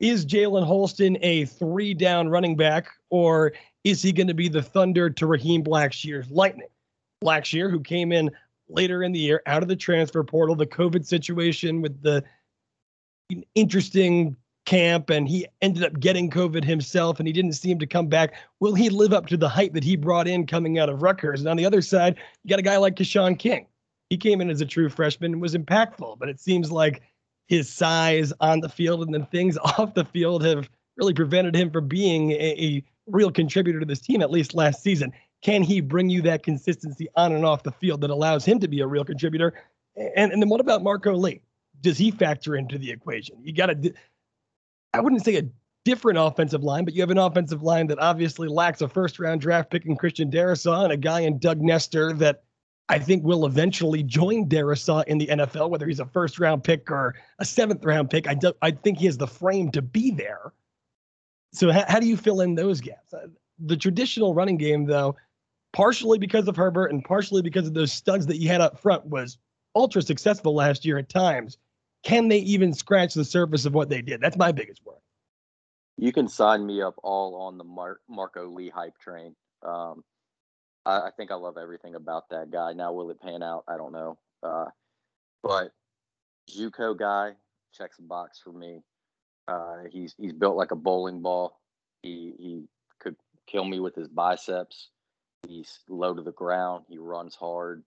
Is 0.00 0.24
Jalen 0.24 0.64
Holston 0.64 1.18
a 1.22 1.44
three 1.44 1.94
down 1.94 2.28
running 2.28 2.56
back, 2.56 2.88
or 3.10 3.52
is 3.84 4.02
he 4.02 4.12
going 4.12 4.28
to 4.28 4.34
be 4.34 4.48
the 4.48 4.62
thunder 4.62 5.10
to 5.10 5.26
Raheem 5.26 5.62
Blackshear's 5.64 6.30
lightning? 6.30 6.68
Blackshear, 7.22 7.70
who 7.70 7.80
came 7.80 8.12
in 8.12 8.30
later 8.68 9.02
in 9.02 9.12
the 9.12 9.18
year 9.18 9.42
out 9.46 9.62
of 9.62 9.68
the 9.68 9.76
transfer 9.76 10.22
portal, 10.22 10.54
the 10.54 10.66
COVID 10.66 11.04
situation 11.04 11.82
with 11.82 12.00
the 12.02 12.22
interesting 13.54 14.36
camp, 14.66 15.10
and 15.10 15.26
he 15.26 15.46
ended 15.62 15.82
up 15.82 15.98
getting 15.98 16.30
COVID 16.30 16.62
himself, 16.62 17.18
and 17.18 17.26
he 17.26 17.32
didn't 17.32 17.54
seem 17.54 17.78
to 17.78 17.86
come 17.86 18.06
back. 18.06 18.34
Will 18.60 18.74
he 18.74 18.90
live 18.90 19.12
up 19.12 19.26
to 19.26 19.36
the 19.36 19.48
hype 19.48 19.72
that 19.72 19.82
he 19.82 19.96
brought 19.96 20.28
in 20.28 20.46
coming 20.46 20.78
out 20.78 20.88
of 20.88 21.02
Rutgers? 21.02 21.40
And 21.40 21.48
on 21.48 21.56
the 21.56 21.66
other 21.66 21.82
side, 21.82 22.16
you 22.44 22.50
got 22.50 22.58
a 22.58 22.62
guy 22.62 22.76
like 22.76 22.94
Keshawn 22.94 23.38
King. 23.38 23.66
He 24.10 24.16
came 24.16 24.40
in 24.40 24.50
as 24.50 24.60
a 24.60 24.66
true 24.66 24.88
freshman 24.88 25.32
and 25.32 25.42
was 25.42 25.54
impactful, 25.54 26.18
but 26.18 26.28
it 26.28 26.40
seems 26.40 26.70
like 26.70 27.02
his 27.48 27.72
size 27.72 28.32
on 28.40 28.60
the 28.60 28.68
field 28.68 29.02
and 29.02 29.12
then 29.12 29.26
things 29.26 29.58
off 29.78 29.94
the 29.94 30.04
field 30.04 30.44
have 30.44 30.68
really 30.96 31.14
prevented 31.14 31.56
him 31.56 31.70
from 31.70 31.88
being 31.88 32.32
a, 32.32 32.54
a 32.58 32.84
real 33.06 33.30
contributor 33.30 33.80
to 33.80 33.86
this 33.86 34.00
team, 34.00 34.22
at 34.22 34.30
least 34.30 34.54
last 34.54 34.82
season. 34.82 35.12
Can 35.42 35.62
he 35.62 35.80
bring 35.80 36.10
you 36.10 36.22
that 36.22 36.42
consistency 36.42 37.08
on 37.16 37.32
and 37.32 37.44
off 37.44 37.62
the 37.62 37.72
field 37.72 38.00
that 38.02 38.10
allows 38.10 38.44
him 38.44 38.58
to 38.60 38.68
be 38.68 38.80
a 38.80 38.86
real 38.86 39.04
contributor? 39.04 39.54
And, 39.96 40.32
and 40.32 40.42
then 40.42 40.48
what 40.48 40.60
about 40.60 40.82
Marco 40.82 41.14
Lee? 41.14 41.40
Does 41.80 41.96
he 41.96 42.10
factor 42.10 42.56
into 42.56 42.76
the 42.76 42.90
equation? 42.90 43.36
You 43.42 43.52
got 43.52 43.66
to, 43.66 43.92
I 44.92 45.00
wouldn't 45.00 45.24
say 45.24 45.36
a 45.36 45.48
different 45.84 46.18
offensive 46.18 46.64
line, 46.64 46.84
but 46.84 46.92
you 46.94 47.00
have 47.00 47.10
an 47.10 47.18
offensive 47.18 47.62
line 47.62 47.86
that 47.86 48.00
obviously 48.00 48.48
lacks 48.48 48.80
a 48.80 48.88
first 48.88 49.18
round 49.18 49.40
draft 49.40 49.70
pick 49.70 49.86
in 49.86 49.96
Christian 49.96 50.30
Darrisaw 50.30 50.84
and 50.84 50.92
a 50.92 50.96
guy 50.96 51.20
in 51.20 51.38
Doug 51.38 51.60
Nester 51.60 52.12
that 52.14 52.42
I 52.88 52.98
think 52.98 53.22
will 53.22 53.44
eventually 53.44 54.02
join 54.02 54.48
Darrisaw 54.48 55.04
in 55.06 55.18
the 55.18 55.26
NFL, 55.26 55.68
whether 55.68 55.86
he's 55.86 56.00
a 56.00 56.06
first 56.06 56.38
round 56.38 56.64
pick 56.64 56.90
or 56.90 57.14
a 57.38 57.44
seventh 57.44 57.84
round 57.84 58.08
pick. 58.10 58.26
I, 58.26 58.34
do, 58.34 58.52
I 58.62 58.70
think 58.70 58.98
he 58.98 59.06
has 59.06 59.18
the 59.18 59.26
frame 59.26 59.70
to 59.72 59.82
be 59.82 60.10
there. 60.10 60.52
So, 61.52 61.70
how, 61.70 61.84
how 61.86 62.00
do 62.00 62.06
you 62.06 62.16
fill 62.16 62.40
in 62.40 62.54
those 62.54 62.80
gaps? 62.80 63.12
Uh, 63.12 63.28
the 63.58 63.76
traditional 63.76 64.34
running 64.34 64.56
game, 64.56 64.86
though, 64.86 65.16
partially 65.72 66.18
because 66.18 66.48
of 66.48 66.56
Herbert 66.56 66.86
and 66.92 67.04
partially 67.04 67.42
because 67.42 67.66
of 67.66 67.74
those 67.74 67.92
studs 67.92 68.26
that 68.26 68.38
you 68.38 68.48
had 68.48 68.60
up 68.60 68.78
front, 68.78 69.04
was 69.06 69.38
ultra 69.74 70.00
successful 70.00 70.54
last 70.54 70.84
year 70.84 70.98
at 70.98 71.08
times. 71.08 71.58
Can 72.04 72.28
they 72.28 72.38
even 72.38 72.72
scratch 72.72 73.14
the 73.14 73.24
surface 73.24 73.66
of 73.66 73.74
what 73.74 73.88
they 73.88 74.00
did? 74.00 74.20
That's 74.20 74.36
my 74.36 74.52
biggest 74.52 74.80
worry. 74.84 74.98
You 75.96 76.12
can 76.12 76.28
sign 76.28 76.64
me 76.64 76.80
up 76.80 76.94
all 77.02 77.34
on 77.34 77.58
the 77.58 77.64
Mar- 77.64 78.00
Marco 78.08 78.48
Lee 78.48 78.70
hype 78.70 78.96
train. 78.98 79.34
Um, 79.62 80.04
I, 80.88 81.08
I, 81.08 81.10
think 81.16 81.30
I 81.30 81.34
love 81.34 81.58
everything 81.58 81.94
about 81.94 82.30
that 82.30 82.50
guy. 82.50 82.72
Now, 82.72 82.92
will 82.92 83.10
it 83.10 83.20
pan 83.20 83.42
out? 83.42 83.64
I 83.68 83.76
don't 83.76 83.92
know. 83.92 84.18
Uh, 84.42 84.66
but 85.42 85.72
JUCO 86.50 86.98
guy 86.98 87.32
checks 87.72 87.98
a 87.98 88.02
box 88.02 88.40
for 88.42 88.52
me. 88.52 88.82
Uh, 89.46 89.84
he's 89.90 90.14
he's 90.18 90.32
built 90.32 90.56
like 90.56 90.72
a 90.72 90.76
bowling 90.76 91.22
ball. 91.22 91.58
He 92.02 92.34
he 92.38 92.64
could 93.00 93.16
kill 93.46 93.64
me 93.64 93.80
with 93.80 93.94
his 93.94 94.08
biceps. 94.08 94.88
He's 95.46 95.78
low 95.88 96.14
to 96.14 96.22
the 96.22 96.32
ground. 96.32 96.84
He 96.88 96.98
runs 96.98 97.34
hard. 97.34 97.82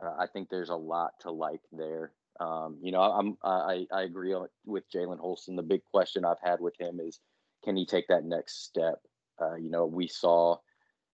Uh, 0.00 0.14
I 0.18 0.26
think 0.26 0.48
there's 0.48 0.70
a 0.70 0.76
lot 0.76 1.12
to 1.20 1.30
like 1.30 1.60
there. 1.72 2.12
Um, 2.40 2.78
you 2.82 2.92
know, 2.92 3.00
I'm 3.00 3.36
I 3.44 3.86
I 3.92 4.02
agree 4.02 4.34
with 4.64 4.90
Jalen 4.90 5.18
Holston. 5.18 5.56
The 5.56 5.62
big 5.62 5.82
question 5.84 6.24
I've 6.24 6.40
had 6.42 6.60
with 6.60 6.74
him 6.78 7.00
is, 7.00 7.20
can 7.64 7.76
he 7.76 7.86
take 7.86 8.08
that 8.08 8.24
next 8.24 8.64
step? 8.64 9.00
Uh, 9.40 9.54
you 9.54 9.70
know, 9.70 9.86
we 9.86 10.08
saw 10.08 10.56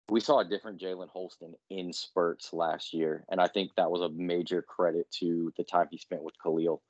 we 0.10 0.20
saw 0.20 0.40
a 0.40 0.46
different 0.46 0.82
Jalen 0.82 1.10
Holston 1.10 1.54
in 1.70 1.94
spurts 1.94 2.52
last 2.54 2.94
year, 2.94 3.24
and 3.30 3.40
I 3.40 3.48
think 3.48 3.72
that 3.76 3.92
was 3.92 4.02
a 4.02 4.10
major 4.10 4.62
credit 4.62 5.10
to 5.20 5.54
the 5.58 5.64
time 5.64 5.88
he 5.90 5.98
spent 5.98 6.24
with 6.24 6.36
Khalil. 6.44 6.82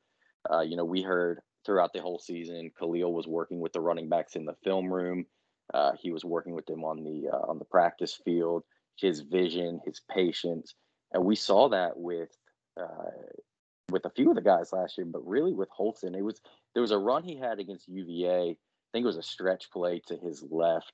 Uh, 0.51 0.61
you 0.61 0.75
know, 0.75 0.85
we 0.85 1.01
heard 1.01 1.39
throughout 1.65 1.93
the 1.93 2.01
whole 2.01 2.19
season 2.19 2.71
Khalil 2.77 3.13
was 3.13 3.27
working 3.27 3.59
with 3.59 3.71
the 3.73 3.81
running 3.81 4.09
backs 4.09 4.35
in 4.35 4.45
the 4.45 4.55
film 4.63 4.91
room. 4.91 5.25
Uh, 5.73 5.91
he 5.99 6.11
was 6.11 6.25
working 6.25 6.53
with 6.53 6.65
them 6.65 6.83
on 6.83 7.03
the 7.03 7.29
uh, 7.31 7.49
on 7.49 7.59
the 7.59 7.65
practice 7.65 8.19
field. 8.25 8.63
His 8.99 9.21
vision, 9.21 9.79
his 9.85 10.01
patience, 10.11 10.75
and 11.13 11.23
we 11.23 11.35
saw 11.35 11.69
that 11.69 11.97
with 11.97 12.29
uh, 12.79 13.11
with 13.89 14.05
a 14.05 14.09
few 14.09 14.29
of 14.29 14.35
the 14.35 14.41
guys 14.41 14.73
last 14.73 14.97
year, 14.97 15.05
but 15.05 15.25
really 15.25 15.53
with 15.53 15.69
Holston, 15.69 16.15
it 16.15 16.23
was 16.23 16.41
there 16.73 16.81
was 16.81 16.91
a 16.91 16.97
run 16.97 17.23
he 17.23 17.37
had 17.37 17.59
against 17.59 17.87
UVA. 17.87 18.51
I 18.51 18.57
think 18.91 19.03
it 19.03 19.07
was 19.07 19.17
a 19.17 19.23
stretch 19.23 19.71
play 19.71 20.01
to 20.07 20.17
his 20.17 20.43
left, 20.49 20.91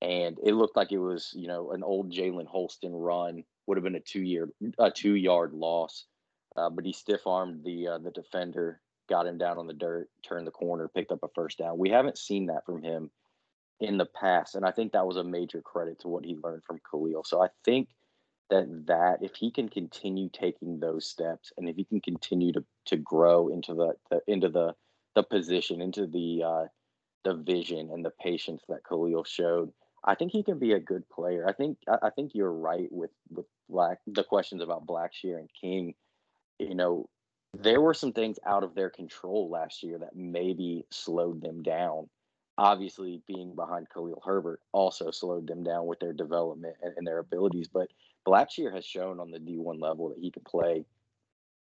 and 0.00 0.38
it 0.42 0.54
looked 0.54 0.76
like 0.76 0.92
it 0.92 0.98
was 0.98 1.32
you 1.34 1.48
know 1.48 1.72
an 1.72 1.82
old 1.82 2.12
Jalen 2.12 2.46
Holston 2.46 2.94
run. 2.94 3.44
Would 3.66 3.76
have 3.76 3.84
been 3.84 3.96
a 3.96 4.00
two 4.00 4.22
year 4.22 4.48
a 4.78 4.90
two 4.90 5.14
yard 5.14 5.52
loss, 5.52 6.06
uh, 6.56 6.70
but 6.70 6.84
he 6.84 6.92
stiff 6.92 7.26
armed 7.26 7.64
the 7.64 7.88
uh, 7.88 7.98
the 7.98 8.10
defender, 8.10 8.80
got 9.08 9.26
him 9.26 9.38
down 9.38 9.58
on 9.58 9.66
the 9.66 9.74
dirt, 9.74 10.08
turned 10.22 10.46
the 10.46 10.52
corner, 10.52 10.88
picked 10.88 11.12
up 11.12 11.22
a 11.22 11.28
first 11.34 11.58
down. 11.58 11.78
We 11.78 11.90
haven't 11.90 12.18
seen 12.18 12.46
that 12.46 12.64
from 12.64 12.82
him 12.82 13.10
in 13.80 13.98
the 13.98 14.06
past, 14.06 14.54
and 14.54 14.64
I 14.64 14.70
think 14.70 14.92
that 14.92 15.06
was 15.06 15.16
a 15.16 15.24
major 15.24 15.60
credit 15.60 16.00
to 16.00 16.08
what 16.08 16.24
he 16.24 16.38
learned 16.42 16.64
from 16.64 16.80
Khalil. 16.90 17.24
So 17.24 17.42
I 17.42 17.48
think 17.64 17.88
that 18.50 18.86
that 18.86 19.18
if 19.22 19.34
he 19.34 19.50
can 19.50 19.68
continue 19.68 20.30
taking 20.32 20.80
those 20.80 21.06
steps 21.06 21.52
and 21.56 21.68
if 21.68 21.76
he 21.76 21.84
can 21.84 22.00
continue 22.00 22.52
to 22.52 22.64
to 22.86 22.96
grow 22.96 23.48
into 23.48 23.74
the, 23.74 23.92
the 24.10 24.20
into 24.26 24.48
the 24.48 24.74
the 25.14 25.22
position 25.22 25.82
into 25.82 26.06
the 26.06 26.42
uh, 26.44 26.64
the 27.24 27.34
vision 27.34 27.90
and 27.92 28.04
the 28.04 28.12
patience 28.22 28.62
that 28.68 28.84
Khalil 28.88 29.24
showed, 29.24 29.72
I 30.08 30.14
think 30.14 30.32
he 30.32 30.42
can 30.42 30.58
be 30.58 30.72
a 30.72 30.80
good 30.80 31.06
player. 31.10 31.46
I 31.46 31.52
think 31.52 31.76
I, 31.86 32.08
think 32.08 32.32
you're 32.34 32.50
right 32.50 32.88
with 32.90 33.10
with 33.28 33.44
Black 33.68 33.98
the 34.06 34.24
questions 34.24 34.62
about 34.62 34.86
Blackshear 34.86 35.38
and 35.38 35.50
King. 35.60 35.94
You 36.58 36.74
know, 36.74 37.10
there 37.52 37.82
were 37.82 37.92
some 37.92 38.14
things 38.14 38.38
out 38.46 38.64
of 38.64 38.74
their 38.74 38.88
control 38.88 39.50
last 39.50 39.82
year 39.82 39.98
that 39.98 40.16
maybe 40.16 40.86
slowed 40.90 41.42
them 41.42 41.62
down. 41.62 42.08
Obviously, 42.56 43.20
being 43.28 43.54
behind 43.54 43.90
Khalil 43.92 44.22
Herbert 44.24 44.62
also 44.72 45.10
slowed 45.10 45.46
them 45.46 45.62
down 45.62 45.86
with 45.86 46.00
their 46.00 46.14
development 46.14 46.76
and, 46.82 46.94
and 46.96 47.06
their 47.06 47.18
abilities. 47.18 47.68
But 47.68 47.88
Blackshear 48.26 48.74
has 48.74 48.86
shown 48.86 49.20
on 49.20 49.30
the 49.30 49.38
D1 49.38 49.78
level 49.78 50.08
that 50.08 50.18
he 50.18 50.30
can 50.30 50.42
play. 50.42 50.86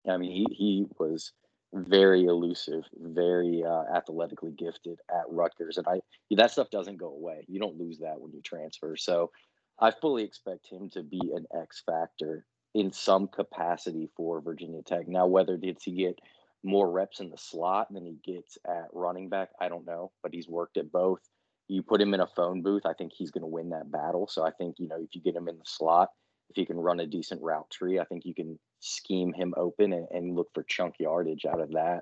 I 0.09 0.17
mean, 0.17 0.31
he 0.31 0.47
he 0.55 0.85
was 0.97 1.31
very 1.73 2.25
elusive, 2.25 2.83
very 2.99 3.63
uh, 3.63 3.83
athletically 3.95 4.51
gifted 4.51 4.99
at 5.09 5.23
Rutgers, 5.29 5.77
and 5.77 5.87
I 5.87 6.01
that 6.35 6.51
stuff 6.51 6.69
doesn't 6.69 6.97
go 6.97 7.07
away. 7.07 7.45
You 7.47 7.59
don't 7.59 7.79
lose 7.79 7.99
that 7.99 8.19
when 8.19 8.31
you 8.31 8.41
transfer. 8.41 8.95
So, 8.95 9.31
I 9.79 9.91
fully 9.91 10.23
expect 10.23 10.67
him 10.67 10.89
to 10.91 11.03
be 11.03 11.21
an 11.33 11.45
X 11.55 11.83
factor 11.85 12.45
in 12.73 12.91
some 12.91 13.27
capacity 13.27 14.09
for 14.15 14.41
Virginia 14.41 14.81
Tech. 14.81 15.07
Now, 15.07 15.27
whether 15.27 15.57
did 15.57 15.77
he 15.83 15.91
get 15.91 16.19
more 16.63 16.89
reps 16.89 17.19
in 17.19 17.29
the 17.29 17.37
slot 17.37 17.91
than 17.91 18.05
he 18.05 18.33
gets 18.33 18.57
at 18.67 18.87
running 18.93 19.29
back, 19.29 19.49
I 19.59 19.67
don't 19.67 19.85
know, 19.85 20.11
but 20.21 20.33
he's 20.33 20.47
worked 20.47 20.77
at 20.77 20.91
both. 20.91 21.19
You 21.67 21.81
put 21.81 22.01
him 22.01 22.13
in 22.13 22.19
a 22.19 22.27
phone 22.27 22.61
booth, 22.61 22.85
I 22.85 22.93
think 22.93 23.13
he's 23.15 23.31
going 23.31 23.41
to 23.41 23.47
win 23.47 23.69
that 23.69 23.91
battle. 23.91 24.27
So 24.27 24.43
I 24.43 24.51
think 24.51 24.75
you 24.77 24.87
know 24.87 24.97
if 25.01 25.15
you 25.15 25.21
get 25.21 25.35
him 25.35 25.47
in 25.47 25.57
the 25.57 25.65
slot, 25.65 26.09
if 26.51 26.55
he 26.55 26.65
can 26.65 26.77
run 26.77 26.99
a 26.99 27.07
decent 27.07 27.41
route 27.41 27.69
tree, 27.71 27.97
I 27.97 28.03
think 28.03 28.25
you 28.25 28.35
can 28.35 28.59
scheme 28.81 29.31
him 29.31 29.53
open 29.55 29.93
and, 29.93 30.07
and 30.11 30.35
look 30.35 30.49
for 30.53 30.63
chunk 30.63 30.95
yardage 30.99 31.45
out 31.45 31.61
of 31.61 31.71
that. 31.71 32.01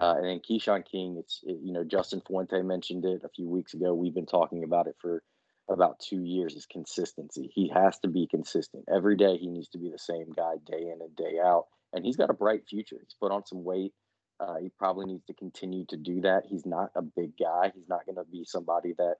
Uh, 0.00 0.14
and 0.16 0.24
then 0.24 0.40
Keshawn 0.48 0.84
King, 0.88 1.16
it's 1.18 1.40
it, 1.42 1.58
you 1.60 1.72
know 1.72 1.82
Justin 1.82 2.22
Fuente 2.24 2.62
mentioned 2.62 3.04
it 3.04 3.22
a 3.24 3.28
few 3.28 3.48
weeks 3.48 3.74
ago. 3.74 3.92
We've 3.92 4.14
been 4.14 4.26
talking 4.26 4.62
about 4.62 4.86
it 4.86 4.94
for 5.00 5.24
about 5.68 5.98
two 5.98 6.22
years. 6.22 6.54
Is 6.54 6.66
consistency. 6.66 7.50
He 7.52 7.68
has 7.74 7.98
to 8.00 8.08
be 8.08 8.28
consistent 8.28 8.84
every 8.94 9.16
day. 9.16 9.36
He 9.36 9.48
needs 9.48 9.68
to 9.70 9.78
be 9.78 9.90
the 9.90 9.98
same 9.98 10.30
guy 10.36 10.54
day 10.64 10.82
in 10.82 10.98
and 11.00 11.16
day 11.16 11.38
out. 11.44 11.64
And 11.92 12.04
he's 12.04 12.16
got 12.16 12.30
a 12.30 12.34
bright 12.34 12.62
future. 12.68 12.98
He's 13.00 13.16
put 13.20 13.32
on 13.32 13.44
some 13.44 13.64
weight. 13.64 13.92
Uh, 14.38 14.58
he 14.62 14.70
probably 14.78 15.06
needs 15.06 15.24
to 15.26 15.34
continue 15.34 15.84
to 15.88 15.96
do 15.96 16.20
that. 16.20 16.44
He's 16.48 16.64
not 16.64 16.90
a 16.94 17.02
big 17.02 17.32
guy. 17.36 17.72
He's 17.74 17.88
not 17.88 18.06
going 18.06 18.16
to 18.16 18.30
be 18.30 18.44
somebody 18.44 18.94
that 18.96 19.16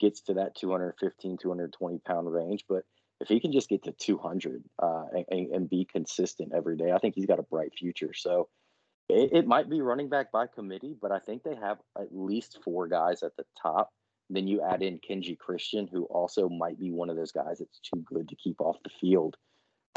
gets 0.00 0.22
to 0.22 0.34
that 0.34 0.56
215, 0.56 1.36
220 1.36 1.98
pound 2.06 2.32
range, 2.32 2.64
but 2.66 2.82
if 3.20 3.28
he 3.28 3.40
can 3.40 3.52
just 3.52 3.68
get 3.68 3.84
to 3.84 3.92
200 3.92 4.64
uh, 4.82 5.04
and, 5.30 5.48
and, 5.50 5.70
be 5.70 5.86
consistent 5.90 6.52
every 6.54 6.76
day, 6.76 6.92
I 6.92 6.98
think 6.98 7.14
he's 7.14 7.26
got 7.26 7.38
a 7.38 7.44
bright 7.44 7.72
future. 7.78 8.12
So 8.12 8.48
it, 9.08 9.30
it, 9.32 9.46
might 9.46 9.70
be 9.70 9.80
running 9.80 10.08
back 10.08 10.32
by 10.32 10.46
committee, 10.46 10.96
but 11.00 11.12
I 11.12 11.20
think 11.20 11.42
they 11.42 11.54
have 11.54 11.78
at 11.98 12.08
least 12.10 12.58
four 12.64 12.88
guys 12.88 13.22
at 13.22 13.36
the 13.36 13.44
top. 13.60 13.90
Then 14.30 14.48
you 14.48 14.62
add 14.62 14.82
in 14.82 14.98
Kenji 14.98 15.38
Christian, 15.38 15.86
who 15.86 16.04
also 16.04 16.48
might 16.48 16.78
be 16.78 16.90
one 16.90 17.10
of 17.10 17.16
those 17.16 17.32
guys 17.32 17.58
that's 17.58 17.80
too 17.80 18.02
good 18.04 18.28
to 18.28 18.36
keep 18.36 18.60
off 18.60 18.76
the 18.82 18.90
field. 19.00 19.36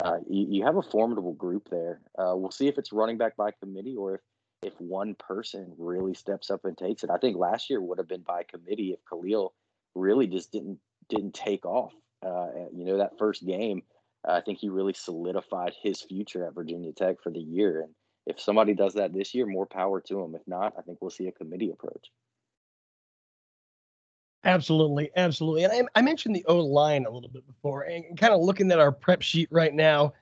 Uh, 0.03 0.17
you, 0.29 0.47
you, 0.49 0.65
have 0.65 0.75
a 0.75 0.81
formidable 0.81 1.33
group 1.33 1.69
there. 1.71 2.01
Uh, 2.19 2.33
we'll 2.35 2.51
see 2.51 2.67
if 2.67 2.77
it's 2.77 2.93
running 2.93 3.17
back 3.17 3.35
by 3.35 3.49
committee 3.63 3.95
or 3.95 4.15
if 4.15 4.21
if 4.63 4.73
one 4.79 5.15
person 5.15 5.71
really 5.77 6.13
steps 6.13 6.49
up 6.49 6.65
and 6.65 6.77
takes 6.77 7.03
it. 7.03 7.09
I 7.09 7.17
think 7.17 7.37
last 7.37 7.69
year 7.69 7.81
would 7.81 7.99
have 7.99 8.07
been 8.07 8.21
by 8.21 8.43
committee 8.43 8.91
if 8.91 8.99
Khalil 9.09 9.53
really 9.95 10.27
just 10.27 10.51
didn't 10.51 10.79
didn't 11.09 11.33
take 11.33 11.65
off 11.65 11.93
uh, 12.25 12.47
you 12.73 12.85
know, 12.85 12.97
that 12.97 13.17
first 13.17 13.45
game, 13.45 13.83
uh, 14.27 14.33
I 14.33 14.41
think 14.41 14.59
he 14.59 14.69
really 14.69 14.93
solidified 14.93 15.73
his 15.81 16.01
future 16.01 16.45
at 16.45 16.55
Virginia 16.55 16.91
Tech 16.91 17.21
for 17.21 17.31
the 17.31 17.39
year. 17.39 17.81
And 17.81 17.93
if 18.25 18.39
somebody 18.39 18.73
does 18.73 18.95
that 18.95 19.13
this 19.13 19.33
year, 19.33 19.45
more 19.45 19.65
power 19.65 20.01
to 20.01 20.21
him. 20.21 20.35
If 20.35 20.41
not, 20.47 20.73
I 20.77 20.81
think 20.81 20.99
we'll 21.01 21.11
see 21.11 21.27
a 21.27 21.31
committee 21.31 21.71
approach. 21.71 22.11
Absolutely, 24.43 25.09
absolutely. 25.15 25.63
And 25.63 25.73
I, 25.73 25.99
I 25.99 26.01
mentioned 26.01 26.35
the 26.35 26.45
O 26.47 26.57
line 26.57 27.05
a 27.05 27.09
little 27.09 27.29
bit 27.29 27.45
before, 27.45 27.83
and 27.83 28.17
kind 28.17 28.33
of 28.33 28.41
looking 28.41 28.71
at 28.71 28.79
our 28.79 28.91
prep 28.91 29.21
sheet 29.21 29.49
right 29.51 29.73
now, 29.73 30.13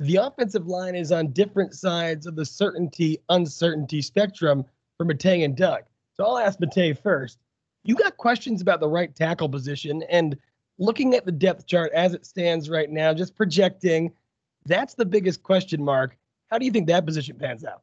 the 0.00 0.16
offensive 0.16 0.66
line 0.66 0.94
is 0.94 1.12
on 1.12 1.32
different 1.32 1.74
sides 1.74 2.26
of 2.26 2.36
the 2.36 2.44
certainty 2.44 3.18
uncertainty 3.28 4.02
spectrum 4.02 4.64
for 4.96 5.04
Mate 5.04 5.24
and 5.24 5.56
Doug. 5.56 5.82
So 6.14 6.24
I'll 6.24 6.38
ask 6.38 6.58
Matei 6.58 6.96
first. 6.98 7.38
You 7.84 7.94
got 7.94 8.16
questions 8.16 8.60
about 8.60 8.80
the 8.80 8.88
right 8.88 9.14
tackle 9.14 9.48
position 9.48 10.02
and 10.10 10.36
looking 10.78 11.14
at 11.14 11.24
the 11.24 11.32
depth 11.32 11.66
chart 11.66 11.92
as 11.92 12.14
it 12.14 12.26
stands 12.26 12.68
right 12.68 12.90
now, 12.90 13.14
just 13.14 13.34
projecting, 13.34 14.12
that's 14.64 14.94
the 14.94 15.04
biggest 15.06 15.42
question 15.42 15.82
mark. 15.82 16.16
How 16.50 16.58
do 16.58 16.64
you 16.64 16.70
think 16.70 16.86
that 16.88 17.06
position 17.06 17.36
pans 17.36 17.64
out? 17.64 17.82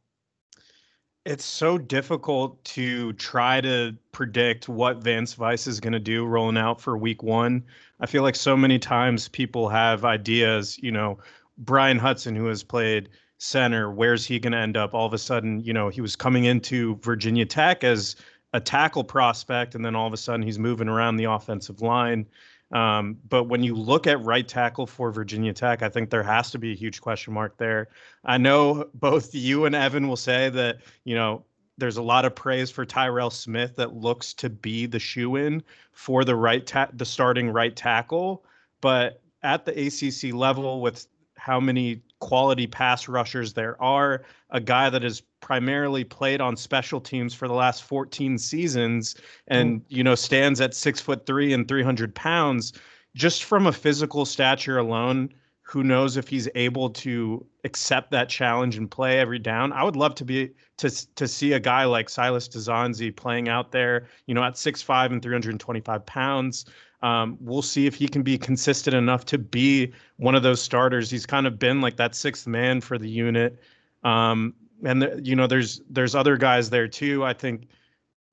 It's 1.25 1.45
so 1.45 1.77
difficult 1.77 2.61
to 2.65 3.13
try 3.13 3.61
to 3.61 3.95
predict 4.11 4.67
what 4.67 4.97
Vance 4.97 5.33
Vice 5.33 5.67
is 5.67 5.79
going 5.79 5.93
to 5.93 5.99
do 5.99 6.25
rolling 6.25 6.57
out 6.57 6.81
for 6.81 6.97
week 6.97 7.23
one. 7.23 7.63
I 8.01 8.05
feel 8.05 8.23
like 8.23 8.35
so 8.35 8.57
many 8.57 8.77
times 8.77 9.29
people 9.29 9.69
have 9.69 10.03
ideas, 10.03 10.77
you 10.83 10.91
know, 10.91 11.19
Brian 11.57 11.97
Hudson, 11.97 12.35
who 12.35 12.47
has 12.47 12.61
played 12.61 13.09
center, 13.37 13.89
where's 13.89 14.25
he 14.25 14.39
going 14.39 14.51
to 14.51 14.57
end 14.57 14.75
up? 14.75 14.93
All 14.93 15.05
of 15.05 15.13
a 15.13 15.17
sudden, 15.17 15.61
you 15.61 15.71
know, 15.71 15.87
he 15.87 16.01
was 16.01 16.15
coming 16.15 16.45
into 16.45 16.95
Virginia 16.97 17.45
Tech 17.45 17.85
as 17.85 18.17
a 18.53 18.59
tackle 18.59 19.03
prospect, 19.03 19.75
and 19.75 19.83
then 19.83 19.95
all 19.95 20.07
of 20.07 20.13
a 20.13 20.17
sudden 20.17 20.41
he's 20.41 20.59
moving 20.59 20.87
around 20.89 21.15
the 21.15 21.25
offensive 21.25 21.81
line. 21.81 22.25
Um, 22.73 23.19
but 23.29 23.45
when 23.45 23.63
you 23.63 23.75
look 23.75 24.07
at 24.07 24.21
right 24.23 24.47
tackle 24.47 24.87
for 24.87 25.11
Virginia 25.11 25.53
Tech, 25.53 25.83
I 25.83 25.89
think 25.89 26.09
there 26.09 26.23
has 26.23 26.49
to 26.51 26.57
be 26.57 26.71
a 26.71 26.75
huge 26.75 27.01
question 27.01 27.33
mark 27.33 27.55
there. 27.57 27.89
I 28.25 28.37
know 28.37 28.89
both 28.95 29.33
you 29.33 29.65
and 29.65 29.75
Evan 29.75 30.07
will 30.07 30.17
say 30.17 30.49
that, 30.49 30.79
you 31.03 31.13
know, 31.13 31.45
there's 31.77 31.97
a 31.97 32.01
lot 32.01 32.25
of 32.25 32.35
praise 32.35 32.71
for 32.71 32.85
Tyrell 32.85 33.29
Smith 33.29 33.75
that 33.75 33.95
looks 33.95 34.33
to 34.35 34.49
be 34.49 34.87
the 34.87 34.99
shoe 34.99 35.35
in 35.35 35.63
for 35.91 36.25
the 36.25 36.35
right 36.35 36.65
ta- 36.65 36.89
the 36.93 37.05
starting 37.05 37.49
right 37.49 37.75
tackle. 37.75 38.43
But 38.81 39.21
at 39.43 39.65
the 39.65 39.87
ACC 39.87 40.33
level, 40.33 40.81
with 40.81 41.07
how 41.35 41.59
many 41.59 42.01
quality 42.19 42.65
pass 42.67 43.07
rushers 43.07 43.53
there 43.53 43.81
are, 43.81 44.23
a 44.49 44.59
guy 44.59 44.89
that 44.89 45.03
has 45.03 45.21
primarily 45.43 46.05
played 46.05 46.39
on 46.39 46.55
special 46.55 47.01
teams 47.01 47.33
for 47.33 47.49
the 47.49 47.53
last 47.53 47.83
14 47.83 48.37
seasons 48.37 49.13
and 49.49 49.81
mm. 49.81 49.83
you 49.89 50.01
know 50.01 50.15
stands 50.15 50.61
at 50.61 50.73
six 50.73 51.01
foot 51.01 51.25
three 51.25 51.51
and 51.51 51.67
300 51.67 52.15
pounds 52.15 52.71
just 53.13 53.43
from 53.43 53.67
a 53.67 53.71
physical 53.73 54.23
stature 54.23 54.77
alone 54.77 55.27
who 55.61 55.83
knows 55.83 56.15
if 56.15 56.29
he's 56.29 56.47
able 56.55 56.89
to 56.89 57.45
accept 57.65 58.09
that 58.09 58.29
challenge 58.29 58.77
and 58.77 58.89
play 58.89 59.19
every 59.19 59.37
down 59.37 59.73
i 59.73 59.83
would 59.83 59.97
love 59.97 60.15
to 60.15 60.23
be 60.23 60.49
to 60.77 60.89
to 61.15 61.27
see 61.27 61.51
a 61.51 61.59
guy 61.59 61.83
like 61.83 62.07
silas 62.07 62.47
dzansi 62.47 63.13
playing 63.13 63.49
out 63.49 63.73
there 63.73 64.07
you 64.27 64.33
know 64.33 64.43
at 64.43 64.57
six 64.57 64.81
five 64.81 65.11
and 65.11 65.21
325 65.21 66.05
pounds 66.05 66.63
um, 67.01 67.37
we'll 67.41 67.61
see 67.61 67.85
if 67.85 67.95
he 67.95 68.07
can 68.07 68.21
be 68.23 68.37
consistent 68.37 68.95
enough 68.95 69.25
to 69.25 69.37
be 69.37 69.91
one 70.15 70.35
of 70.35 70.43
those 70.43 70.61
starters. 70.61 71.09
He's 71.11 71.25
kind 71.25 71.45
of 71.45 71.59
been 71.59 71.81
like 71.81 71.97
that 71.97 72.15
sixth 72.15 72.47
man 72.47 72.79
for 72.79 72.97
the 72.97 73.09
unit. 73.09 73.59
Um, 74.05 74.53
and 74.83 75.01
the, 75.01 75.21
you 75.23 75.35
know, 75.35 75.47
there's 75.47 75.81
there's 75.89 76.15
other 76.15 76.37
guys 76.37 76.69
there 76.69 76.87
too. 76.87 77.23
I 77.23 77.33
think 77.33 77.67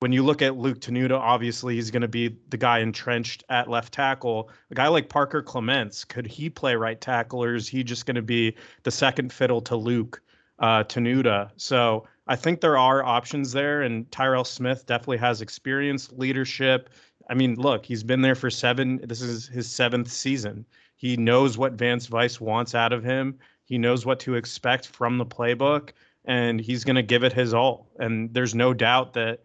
when 0.01 0.13
you 0.13 0.25
look 0.25 0.41
at 0.41 0.57
Luke 0.57 0.81
Tenuta, 0.81 1.19
obviously 1.19 1.75
he's 1.75 1.91
going 1.91 2.03
to 2.03 2.09
be 2.09 2.37
the 2.49 2.57
guy 2.57 2.79
entrenched 2.79 3.45
at 3.51 3.69
left 3.69 3.93
tackle. 3.93 4.51
A 4.71 4.75
guy 4.75 4.89
like 4.89 5.09
Parker 5.09 5.43
Clements, 5.43 6.05
could 6.05 6.27
he 6.27 6.49
play 6.49 6.75
right 6.75 7.01
tackle, 7.01 7.45
or 7.45 7.55
is 7.55 7.69
he 7.69 7.85
just 7.85 8.07
going 8.07 8.15
to 8.15 8.23
be 8.23 8.57
the 8.83 8.91
second 8.91 9.33
fiddle 9.33 9.61
to 9.61 9.77
Luke 9.77 10.23
uh, 10.59 10.85
Tenuta? 10.85 11.51
So 11.57 12.07
I 12.27 12.37
think 12.37 12.61
there 12.61 12.79
are 12.79 13.05
options 13.05 13.53
there, 13.53 13.83
and 13.83 14.11
Tyrell 14.11 14.45
Smith 14.45 14.87
definitely 14.87 15.19
has 15.19 15.43
experience, 15.43 16.11
leadership. 16.13 16.89
I 17.29 17.35
mean, 17.35 17.57
look, 17.57 17.85
he's 17.85 18.03
been 18.03 18.23
there 18.23 18.35
for 18.35 18.51
seven. 18.51 19.01
This 19.05 19.21
is 19.21 19.49
his 19.49 19.71
seventh 19.71 20.11
season. 20.11 20.65
He 20.97 21.17
knows 21.17 21.59
what 21.59 21.75
Vance 21.75 22.07
Vice 22.07 22.41
wants 22.41 22.75
out 22.75 22.93
of 22.93 23.05
him. 23.05 23.39
He 23.65 23.79
knows 23.79 24.07
what 24.07 24.19
to 24.21 24.35
expect 24.35 24.87
from 24.87 25.19
the 25.19 25.27
playbook 25.27 25.91
and 26.25 26.61
he's 26.61 26.85
going 26.85 26.97
to 26.97 27.03
give 27.03 27.25
it 27.25 27.33
his 27.33 27.55
all. 27.55 27.89
And 27.99 28.33
there's 28.35 28.55
no 28.55 28.75
doubt 28.75 29.15
that, 29.15 29.41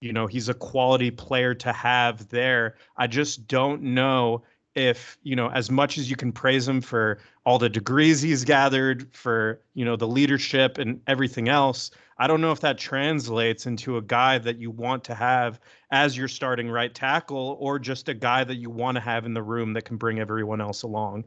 you 0.00 0.12
know, 0.12 0.26
he's 0.26 0.48
a 0.48 0.54
quality 0.54 1.10
player 1.10 1.54
to 1.54 1.72
have 1.72 2.28
there. 2.28 2.76
I 2.96 3.06
just 3.06 3.46
don't 3.46 3.82
know 3.82 4.42
if, 4.74 5.16
you 5.22 5.34
know, 5.34 5.50
as 5.50 5.70
much 5.70 5.96
as 5.96 6.10
you 6.10 6.16
can 6.16 6.32
praise 6.32 6.68
him 6.68 6.82
for 6.82 7.18
all 7.44 7.58
the 7.58 7.68
degrees 7.68 8.20
he's 8.20 8.44
gathered, 8.44 9.08
for, 9.14 9.62
you 9.74 9.84
know, 9.84 9.96
the 9.96 10.06
leadership 10.06 10.76
and 10.76 11.00
everything 11.06 11.48
else, 11.48 11.90
I 12.18 12.26
don't 12.26 12.40
know 12.40 12.52
if 12.52 12.60
that 12.60 12.78
translates 12.78 13.66
into 13.66 13.96
a 13.96 14.02
guy 14.02 14.38
that 14.38 14.58
you 14.58 14.70
want 14.70 15.04
to 15.04 15.14
have 15.14 15.60
as 15.90 16.16
your 16.16 16.28
starting 16.28 16.68
right 16.70 16.94
tackle 16.94 17.56
or 17.60 17.78
just 17.78 18.08
a 18.08 18.14
guy 18.14 18.44
that 18.44 18.56
you 18.56 18.68
want 18.68 18.96
to 18.96 19.00
have 19.00 19.24
in 19.24 19.34
the 19.34 19.42
room 19.42 19.72
that 19.74 19.84
can 19.84 19.96
bring 19.96 20.18
everyone 20.18 20.60
else 20.60 20.82
along. 20.82 21.24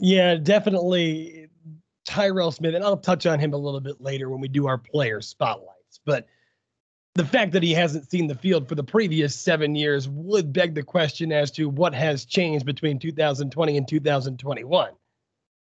Yeah, 0.00 0.36
definitely 0.36 1.48
Tyrell 2.04 2.52
Smith, 2.52 2.74
and 2.74 2.84
I'll 2.84 2.96
touch 2.96 3.26
on 3.26 3.38
him 3.38 3.52
a 3.52 3.58
little 3.58 3.80
bit 3.80 4.00
later 4.00 4.30
when 4.30 4.40
we 4.40 4.48
do 4.48 4.66
our 4.66 4.78
player 4.78 5.20
spotlights. 5.20 6.00
But 6.04 6.26
the 7.14 7.24
fact 7.24 7.52
that 7.52 7.62
he 7.62 7.72
hasn't 7.72 8.10
seen 8.10 8.26
the 8.26 8.34
field 8.34 8.68
for 8.68 8.74
the 8.74 8.84
previous 8.84 9.34
seven 9.34 9.74
years 9.74 10.08
would 10.08 10.52
beg 10.52 10.74
the 10.74 10.82
question 10.82 11.32
as 11.32 11.50
to 11.52 11.68
what 11.68 11.94
has 11.94 12.24
changed 12.24 12.64
between 12.64 12.98
2020 12.98 13.76
and 13.76 13.88
2021. 13.88 14.90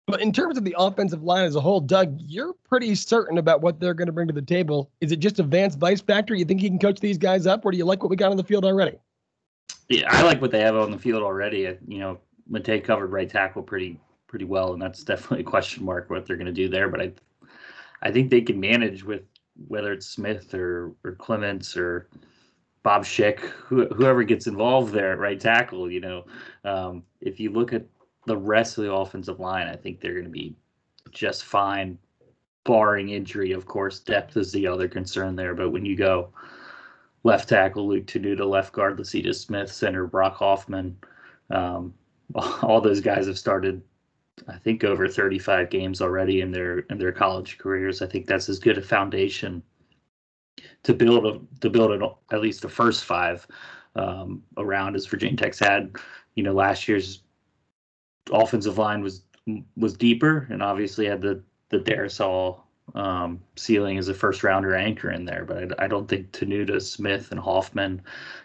But 0.06 0.20
in 0.20 0.32
terms 0.32 0.58
of 0.58 0.64
the 0.64 0.74
offensive 0.76 1.22
line 1.22 1.44
as 1.44 1.54
a 1.54 1.60
whole, 1.60 1.80
Doug, 1.80 2.16
you're 2.18 2.54
pretty 2.68 2.94
certain 2.94 3.38
about 3.38 3.60
what 3.60 3.78
they're 3.78 3.94
going 3.94 4.06
to 4.06 4.12
bring 4.12 4.26
to 4.26 4.34
the 4.34 4.42
table. 4.42 4.90
Is 5.00 5.12
it 5.12 5.20
just 5.20 5.38
a 5.38 5.42
Vance 5.44 5.76
Vice 5.76 6.00
factor? 6.00 6.34
You 6.34 6.44
think 6.44 6.60
he 6.60 6.68
can 6.68 6.78
coach 6.78 7.00
these 7.00 7.16
guys 7.16 7.46
up, 7.46 7.64
or 7.64 7.70
do 7.70 7.78
you 7.78 7.84
like 7.84 8.02
what 8.02 8.10
we 8.10 8.16
got 8.16 8.30
on 8.30 8.36
the 8.36 8.44
field 8.44 8.64
already? 8.64 8.98
Yeah, 9.88 10.06
I 10.08 10.22
like 10.22 10.40
what 10.40 10.50
they 10.50 10.60
have 10.60 10.74
on 10.74 10.90
the 10.90 10.98
field 10.98 11.22
already. 11.22 11.60
You 11.86 11.98
know, 11.98 12.18
Mate 12.48 12.82
covered 12.82 13.12
right 13.12 13.30
tackle 13.30 13.62
pretty 13.62 14.00
pretty 14.30 14.44
well, 14.44 14.72
and 14.72 14.80
that's 14.80 15.04
definitely 15.04 15.40
a 15.40 15.50
question 15.50 15.84
mark 15.84 16.08
what 16.08 16.24
they're 16.24 16.36
going 16.36 16.46
to 16.46 16.52
do 16.52 16.68
there. 16.68 16.88
But 16.88 17.00
I, 17.02 17.12
I 18.00 18.10
think 18.10 18.30
they 18.30 18.40
can 18.40 18.58
manage 18.58 19.04
with 19.04 19.22
whether 19.68 19.92
it's 19.92 20.06
Smith 20.06 20.54
or 20.54 20.94
or 21.04 21.12
Clements 21.12 21.76
or 21.76 22.08
Bob 22.82 23.04
Schick, 23.04 23.40
who, 23.40 23.86
whoever 23.88 24.22
gets 24.22 24.46
involved 24.46 24.94
there 24.94 25.12
at 25.12 25.18
right 25.18 25.38
tackle. 25.38 25.90
You 25.90 26.00
know, 26.00 26.24
um, 26.64 27.02
if 27.20 27.38
you 27.38 27.50
look 27.50 27.74
at 27.74 27.84
the 28.26 28.36
rest 28.36 28.78
of 28.78 28.84
the 28.84 28.92
offensive 28.92 29.40
line, 29.40 29.66
I 29.66 29.76
think 29.76 30.00
they're 30.00 30.14
going 30.14 30.24
to 30.24 30.30
be 30.30 30.54
just 31.10 31.44
fine, 31.44 31.98
barring 32.64 33.10
injury. 33.10 33.52
Of 33.52 33.66
course, 33.66 33.98
depth 33.98 34.36
is 34.36 34.52
the 34.52 34.66
other 34.66 34.88
concern 34.88 35.36
there. 35.36 35.54
But 35.54 35.70
when 35.70 35.84
you 35.84 35.96
go 35.96 36.30
left 37.24 37.48
tackle 37.48 37.86
Luke 37.86 38.06
Tenuta, 38.06 38.48
left 38.48 38.72
guard 38.72 38.96
Lecitus 38.96 39.44
Smith, 39.44 39.70
center 39.70 40.06
Brock 40.06 40.36
Hoffman, 40.36 40.96
um, 41.50 41.92
all 42.62 42.80
those 42.80 43.00
guys 43.00 43.26
have 43.26 43.38
started 43.38 43.82
I 44.48 44.56
think 44.56 44.84
over 44.84 45.08
35 45.08 45.70
games 45.70 46.00
already 46.00 46.40
in 46.40 46.50
their 46.50 46.80
in 46.90 46.98
their 46.98 47.12
college 47.12 47.58
careers. 47.58 48.02
I 48.02 48.06
think 48.06 48.26
that's 48.26 48.48
as 48.48 48.58
good 48.58 48.78
a 48.78 48.82
foundation 48.82 49.62
to 50.82 50.94
build 50.94 51.26
a, 51.26 51.40
to 51.60 51.70
build 51.70 51.92
an, 51.92 52.02
at 52.32 52.40
least 52.40 52.62
the 52.62 52.68
first 52.68 53.04
five 53.04 53.46
um, 53.96 54.42
around 54.56 54.96
as 54.96 55.06
Virginia 55.06 55.36
Tech's 55.36 55.58
had. 55.58 55.94
You 56.34 56.42
know, 56.42 56.52
last 56.52 56.88
year's 56.88 57.22
offensive 58.32 58.78
line 58.78 59.02
was 59.02 59.22
was 59.76 59.94
deeper 59.94 60.46
and 60.50 60.62
obviously 60.62 61.06
had 61.06 61.22
the 61.22 61.42
the 61.70 61.78
Darrisaw 61.78 62.60
um, 62.94 63.40
ceiling 63.56 63.98
as 63.98 64.08
a 64.08 64.14
first 64.14 64.42
rounder 64.42 64.74
anchor 64.74 65.10
in 65.10 65.24
there. 65.24 65.44
But 65.44 65.80
I, 65.80 65.84
I, 65.84 65.86
don't 65.86 66.08
think 66.08 66.32
Tenuta, 66.32 66.82
Smith, 66.82 67.30
and 67.30 67.38
Hoffman 67.38 68.02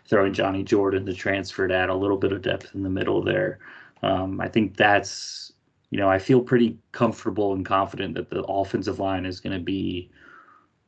throwing 0.07 0.33
Johnny 0.33 0.63
Jordan 0.63 1.05
to 1.07 1.13
transfer 1.13 1.67
to 1.67 1.73
add 1.75 1.89
a 1.89 1.95
little 1.95 2.17
bit 2.17 2.31
of 2.31 2.43
depth 2.43 2.75
in 2.75 2.83
the 2.83 2.89
middle 2.89 3.23
there. 3.23 3.59
Um, 4.03 4.39
I 4.39 4.47
think 4.47 4.77
that's 4.77 5.53
you 5.91 5.99
know, 5.99 6.09
I 6.09 6.19
feel 6.19 6.41
pretty 6.41 6.77
comfortable 6.91 7.53
and 7.53 7.65
confident 7.65 8.15
that 8.15 8.29
the 8.29 8.43
offensive 8.43 8.99
line 8.99 9.25
is 9.25 9.39
going 9.39 9.57
to 9.57 9.63
be, 9.63 10.09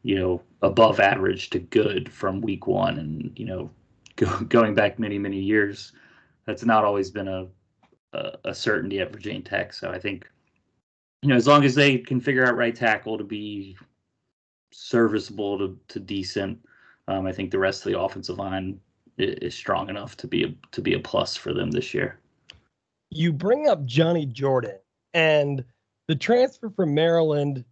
you 0.03 0.15
know, 0.15 0.41
above 0.61 0.99
average 0.99 1.49
to 1.51 1.59
good 1.59 2.11
from 2.11 2.41
week 2.41 2.67
one. 2.67 2.97
And, 2.97 3.31
you 3.37 3.45
know, 3.45 3.69
go, 4.15 4.39
going 4.41 4.73
back 4.73 4.99
many, 4.99 5.19
many 5.19 5.39
years, 5.39 5.93
that's 6.45 6.65
not 6.65 6.83
always 6.83 7.11
been 7.11 7.27
a, 7.27 7.47
a, 8.13 8.31
a 8.45 8.55
certainty 8.55 8.99
at 8.99 9.11
Virginia 9.11 9.41
Tech. 9.41 9.73
So 9.73 9.91
I 9.91 9.99
think, 9.99 10.29
you 11.21 11.29
know, 11.29 11.35
as 11.35 11.47
long 11.47 11.63
as 11.63 11.75
they 11.75 11.97
can 11.97 12.19
figure 12.19 12.45
out 12.45 12.55
right 12.55 12.75
tackle 12.75 13.17
to 13.17 13.23
be 13.23 13.77
serviceable 14.71 15.57
to, 15.59 15.79
to 15.89 15.99
decent, 15.99 16.59
um, 17.07 17.25
I 17.25 17.31
think 17.31 17.51
the 17.51 17.59
rest 17.59 17.85
of 17.85 17.91
the 17.91 17.99
offensive 17.99 18.37
line 18.37 18.79
is, 19.17 19.55
strong 19.55 19.89
enough 19.89 20.17
to 20.17 20.27
be 20.27 20.43
a, 20.43 20.53
to 20.71 20.81
be 20.81 20.93
a 20.93 20.99
plus 20.99 21.35
for 21.35 21.53
them 21.53 21.71
this 21.71 21.93
year. 21.93 22.19
You 23.09 23.31
bring 23.31 23.67
up 23.67 23.85
Johnny 23.85 24.25
Jordan 24.25 24.77
and 25.17 25.63
the 26.07 26.15
transfer 26.15 26.69
from 26.69 26.93
Maryland, 26.93 27.65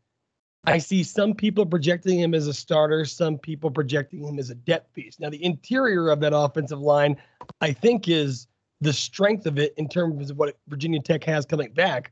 I 0.65 0.79
see 0.79 1.03
some 1.03 1.35
people 1.35 1.63
projecting 1.63 2.19
him 2.19 2.33
as 2.33 2.47
a 2.47 2.53
starter, 2.55 3.05
some 3.05 3.37
people 3.37 3.69
projecting 3.69 4.23
him 4.23 4.39
as 4.39 4.49
a 4.49 4.55
depth 4.55 4.91
piece. 4.93 5.19
Now, 5.19 5.29
the 5.29 5.45
interior 5.45 6.09
of 6.09 6.19
that 6.21 6.33
offensive 6.35 6.79
line, 6.79 7.17
I 7.61 7.71
think, 7.71 8.09
is 8.09 8.47
the 8.81 8.91
strength 8.91 9.45
of 9.45 9.59
it 9.59 9.75
in 9.77 9.87
terms 9.87 10.31
of 10.31 10.37
what 10.37 10.57
Virginia 10.67 10.99
Tech 10.99 11.23
has 11.25 11.45
coming 11.45 11.71
back. 11.71 12.11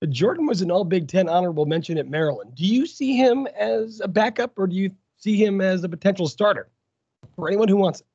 But 0.00 0.10
Jordan 0.10 0.46
was 0.46 0.62
an 0.62 0.70
all 0.70 0.84
Big 0.84 1.08
Ten 1.08 1.28
honorable 1.28 1.66
mention 1.66 1.98
at 1.98 2.08
Maryland. 2.08 2.54
Do 2.54 2.64
you 2.64 2.86
see 2.86 3.16
him 3.16 3.48
as 3.58 4.00
a 4.00 4.06
backup 4.06 4.56
or 4.56 4.68
do 4.68 4.76
you 4.76 4.92
see 5.16 5.44
him 5.44 5.60
as 5.60 5.82
a 5.82 5.88
potential 5.88 6.28
starter 6.28 6.68
for 7.34 7.48
anyone 7.48 7.66
who 7.66 7.76
wants 7.76 8.00
it? 8.00 8.06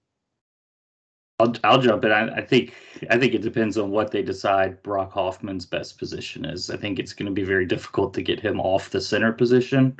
I'll, 1.39 1.54
I'll 1.63 1.82
jump 1.82 2.04
in. 2.04 2.12
I, 2.12 2.38
I, 2.38 2.41
think 2.41 2.73
I 3.12 3.17
think 3.17 3.36
it 3.36 3.43
depends 3.43 3.78
on 3.78 3.91
what 3.91 4.12
they 4.12 4.23
decide 4.23 4.82
Brock 4.82 5.12
Hoffman's 5.12 5.67
best 5.67 6.00
position 6.00 6.45
is. 6.45 6.71
I 6.71 6.78
think 6.78 6.97
it's 6.97 7.13
going 7.13 7.28
to 7.28 7.32
be 7.32 7.43
very 7.43 7.65
difficult 7.65 8.13
to 8.15 8.23
get 8.23 8.39
him 8.39 8.60
off 8.60 8.89
the 8.89 9.00
center 9.00 9.32
position. 9.32 9.95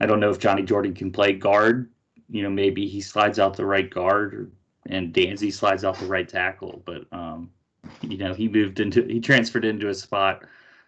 I 0.00 0.06
don't 0.06 0.18
know 0.18 0.30
if 0.30 0.40
Johnny 0.40 0.62
Jordan 0.62 0.94
can 0.94 1.12
play 1.12 1.34
guard. 1.34 1.88
You 2.28 2.42
know, 2.42 2.50
maybe 2.50 2.88
he 2.88 3.00
slides 3.00 3.38
out 3.38 3.56
the 3.56 3.66
right 3.66 3.88
guard, 3.88 4.50
and 4.86 5.14
Dzansi 5.14 5.52
slides 5.52 5.84
out 5.84 5.98
the 5.98 6.06
right 6.06 6.28
tackle. 6.28 6.82
But 6.84 7.04
um, 7.12 7.50
you 8.00 8.18
know, 8.18 8.34
he 8.34 8.48
moved 8.48 8.80
into 8.80 9.04
he 9.04 9.20
transferred 9.20 9.64
into 9.64 9.88
a 9.88 9.94
spot. 9.94 10.44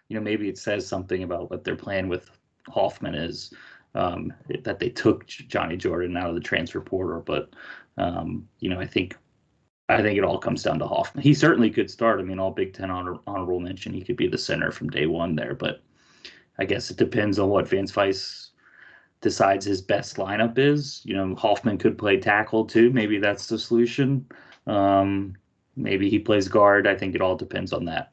You 0.09 0.17
know, 0.17 0.23
maybe 0.23 0.49
it 0.49 0.57
says 0.57 0.85
something 0.85 1.23
about 1.23 1.49
what 1.49 1.63
their 1.63 1.75
plan 1.77 2.09
with 2.09 2.29
Hoffman 2.67 3.15
is 3.15 3.53
um, 3.95 4.33
that 4.63 4.79
they 4.79 4.89
took 4.89 5.25
Johnny 5.25 5.77
Jordan 5.77 6.17
out 6.17 6.29
of 6.29 6.35
the 6.35 6.41
transfer 6.41 6.81
portal. 6.81 7.21
But 7.25 7.53
um, 7.97 8.47
you 8.59 8.69
know, 8.69 8.79
I 8.79 8.87
think 8.87 9.15
I 9.93 10.01
think 10.01 10.17
it 10.17 10.23
all 10.23 10.37
comes 10.37 10.63
down 10.63 10.79
to 10.79 10.87
Hoffman. 10.87 11.23
He 11.23 11.33
certainly 11.33 11.69
could 11.69 11.89
start. 11.89 12.19
I 12.19 12.23
mean, 12.23 12.39
all 12.39 12.51
Big 12.51 12.73
Ten 12.73 12.89
honor, 12.89 13.17
honorable 13.27 13.59
mention. 13.59 13.93
He 13.93 14.01
could 14.01 14.17
be 14.17 14.27
the 14.27 14.37
center 14.37 14.71
from 14.71 14.89
day 14.89 15.05
one 15.05 15.35
there. 15.35 15.53
But 15.55 15.81
I 16.57 16.65
guess 16.65 16.89
it 16.89 16.97
depends 16.97 17.39
on 17.39 17.49
what 17.49 17.67
Vance 17.67 17.91
Vice 17.91 18.51
decides 19.21 19.65
his 19.65 19.81
best 19.81 20.17
lineup 20.17 20.57
is. 20.57 21.01
You 21.03 21.15
know, 21.15 21.35
Hoffman 21.35 21.77
could 21.77 21.97
play 21.97 22.17
tackle 22.17 22.65
too. 22.65 22.89
Maybe 22.91 23.19
that's 23.19 23.47
the 23.47 23.59
solution. 23.59 24.25
Um, 24.67 25.35
maybe 25.75 26.09
he 26.09 26.19
plays 26.19 26.47
guard. 26.47 26.87
I 26.87 26.95
think 26.95 27.15
it 27.15 27.21
all 27.21 27.35
depends 27.35 27.73
on 27.73 27.85
that. 27.85 28.12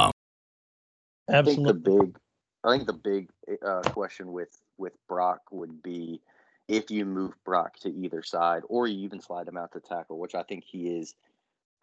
Absolutely. 1.29 1.63
I 1.63 1.73
think 1.73 1.83
the 1.83 1.91
big, 1.91 2.19
I 2.63 2.71
think 2.71 2.87
the 2.87 2.93
big 2.93 3.29
uh, 3.65 3.81
question 3.91 4.31
with 4.31 4.57
with 4.77 4.93
Brock 5.07 5.41
would 5.51 5.81
be 5.81 6.21
if 6.67 6.89
you 6.89 7.05
move 7.05 7.33
Brock 7.43 7.77
to 7.81 7.89
either 7.89 8.23
side, 8.23 8.63
or 8.67 8.87
you 8.87 9.03
even 9.03 9.21
slide 9.21 9.47
him 9.47 9.57
out 9.57 9.73
to 9.73 9.79
tackle, 9.79 10.19
which 10.19 10.35
I 10.35 10.43
think 10.43 10.63
he 10.63 10.87
is 10.87 11.15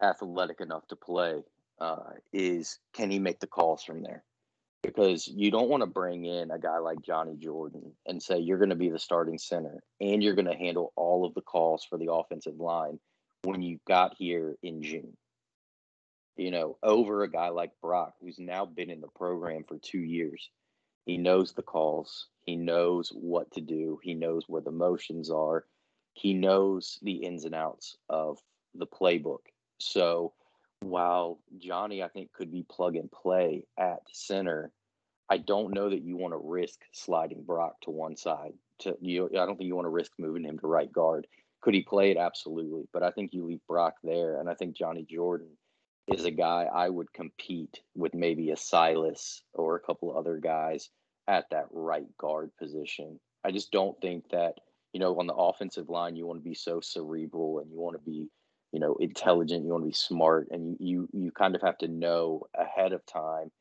athletic 0.01 0.61
enough 0.61 0.87
to 0.87 0.95
play. 0.95 1.43
Uh, 1.79 2.13
is 2.33 2.79
can 2.93 3.09
he 3.09 3.19
make 3.19 3.39
the 3.39 3.47
calls 3.47 3.83
from 3.83 4.03
there? 4.03 4.23
Because 4.81 5.27
you 5.27 5.51
don't 5.51 5.69
want 5.69 5.81
to 5.81 5.87
bring 5.87 6.25
in 6.25 6.51
a 6.51 6.59
guy 6.59 6.77
like 6.79 7.01
Johnny 7.01 7.35
Jordan 7.37 7.91
and 8.05 8.23
say 8.23 8.39
you're 8.39 8.57
going 8.57 8.69
to 8.69 8.75
be 8.75 8.89
the 8.89 8.99
starting 8.99 9.37
center 9.37 9.83
and 9.99 10.23
you're 10.23 10.35
going 10.35 10.45
to 10.45 10.55
handle 10.55 10.93
all 10.95 11.25
of 11.25 11.33
the 11.33 11.41
calls 11.41 11.85
for 11.89 11.97
the 11.97 12.11
offensive 12.11 12.59
line 12.59 12.99
when 13.43 13.61
you 13.61 13.79
got 13.85 14.15
here 14.17 14.55
in 14.63 14.81
June 14.81 15.17
you 16.39 16.51
know, 16.51 16.77
over 16.81 17.23
a 17.23 17.29
guy 17.29 17.49
like 17.49 17.71
Brock, 17.81 18.13
who's 18.21 18.39
now 18.39 18.65
been 18.65 18.89
in 18.89 19.01
the 19.01 19.09
program 19.09 19.65
for 19.67 19.77
two 19.77 19.99
years. 19.99 20.49
He 21.05 21.17
knows 21.17 21.51
the 21.51 21.61
calls, 21.61 22.27
he 22.45 22.55
knows 22.55 23.09
what 23.09 23.51
to 23.51 23.61
do, 23.61 23.99
he 24.01 24.13
knows 24.13 24.45
where 24.47 24.61
the 24.61 24.71
motions 24.71 25.29
are, 25.29 25.65
he 26.13 26.33
knows 26.33 26.97
the 27.01 27.25
ins 27.25 27.43
and 27.43 27.53
outs 27.53 27.97
of 28.07 28.37
the 28.73 28.87
playbook. 28.87 29.39
So 29.79 30.33
while 30.79 31.39
Johnny, 31.57 32.01
I 32.01 32.07
think, 32.07 32.31
could 32.31 32.51
be 32.51 32.63
plug 32.63 32.95
and 32.95 33.11
play 33.11 33.65
at 33.77 33.99
center, 34.13 34.71
I 35.29 35.37
don't 35.37 35.73
know 35.73 35.89
that 35.89 36.03
you 36.03 36.15
want 36.15 36.33
to 36.33 36.41
risk 36.41 36.79
sliding 36.93 37.43
Brock 37.43 37.81
to 37.81 37.91
one 37.91 38.15
side. 38.15 38.53
To 38.79 38.95
you, 39.01 39.25
I 39.27 39.45
don't 39.45 39.57
think 39.57 39.67
you 39.67 39.75
want 39.75 39.87
to 39.87 39.89
risk 39.89 40.13
moving 40.17 40.45
him 40.45 40.57
to 40.59 40.67
right 40.67 40.91
guard. 40.91 41.27
Could 41.61 41.73
he 41.73 41.81
play 41.81 42.11
it? 42.11 42.17
Absolutely, 42.17 42.87
but 42.93 43.03
I 43.03 43.11
think 43.11 43.33
you 43.33 43.43
leave 43.43 43.59
Brock 43.67 43.95
there, 44.05 44.39
and 44.39 44.49
I 44.49 44.53
think 44.53 44.77
Johnny 44.77 45.05
Jordan 45.09 45.49
is 46.07 46.25
a 46.25 46.31
guy 46.31 46.67
I 46.73 46.89
would 46.89 47.13
compete 47.13 47.81
with 47.95 48.13
maybe 48.13 48.51
a 48.51 48.57
Silas 48.57 49.43
or 49.53 49.75
a 49.75 49.79
couple 49.79 50.17
other 50.17 50.37
guys 50.37 50.89
at 51.27 51.45
that 51.51 51.67
right 51.71 52.07
guard 52.17 52.51
position. 52.57 53.19
I 53.43 53.51
just 53.51 53.71
don't 53.71 53.99
think 54.01 54.29
that, 54.31 54.55
you 54.93 54.99
know, 54.99 55.17
on 55.19 55.27
the 55.27 55.35
offensive 55.35 55.89
line, 55.89 56.15
you 56.15 56.25
want 56.25 56.39
to 56.39 56.49
be 56.49 56.55
so 56.55 56.79
cerebral 56.81 57.59
and 57.59 57.71
you 57.71 57.79
want 57.79 57.95
to 57.95 58.03
be, 58.03 58.29
you 58.71 58.79
know, 58.79 58.95
intelligent, 58.99 59.65
you 59.65 59.71
want 59.71 59.83
to 59.83 59.89
be 59.89 59.93
smart, 59.93 60.47
and 60.51 60.77
you, 60.79 61.07
you, 61.11 61.23
you 61.25 61.31
kind 61.31 61.55
of 61.55 61.61
have 61.61 61.77
to 61.79 61.87
know 61.87 62.43
ahead 62.57 62.93
of 62.93 63.05
time 63.05 63.51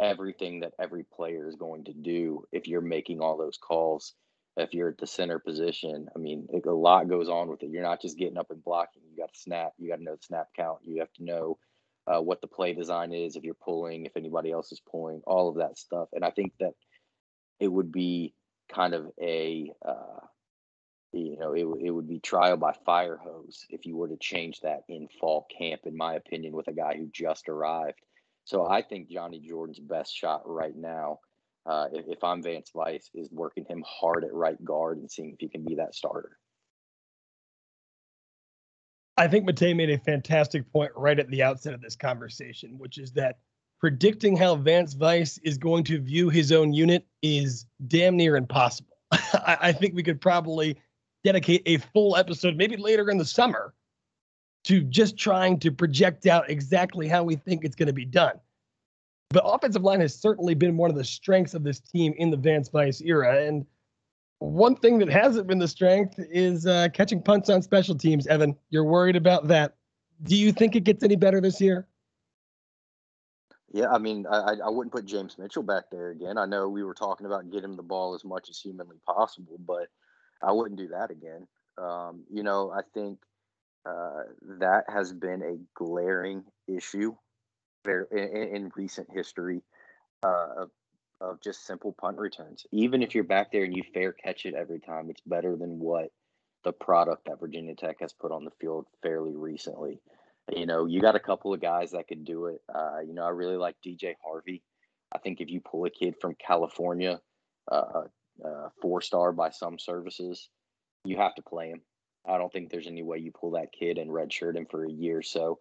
everything 0.00 0.60
that 0.60 0.72
every 0.80 1.04
player 1.04 1.48
is 1.48 1.54
going 1.54 1.84
to 1.84 1.92
do 1.92 2.44
if 2.52 2.66
you're 2.66 2.80
making 2.80 3.20
all 3.20 3.36
those 3.36 3.58
calls. 3.58 4.14
If 4.56 4.72
you're 4.72 4.90
at 4.90 4.98
the 4.98 5.06
center 5.06 5.40
position, 5.40 6.08
I 6.14 6.18
mean, 6.18 6.46
a 6.64 6.70
lot 6.70 7.08
goes 7.08 7.28
on 7.28 7.48
with 7.48 7.62
it. 7.64 7.70
You're 7.70 7.82
not 7.82 8.00
just 8.00 8.18
getting 8.18 8.38
up 8.38 8.50
and 8.50 8.62
blocking. 8.62 9.02
You 9.10 9.16
got 9.16 9.32
to 9.32 9.40
snap. 9.40 9.72
You 9.78 9.88
got 9.88 9.96
to 9.96 10.04
know 10.04 10.14
the 10.14 10.22
snap 10.22 10.48
count. 10.56 10.78
You 10.84 11.00
have 11.00 11.12
to 11.14 11.24
know 11.24 11.58
uh, 12.06 12.20
what 12.20 12.40
the 12.40 12.46
play 12.46 12.72
design 12.74 13.12
is, 13.12 13.36
if 13.36 13.44
you're 13.44 13.54
pulling, 13.54 14.06
if 14.06 14.16
anybody 14.16 14.50
else 14.50 14.72
is 14.72 14.80
pulling, 14.90 15.22
all 15.26 15.48
of 15.48 15.56
that 15.56 15.78
stuff. 15.78 16.08
And 16.12 16.24
I 16.24 16.30
think 16.30 16.52
that 16.60 16.72
it 17.60 17.68
would 17.68 17.90
be 17.90 18.34
kind 18.72 18.94
of 18.94 19.06
a, 19.20 19.70
uh, 19.86 20.20
you 21.12 21.38
know, 21.38 21.52
it, 21.52 21.66
it 21.86 21.90
would 21.90 22.08
be 22.08 22.18
trial 22.18 22.56
by 22.56 22.74
fire 22.84 23.16
hose 23.16 23.64
if 23.70 23.86
you 23.86 23.96
were 23.96 24.08
to 24.08 24.16
change 24.16 24.60
that 24.60 24.80
in 24.88 25.08
fall 25.20 25.46
camp, 25.56 25.82
in 25.86 25.96
my 25.96 26.14
opinion, 26.14 26.54
with 26.54 26.68
a 26.68 26.72
guy 26.72 26.94
who 26.96 27.08
just 27.12 27.48
arrived. 27.48 27.98
So 28.44 28.66
I 28.66 28.82
think 28.82 29.08
Johnny 29.08 29.40
Jordan's 29.40 29.80
best 29.80 30.14
shot 30.14 30.42
right 30.44 30.76
now, 30.76 31.20
uh, 31.64 31.86
if, 31.92 32.04
if 32.08 32.24
I'm 32.24 32.42
Vance 32.42 32.70
Vice, 32.74 33.08
is 33.14 33.30
working 33.32 33.64
him 33.66 33.82
hard 33.86 34.24
at 34.24 34.34
right 34.34 34.62
guard 34.62 34.98
and 34.98 35.10
seeing 35.10 35.30
if 35.30 35.40
he 35.40 35.48
can 35.48 35.64
be 35.64 35.76
that 35.76 35.94
starter. 35.94 36.36
I 39.16 39.28
think 39.28 39.48
Matei 39.48 39.76
made 39.76 39.90
a 39.90 39.98
fantastic 39.98 40.70
point 40.72 40.92
right 40.96 41.18
at 41.18 41.28
the 41.30 41.42
outset 41.42 41.74
of 41.74 41.80
this 41.80 41.94
conversation, 41.94 42.78
which 42.78 42.98
is 42.98 43.12
that 43.12 43.38
predicting 43.78 44.36
how 44.36 44.56
Vance 44.56 44.94
Vice 44.94 45.38
is 45.38 45.58
going 45.58 45.84
to 45.84 46.00
view 46.00 46.30
his 46.30 46.50
own 46.50 46.72
unit 46.72 47.06
is 47.22 47.66
damn 47.86 48.16
near 48.16 48.36
impossible. 48.36 48.96
I, 49.12 49.58
I 49.60 49.72
think 49.72 49.94
we 49.94 50.02
could 50.02 50.20
probably 50.20 50.76
dedicate 51.22 51.62
a 51.66 51.78
full 51.78 52.16
episode, 52.16 52.56
maybe 52.56 52.76
later 52.76 53.10
in 53.10 53.18
the 53.18 53.24
summer, 53.24 53.74
to 54.64 54.82
just 54.82 55.16
trying 55.16 55.58
to 55.60 55.70
project 55.70 56.26
out 56.26 56.50
exactly 56.50 57.06
how 57.06 57.22
we 57.22 57.36
think 57.36 57.64
it's 57.64 57.76
going 57.76 57.86
to 57.86 57.92
be 57.92 58.04
done. 58.04 58.40
But 59.30 59.44
offensive 59.44 59.82
line 59.82 60.00
has 60.00 60.14
certainly 60.14 60.54
been 60.54 60.76
one 60.76 60.90
of 60.90 60.96
the 60.96 61.04
strengths 61.04 61.54
of 61.54 61.62
this 61.62 61.80
team 61.80 62.14
in 62.16 62.30
the 62.30 62.36
Vance 62.36 62.68
Vice 62.68 63.00
era. 63.00 63.44
And 63.44 63.66
one 64.38 64.76
thing 64.76 64.98
that 64.98 65.08
hasn't 65.08 65.46
been 65.46 65.58
the 65.58 65.68
strength 65.68 66.14
is 66.18 66.66
uh, 66.66 66.88
catching 66.92 67.22
punts 67.22 67.48
on 67.48 67.62
special 67.62 67.94
teams. 67.94 68.26
Evan, 68.26 68.56
you're 68.70 68.84
worried 68.84 69.16
about 69.16 69.48
that. 69.48 69.76
Do 70.22 70.36
you 70.36 70.52
think 70.52 70.76
it 70.76 70.84
gets 70.84 71.02
any 71.02 71.16
better 71.16 71.40
this 71.40 71.60
year? 71.60 71.86
Yeah, 73.72 73.90
I 73.90 73.98
mean, 73.98 74.24
I, 74.30 74.54
I 74.64 74.70
wouldn't 74.70 74.92
put 74.92 75.04
James 75.04 75.36
Mitchell 75.36 75.64
back 75.64 75.84
there 75.90 76.10
again. 76.10 76.38
I 76.38 76.46
know 76.46 76.68
we 76.68 76.84
were 76.84 76.94
talking 76.94 77.26
about 77.26 77.50
getting 77.50 77.70
him 77.70 77.76
the 77.76 77.82
ball 77.82 78.14
as 78.14 78.24
much 78.24 78.48
as 78.48 78.58
humanly 78.58 78.98
possible, 79.04 79.58
but 79.58 79.88
I 80.42 80.52
wouldn't 80.52 80.78
do 80.78 80.88
that 80.88 81.10
again. 81.10 81.48
Um, 81.76 82.22
you 82.30 82.44
know, 82.44 82.70
I 82.70 82.82
think 82.94 83.18
uh, 83.84 84.22
that 84.60 84.84
has 84.88 85.12
been 85.12 85.42
a 85.42 85.58
glaring 85.76 86.44
issue 86.68 87.16
in, 87.84 88.06
in 88.12 88.72
recent 88.76 89.08
history 89.12 89.62
uh, 90.22 90.66
just 91.42 91.66
simple 91.66 91.94
punt 92.00 92.18
returns. 92.18 92.66
Even 92.72 93.02
if 93.02 93.14
you're 93.14 93.24
back 93.24 93.52
there 93.52 93.64
and 93.64 93.76
you 93.76 93.82
fair 93.92 94.12
catch 94.12 94.46
it 94.46 94.54
every 94.54 94.80
time, 94.80 95.10
it's 95.10 95.20
better 95.22 95.56
than 95.56 95.78
what 95.78 96.10
the 96.64 96.72
product 96.72 97.26
that 97.26 97.40
Virginia 97.40 97.74
Tech 97.74 97.96
has 98.00 98.12
put 98.12 98.32
on 98.32 98.44
the 98.44 98.50
field 98.60 98.86
fairly 99.02 99.36
recently. 99.36 100.00
You 100.54 100.66
know, 100.66 100.86
you 100.86 101.00
got 101.00 101.16
a 101.16 101.20
couple 101.20 101.54
of 101.54 101.60
guys 101.60 101.92
that 101.92 102.08
could 102.08 102.24
do 102.24 102.46
it. 102.46 102.60
Uh, 102.74 103.00
you 103.06 103.14
know, 103.14 103.24
I 103.24 103.30
really 103.30 103.56
like 103.56 103.76
DJ 103.86 104.14
Harvey. 104.24 104.62
I 105.14 105.18
think 105.18 105.40
if 105.40 105.50
you 105.50 105.60
pull 105.60 105.84
a 105.84 105.90
kid 105.90 106.16
from 106.20 106.34
California, 106.34 107.20
uh, 107.70 108.02
uh, 108.44 108.68
four 108.82 109.00
star 109.00 109.32
by 109.32 109.50
some 109.50 109.78
services, 109.78 110.48
you 111.04 111.16
have 111.16 111.34
to 111.36 111.42
play 111.42 111.68
him. 111.68 111.82
I 112.26 112.38
don't 112.38 112.52
think 112.52 112.70
there's 112.70 112.86
any 112.86 113.02
way 113.02 113.18
you 113.18 113.32
pull 113.32 113.52
that 113.52 113.72
kid 113.72 113.98
and 113.98 114.10
redshirt 114.10 114.56
him 114.56 114.66
for 114.70 114.84
a 114.84 114.90
year. 114.90 115.22
So 115.22 115.58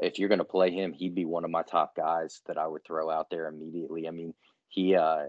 if 0.00 0.18
you're 0.18 0.28
going 0.28 0.38
to 0.38 0.44
play 0.44 0.70
him, 0.70 0.92
he'd 0.92 1.14
be 1.14 1.24
one 1.24 1.44
of 1.44 1.50
my 1.50 1.62
top 1.62 1.96
guys 1.96 2.40
that 2.46 2.58
I 2.58 2.66
would 2.66 2.84
throw 2.84 3.10
out 3.10 3.30
there 3.30 3.46
immediately. 3.46 4.08
I 4.08 4.10
mean, 4.10 4.34
he 4.74 4.96
uh, 4.96 5.26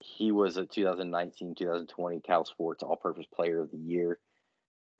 he 0.00 0.32
was 0.32 0.56
a 0.56 0.66
2019 0.66 1.54
2020 1.54 2.20
Cal 2.20 2.44
Sports 2.44 2.82
All 2.82 2.96
Purpose 2.96 3.26
Player 3.32 3.60
of 3.60 3.70
the 3.70 3.78
Year, 3.78 4.18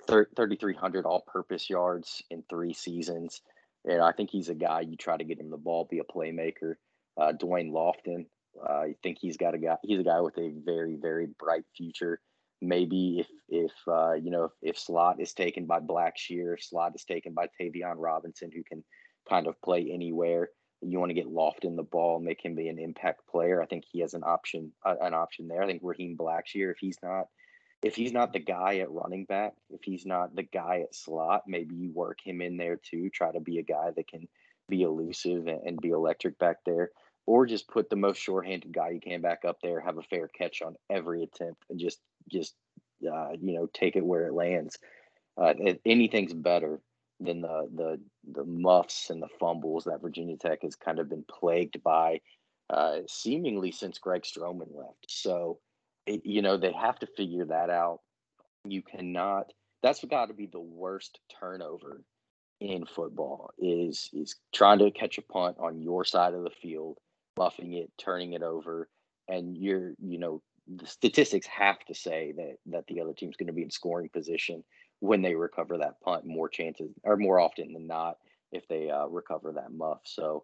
3,300 0.06 1.04
all 1.04 1.24
purpose 1.26 1.68
yards 1.68 2.22
in 2.30 2.44
three 2.48 2.72
seasons. 2.72 3.40
And 3.84 4.00
I 4.00 4.12
think 4.12 4.30
he's 4.30 4.50
a 4.50 4.54
guy 4.54 4.82
you 4.82 4.96
try 4.96 5.16
to 5.16 5.24
get 5.24 5.40
him 5.40 5.50
the 5.50 5.56
ball, 5.56 5.88
be 5.90 5.98
a 5.98 6.04
playmaker. 6.04 6.74
Uh, 7.20 7.32
Da'Wain 7.32 7.72
Lofton, 7.72 8.26
uh, 8.62 8.72
I 8.72 8.94
think 9.02 9.18
he's 9.20 9.36
got 9.36 9.54
a 9.54 9.58
guy. 9.58 9.76
He's 9.82 9.98
a 9.98 10.04
guy 10.04 10.20
with 10.20 10.38
a 10.38 10.52
very, 10.64 10.96
very 11.00 11.26
bright 11.38 11.64
future. 11.76 12.20
Maybe 12.62 13.18
if 13.20 13.26
if 13.48 13.72
uh, 13.88 14.12
you 14.12 14.30
know 14.30 14.44
if, 14.44 14.52
if 14.62 14.78
slot 14.78 15.20
is 15.20 15.32
taken 15.32 15.66
by 15.66 15.80
Blackshear, 15.80 16.54
slot 16.60 16.94
is 16.94 17.04
taken 17.04 17.34
by 17.34 17.48
Tayvion 17.60 17.96
Robinson, 17.96 18.50
who 18.54 18.62
can 18.62 18.84
kind 19.28 19.48
of 19.48 19.60
play 19.60 19.90
anywhere 19.92 20.50
you 20.82 20.98
want 20.98 21.10
to 21.10 21.14
get 21.14 21.32
Lofton 21.32 21.76
the 21.76 21.82
ball, 21.82 22.20
make 22.20 22.44
him 22.44 22.54
be 22.54 22.68
an 22.68 22.78
impact 22.78 23.26
player. 23.28 23.62
I 23.62 23.66
think 23.66 23.84
he 23.90 24.00
has 24.00 24.14
an 24.14 24.22
option, 24.24 24.72
uh, 24.84 24.96
an 25.00 25.14
option 25.14 25.48
there. 25.48 25.62
I 25.62 25.66
think 25.66 25.82
Raheem 25.84 26.16
Blackshear, 26.16 26.70
if 26.70 26.78
he's 26.78 26.98
not, 27.02 27.26
if 27.82 27.94
he's 27.94 28.12
not 28.12 28.32
the 28.32 28.38
guy 28.38 28.78
at 28.78 28.90
running 28.90 29.24
back, 29.24 29.54
if 29.70 29.82
he's 29.82 30.06
not 30.06 30.34
the 30.34 30.42
guy 30.42 30.80
at 30.80 30.94
slot, 30.94 31.42
maybe 31.46 31.74
you 31.74 31.90
work 31.92 32.18
him 32.22 32.40
in 32.40 32.56
there 32.56 32.76
too. 32.76 33.10
Try 33.10 33.32
to 33.32 33.40
be 33.40 33.58
a 33.58 33.62
guy 33.62 33.90
that 33.94 34.08
can 34.08 34.28
be 34.68 34.82
elusive 34.82 35.46
and, 35.46 35.60
and 35.64 35.80
be 35.80 35.90
electric 35.90 36.38
back 36.38 36.58
there, 36.64 36.90
or 37.26 37.46
just 37.46 37.68
put 37.68 37.90
the 37.90 37.96
most 37.96 38.18
short-handed 38.18 38.72
guy 38.72 38.90
you 38.90 39.00
can 39.00 39.20
back 39.20 39.44
up 39.46 39.58
there, 39.62 39.80
have 39.80 39.98
a 39.98 40.02
fair 40.02 40.28
catch 40.28 40.62
on 40.62 40.76
every 40.88 41.22
attempt, 41.22 41.62
and 41.68 41.78
just 41.78 42.00
just 42.30 42.54
uh, 43.06 43.32
you 43.40 43.54
know 43.54 43.68
take 43.72 43.96
it 43.96 44.04
where 44.04 44.26
it 44.26 44.34
lands. 44.34 44.78
Uh, 45.36 45.54
anything's 45.86 46.34
better 46.34 46.80
than 47.20 47.42
the 47.42 47.68
the 47.74 48.00
the 48.32 48.44
muffs 48.44 49.10
and 49.10 49.22
the 49.22 49.28
fumbles 49.38 49.84
that 49.84 50.00
Virginia 50.00 50.36
Tech 50.36 50.62
has 50.62 50.74
kind 50.74 50.98
of 50.98 51.08
been 51.08 51.24
plagued 51.28 51.82
by, 51.82 52.20
uh, 52.70 52.98
seemingly 53.08 53.70
since 53.70 53.98
Greg 53.98 54.22
Stroman 54.22 54.74
left. 54.74 55.06
So, 55.08 55.58
it, 56.06 56.24
you 56.24 56.42
know, 56.42 56.56
they 56.56 56.72
have 56.72 56.98
to 57.00 57.06
figure 57.06 57.44
that 57.46 57.70
out. 57.70 58.00
You 58.64 58.82
cannot. 58.82 59.52
That's 59.82 60.04
got 60.04 60.26
to 60.26 60.34
be 60.34 60.46
the 60.46 60.60
worst 60.60 61.20
turnover 61.38 62.02
in 62.60 62.84
football 62.84 63.50
is 63.58 64.10
is 64.12 64.36
trying 64.52 64.78
to 64.78 64.90
catch 64.90 65.18
a 65.18 65.22
punt 65.22 65.56
on 65.58 65.80
your 65.80 66.04
side 66.04 66.34
of 66.34 66.44
the 66.44 66.50
field, 66.62 66.98
muffing 67.38 67.72
it, 67.74 67.90
turning 67.98 68.34
it 68.34 68.42
over, 68.42 68.88
and 69.28 69.56
you're 69.56 69.92
you 69.98 70.18
know 70.18 70.42
the 70.76 70.86
statistics 70.86 71.46
have 71.46 71.78
to 71.86 71.94
say 71.94 72.32
that 72.36 72.56
that 72.66 72.84
the 72.86 73.00
other 73.00 73.12
team's 73.12 73.36
going 73.36 73.46
to 73.46 73.52
be 73.52 73.62
in 73.62 73.70
scoring 73.70 74.10
position 74.12 74.62
when 75.00 75.22
they 75.22 75.34
recover 75.34 75.78
that 75.78 76.00
punt 76.02 76.24
more 76.24 76.48
chances 76.48 76.90
or 77.02 77.16
more 77.16 77.40
often 77.40 77.72
than 77.72 77.86
not 77.86 78.18
if 78.52 78.68
they 78.68 78.90
uh, 78.90 79.06
recover 79.06 79.52
that 79.52 79.72
muff. 79.72 80.00
So 80.04 80.42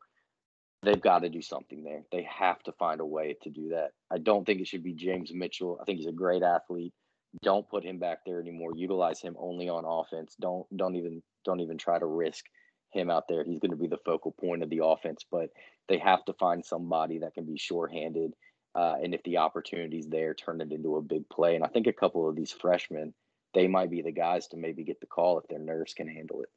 they've 0.83 1.01
got 1.01 1.21
to 1.21 1.29
do 1.29 1.43
something 1.43 1.85
there. 1.85 2.03
They 2.11 2.23
have 2.23 2.63
to 2.65 2.73
find 2.73 3.01
a 3.01 3.07
way 3.07 3.37
to 3.43 3.51
do 3.51 3.71
that. 3.71 3.91
I 4.11 4.19
don't 4.19 4.45
think 4.45 4.61
it 4.61 4.67
should 4.67 4.83
be 4.83 4.95
James 4.95 5.31
Mitchell. 5.33 5.79
I 5.81 5.85
think 5.85 5.99
he's 5.99 6.07
a 6.09 6.13
great 6.13 6.43
athlete. 6.43 6.95
Don't 7.43 7.69
put 7.69 7.85
him 7.85 7.99
back 7.99 8.21
there 8.25 8.41
anymore. 8.41 8.71
Utilize 8.75 9.21
him 9.21 9.37
only 9.39 9.69
on 9.69 9.85
offense. 9.85 10.35
Don't 10.41 10.67
don't 10.75 10.97
even 10.97 11.23
don't 11.45 11.61
even 11.61 11.77
try 11.77 11.99
to 11.99 12.07
risk 12.07 12.45
him 12.93 13.11
out 13.11 13.25
there. 13.29 13.45
He's 13.45 13.59
going 13.59 13.73
to 13.73 13.77
be 13.77 13.89
the 13.89 13.99
focal 14.07 14.33
point 14.33 14.63
of 14.63 14.71
the 14.71 14.81
offense, 14.83 15.27
but 15.31 15.51
they 15.89 15.99
have 15.99 16.25
to 16.27 16.33
find 16.35 16.65
somebody 16.65 17.19
that 17.19 17.35
can 17.35 17.45
be 17.45 17.59
sure-handed. 17.59 18.33
Uh, 18.75 18.95
and 19.03 19.13
if 19.13 19.23
the 19.25 19.37
opportunity's 19.37 20.09
there, 20.09 20.33
turn 20.33 20.61
it 20.63 20.73
into 20.73 20.97
a 20.97 21.03
big 21.03 21.29
play. 21.29 21.57
And 21.57 21.65
I 21.65 21.69
think 21.69 21.87
a 21.87 21.93
couple 21.93 22.27
of 22.27 22.37
these 22.37 22.53
freshmen– 22.53 23.13
they 23.57 23.67
might 23.67 23.91
be 23.91 24.03
the 24.03 24.13
guys 24.13 24.47
to 24.49 24.57
maybe 24.59 24.85
get 24.85 25.01
the 25.01 25.07
call 25.07 25.39
if 25.39 25.49
their 25.49 25.59
nerves 25.59 25.95
can 25.95 26.07
handle 26.07 26.43
it. 26.43 26.51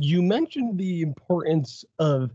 You 0.00 0.22
mentioned 0.22 0.76
the 0.76 1.02
importance 1.02 1.84
of 2.00 2.32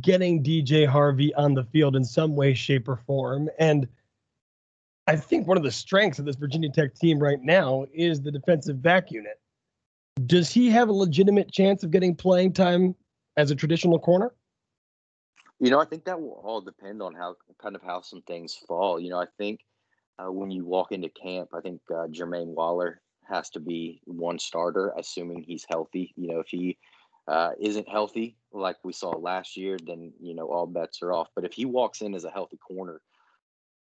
getting 0.00 0.42
DJ 0.42 0.86
Harvey 0.86 1.34
on 1.34 1.52
the 1.52 1.64
field 1.64 1.96
in 1.96 2.04
some 2.04 2.34
way, 2.34 2.54
shape, 2.54 2.88
or 2.88 2.96
form. 2.96 3.50
And 3.58 3.86
I 5.06 5.16
think 5.16 5.46
one 5.46 5.58
of 5.58 5.62
the 5.62 5.70
strengths 5.70 6.18
of 6.18 6.24
this 6.24 6.36
Virginia 6.36 6.70
Tech 6.70 6.94
team 6.94 7.18
right 7.18 7.42
now 7.42 7.84
is 7.92 8.22
the 8.22 8.32
defensive 8.32 8.80
back 8.80 9.10
unit. 9.10 9.38
Does 10.24 10.50
he 10.50 10.70
have 10.70 10.88
a 10.88 10.92
legitimate 10.92 11.52
chance 11.52 11.84
of 11.84 11.90
getting 11.90 12.14
playing 12.14 12.54
time 12.54 12.94
as 13.36 13.50
a 13.50 13.54
traditional 13.54 13.98
corner? 13.98 14.32
You 15.60 15.70
know, 15.70 15.78
I 15.78 15.84
think 15.84 16.06
that 16.06 16.18
will 16.18 16.40
all 16.42 16.62
depend 16.62 17.02
on 17.02 17.12
how 17.12 17.36
kind 17.60 17.76
of 17.76 17.82
how 17.82 18.00
some 18.00 18.22
things 18.22 18.54
fall. 18.66 18.98
You 18.98 19.10
know, 19.10 19.18
I 19.18 19.26
think 19.36 19.60
uh, 20.18 20.30
when 20.30 20.50
you 20.50 20.64
walk 20.64 20.92
into 20.92 21.08
camp. 21.08 21.50
I 21.54 21.60
think 21.60 21.80
uh, 21.90 22.06
Jermaine 22.08 22.54
Waller 22.54 23.00
has 23.28 23.50
to 23.50 23.60
be 23.60 24.00
one 24.04 24.38
starter, 24.38 24.92
assuming 24.96 25.42
he's 25.42 25.66
healthy. 25.68 26.12
You 26.16 26.28
know, 26.28 26.40
if 26.40 26.48
he 26.48 26.78
uh, 27.26 27.50
isn't 27.60 27.88
healthy, 27.88 28.36
like 28.52 28.76
we 28.84 28.92
saw 28.92 29.10
last 29.10 29.56
year, 29.56 29.76
then 29.84 30.12
you 30.20 30.34
know 30.34 30.46
all 30.46 30.66
bets 30.66 31.02
are 31.02 31.12
off. 31.12 31.28
But 31.34 31.44
if 31.44 31.52
he 31.52 31.64
walks 31.64 32.00
in 32.00 32.14
as 32.14 32.24
a 32.24 32.30
healthy 32.30 32.56
corner, 32.56 33.00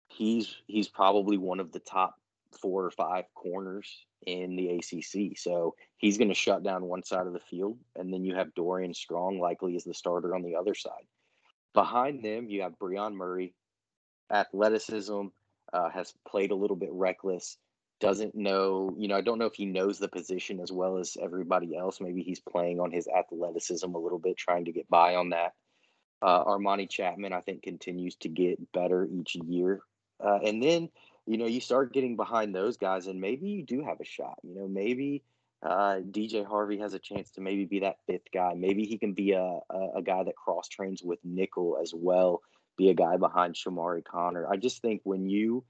he's 0.08 0.54
he's 0.66 0.88
probably 0.88 1.38
one 1.38 1.60
of 1.60 1.72
the 1.72 1.80
top 1.80 2.16
four 2.60 2.84
or 2.84 2.90
five 2.90 3.24
corners 3.34 4.06
in 4.26 4.56
the 4.56 4.70
ACC. 4.70 5.38
So 5.38 5.74
he's 5.98 6.18
going 6.18 6.28
to 6.28 6.34
shut 6.34 6.62
down 6.62 6.84
one 6.84 7.04
side 7.04 7.26
of 7.26 7.32
the 7.32 7.40
field, 7.40 7.78
and 7.94 8.12
then 8.12 8.24
you 8.24 8.34
have 8.34 8.54
Dorian 8.54 8.94
Strong 8.94 9.38
likely 9.38 9.76
as 9.76 9.84
the 9.84 9.94
starter 9.94 10.34
on 10.34 10.42
the 10.42 10.56
other 10.56 10.74
side. 10.74 11.06
Behind 11.74 12.24
them, 12.24 12.48
you 12.48 12.62
have 12.62 12.78
Brion 12.78 13.14
Murray, 13.14 13.54
athleticism, 14.30 15.26
uh, 15.72 15.90
has 15.90 16.12
played 16.28 16.50
a 16.50 16.56
little 16.56 16.76
bit 16.76 16.90
reckless, 16.92 17.56
doesn't 18.00 18.34
know, 18.34 18.94
you 18.98 19.08
know, 19.08 19.16
I 19.16 19.20
don't 19.20 19.38
know 19.38 19.46
if 19.46 19.54
he 19.54 19.66
knows 19.66 19.98
the 19.98 20.08
position 20.08 20.60
as 20.60 20.70
well 20.70 20.98
as 20.98 21.16
everybody 21.20 21.76
else. 21.76 22.00
Maybe 22.00 22.22
he's 22.22 22.40
playing 22.40 22.80
on 22.80 22.90
his 22.90 23.08
athleticism 23.08 23.94
a 23.94 23.98
little 23.98 24.18
bit, 24.18 24.36
trying 24.36 24.66
to 24.66 24.72
get 24.72 24.88
by 24.88 25.14
on 25.14 25.30
that. 25.30 25.54
Uh, 26.22 26.44
Armani 26.44 26.88
Chapman, 26.88 27.32
I 27.32 27.40
think, 27.40 27.62
continues 27.62 28.16
to 28.16 28.28
get 28.28 28.72
better 28.72 29.06
each 29.10 29.36
year. 29.36 29.80
Uh, 30.22 30.38
and 30.44 30.62
then, 30.62 30.90
you 31.26 31.38
know, 31.38 31.46
you 31.46 31.60
start 31.60 31.92
getting 31.92 32.16
behind 32.16 32.54
those 32.54 32.76
guys, 32.76 33.06
and 33.06 33.20
maybe 33.20 33.48
you 33.48 33.64
do 33.64 33.82
have 33.82 34.00
a 34.00 34.04
shot. 34.04 34.38
You 34.42 34.54
know, 34.54 34.68
maybe 34.68 35.22
uh, 35.62 35.96
DJ 36.10 36.46
Harvey 36.46 36.78
has 36.78 36.94
a 36.94 36.98
chance 36.98 37.30
to 37.32 37.40
maybe 37.40 37.64
be 37.64 37.80
that 37.80 37.98
fifth 38.06 38.30
guy. 38.32 38.54
Maybe 38.54 38.84
he 38.84 38.98
can 38.98 39.12
be 39.12 39.32
a, 39.32 39.60
a, 39.70 39.88
a 39.96 40.02
guy 40.02 40.22
that 40.22 40.36
cross 40.36 40.68
trains 40.68 41.02
with 41.02 41.18
nickel 41.24 41.78
as 41.80 41.92
well 41.94 42.42
be 42.76 42.90
a 42.90 42.94
guy 42.94 43.16
behind 43.16 43.54
Chamarri 43.54 44.04
Conner. 44.04 44.46
I 44.48 44.56
just 44.56 44.82
think 44.82 45.00
when 45.04 45.28
you 45.28 45.64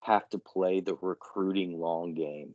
have 0.00 0.28
to 0.30 0.38
play 0.38 0.80
the 0.80 0.96
recruiting 1.00 1.78
long 1.78 2.14
game, 2.14 2.54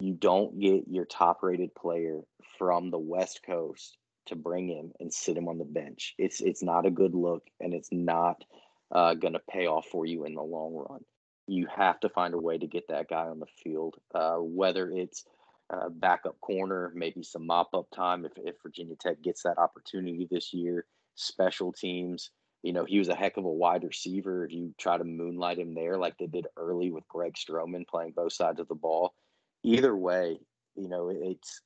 you 0.00 0.14
don't 0.14 0.58
get 0.60 0.84
your 0.88 1.04
top 1.04 1.42
rated 1.42 1.74
player 1.74 2.20
from 2.58 2.90
the 2.90 2.98
West 2.98 3.40
Coast 3.44 3.96
to 4.26 4.36
bring 4.36 4.68
him 4.68 4.92
and 5.00 5.12
sit 5.12 5.36
him 5.36 5.48
on 5.48 5.58
the 5.58 5.64
bench. 5.64 6.14
It's 6.18 6.40
it's 6.40 6.62
not 6.62 6.86
a 6.86 6.90
good 6.90 7.14
look 7.14 7.44
and 7.60 7.72
it's 7.72 7.88
not 7.92 8.44
uh, 8.92 9.14
going 9.14 9.32
to 9.32 9.40
pay 9.50 9.66
off 9.66 9.86
for 9.86 10.04
you 10.06 10.24
in 10.24 10.34
the 10.34 10.42
long 10.42 10.74
run. 10.74 11.00
You 11.48 11.66
have 11.74 12.00
to 12.00 12.08
find 12.08 12.34
a 12.34 12.38
way 12.38 12.58
to 12.58 12.66
get 12.66 12.88
that 12.88 13.08
guy 13.08 13.26
on 13.26 13.38
the 13.38 13.46
field, 13.62 13.96
uh, 14.14 14.36
whether 14.36 14.90
it's 14.90 15.24
uh, 15.70 15.88
backup 15.88 16.40
corner, 16.40 16.92
maybe 16.94 17.22
some 17.22 17.46
mop 17.46 17.70
up 17.74 17.86
time 17.94 18.24
if, 18.24 18.32
if 18.36 18.56
Virginia 18.62 18.96
Tech 18.96 19.22
gets 19.22 19.42
that 19.42 19.58
opportunity 19.58 20.28
this 20.30 20.52
year, 20.52 20.86
special 21.14 21.72
teams. 21.72 22.30
You 22.66 22.72
know, 22.72 22.84
he 22.84 22.98
was 22.98 23.08
a 23.08 23.14
heck 23.14 23.36
of 23.36 23.44
a 23.44 23.48
wide 23.48 23.84
receiver. 23.84 24.44
If 24.44 24.52
you 24.52 24.74
try 24.76 24.98
to 24.98 25.04
moonlight 25.04 25.60
him 25.60 25.72
there, 25.72 25.96
like 25.96 26.18
they 26.18 26.26
did 26.26 26.48
early 26.56 26.90
with 26.90 27.06
Greg 27.06 27.34
Stroman 27.34 27.86
playing 27.86 28.14
both 28.16 28.32
sides 28.32 28.58
of 28.58 28.66
the 28.66 28.74
ball, 28.74 29.14
either 29.62 29.96
way, 29.96 30.40
you 30.74 30.88
know, 30.88 31.08
it's 31.08 31.60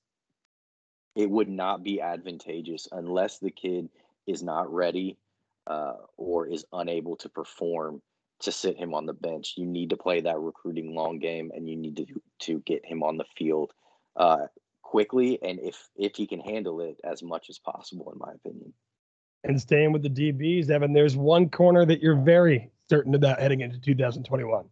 it 1.16 1.30
would 1.30 1.48
not 1.48 1.82
be 1.82 2.02
advantageous 2.02 2.86
unless 2.92 3.38
the 3.38 3.50
kid 3.50 3.88
is 4.26 4.42
not 4.42 4.70
ready 4.70 5.16
uh, 5.66 5.94
or 6.18 6.46
is 6.46 6.66
unable 6.70 7.16
to 7.16 7.30
perform 7.30 8.02
to 8.40 8.52
sit 8.52 8.76
him 8.76 8.92
on 8.92 9.06
the 9.06 9.14
bench. 9.14 9.54
You 9.56 9.64
need 9.64 9.88
to 9.90 9.96
play 9.96 10.20
that 10.20 10.38
recruiting 10.38 10.94
long 10.94 11.18
game, 11.18 11.50
and 11.54 11.66
you 11.66 11.76
need 11.76 11.96
to 11.96 12.06
to 12.40 12.58
get 12.66 12.84
him 12.84 13.02
on 13.02 13.16
the 13.16 13.24
field 13.38 13.72
uh, 14.16 14.48
quickly, 14.82 15.38
and 15.42 15.60
if 15.60 15.88
if 15.96 16.16
he 16.16 16.26
can 16.26 16.40
handle 16.40 16.82
it 16.82 16.98
as 17.04 17.22
much 17.22 17.48
as 17.48 17.58
possible, 17.58 18.12
in 18.12 18.18
my 18.18 18.34
opinion. 18.34 18.74
And 19.44 19.60
staying 19.60 19.92
with 19.92 20.02
the 20.02 20.10
DBs, 20.10 20.70
Evan, 20.70 20.92
there's 20.92 21.16
one 21.16 21.48
corner 21.48 21.86
that 21.86 22.02
you're 22.02 22.20
very 22.20 22.70
certain 22.88 23.14
about 23.14 23.40
heading 23.40 23.60
into 23.60 23.78
2021. 23.80 24.64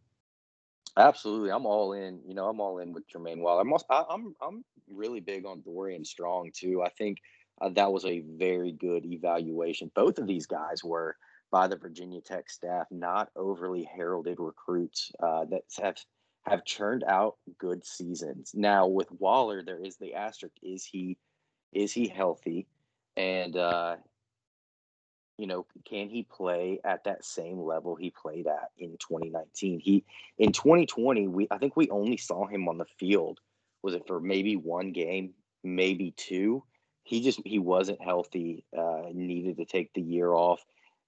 Absolutely, 0.96 1.50
I'm 1.50 1.64
all 1.64 1.92
in. 1.92 2.20
You 2.26 2.34
know, 2.34 2.48
I'm 2.48 2.60
all 2.60 2.78
in 2.78 2.92
with 2.92 3.08
Jermaine 3.08 3.38
Waller. 3.38 3.62
I'm 3.62 3.72
also, 3.72 3.86
I, 3.88 4.00
am 4.00 4.06
I'm, 4.10 4.34
I'm 4.42 4.64
really 4.90 5.20
big 5.20 5.46
on 5.46 5.62
Dorian 5.62 6.04
Strong 6.04 6.50
too. 6.54 6.82
I 6.82 6.88
think 6.90 7.18
uh, 7.60 7.68
that 7.70 7.92
was 7.92 8.04
a 8.04 8.20
very 8.20 8.72
good 8.72 9.06
evaluation. 9.06 9.90
Both 9.94 10.18
of 10.18 10.26
these 10.26 10.46
guys 10.46 10.82
were 10.82 11.16
by 11.50 11.68
the 11.68 11.76
Virginia 11.76 12.20
Tech 12.20 12.50
staff, 12.50 12.86
not 12.90 13.30
overly 13.36 13.84
heralded 13.84 14.38
recruits 14.38 15.12
uh, 15.20 15.44
that 15.46 15.62
have 15.80 15.96
have 16.46 16.64
churned 16.64 17.04
out 17.04 17.36
good 17.58 17.84
seasons. 17.86 18.52
Now 18.54 18.86
with 18.86 19.10
Waller, 19.12 19.62
there 19.62 19.80
is 19.80 19.96
the 19.96 20.14
asterisk: 20.14 20.54
is 20.62 20.84
he 20.84 21.16
is 21.72 21.92
he 21.92 22.08
healthy? 22.08 22.66
And 23.16 23.56
uh, 23.56 23.96
you 25.38 25.46
know, 25.46 25.64
can 25.88 26.08
he 26.08 26.24
play 26.24 26.80
at 26.84 27.04
that 27.04 27.24
same 27.24 27.60
level 27.60 27.94
he 27.94 28.10
played 28.10 28.48
at 28.48 28.70
in 28.76 28.98
2019? 28.98 29.80
He 29.80 30.04
in 30.36 30.52
2020, 30.52 31.28
we 31.28 31.46
I 31.50 31.58
think 31.58 31.76
we 31.76 31.88
only 31.90 32.16
saw 32.16 32.46
him 32.46 32.68
on 32.68 32.76
the 32.76 32.84
field. 32.98 33.38
Was 33.82 33.94
it 33.94 34.06
for 34.06 34.20
maybe 34.20 34.56
one 34.56 34.92
game, 34.92 35.34
maybe 35.62 36.12
two? 36.16 36.64
He 37.04 37.22
just 37.22 37.40
he 37.44 37.60
wasn't 37.60 38.02
healthy. 38.02 38.64
Uh, 38.76 39.04
needed 39.14 39.56
to 39.58 39.64
take 39.64 39.94
the 39.94 40.02
year 40.02 40.32
off. 40.32 40.60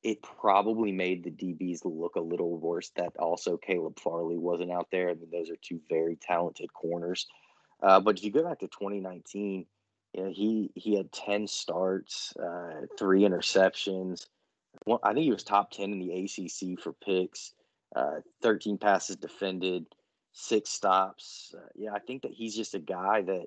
It 0.02 0.22
probably 0.22 0.92
made 0.92 1.24
the 1.24 1.30
DBs 1.30 1.80
look 1.84 2.14
a 2.14 2.20
little 2.20 2.56
worse. 2.56 2.90
That 2.96 3.16
also 3.18 3.56
Caleb 3.56 3.98
Farley 3.98 4.38
wasn't 4.38 4.70
out 4.70 4.88
there. 4.92 5.10
I 5.10 5.14
mean, 5.14 5.28
those 5.32 5.50
are 5.50 5.58
two 5.60 5.80
very 5.90 6.16
talented 6.16 6.72
corners. 6.72 7.26
Uh, 7.82 7.98
but 7.98 8.16
if 8.16 8.24
you 8.24 8.30
go 8.30 8.44
back 8.44 8.60
to 8.60 8.68
2019 8.68 9.66
you 10.12 10.24
know, 10.24 10.30
he 10.30 10.70
he 10.74 10.96
had 10.96 11.12
ten 11.12 11.46
starts, 11.46 12.34
uh, 12.36 12.86
three 12.98 13.22
interceptions. 13.22 14.26
Well, 14.86 15.00
I 15.02 15.12
think 15.12 15.24
he 15.24 15.32
was 15.32 15.44
top 15.44 15.70
ten 15.70 15.92
in 15.92 15.98
the 15.98 16.12
ACC 16.12 16.80
for 16.80 16.92
picks. 16.92 17.52
Uh, 17.94 18.20
Thirteen 18.42 18.78
passes 18.78 19.16
defended, 19.16 19.86
six 20.32 20.70
stops. 20.70 21.54
Uh, 21.56 21.68
yeah, 21.74 21.92
I 21.92 21.98
think 21.98 22.22
that 22.22 22.32
he's 22.32 22.56
just 22.56 22.74
a 22.74 22.80
guy 22.80 23.22
that 23.22 23.46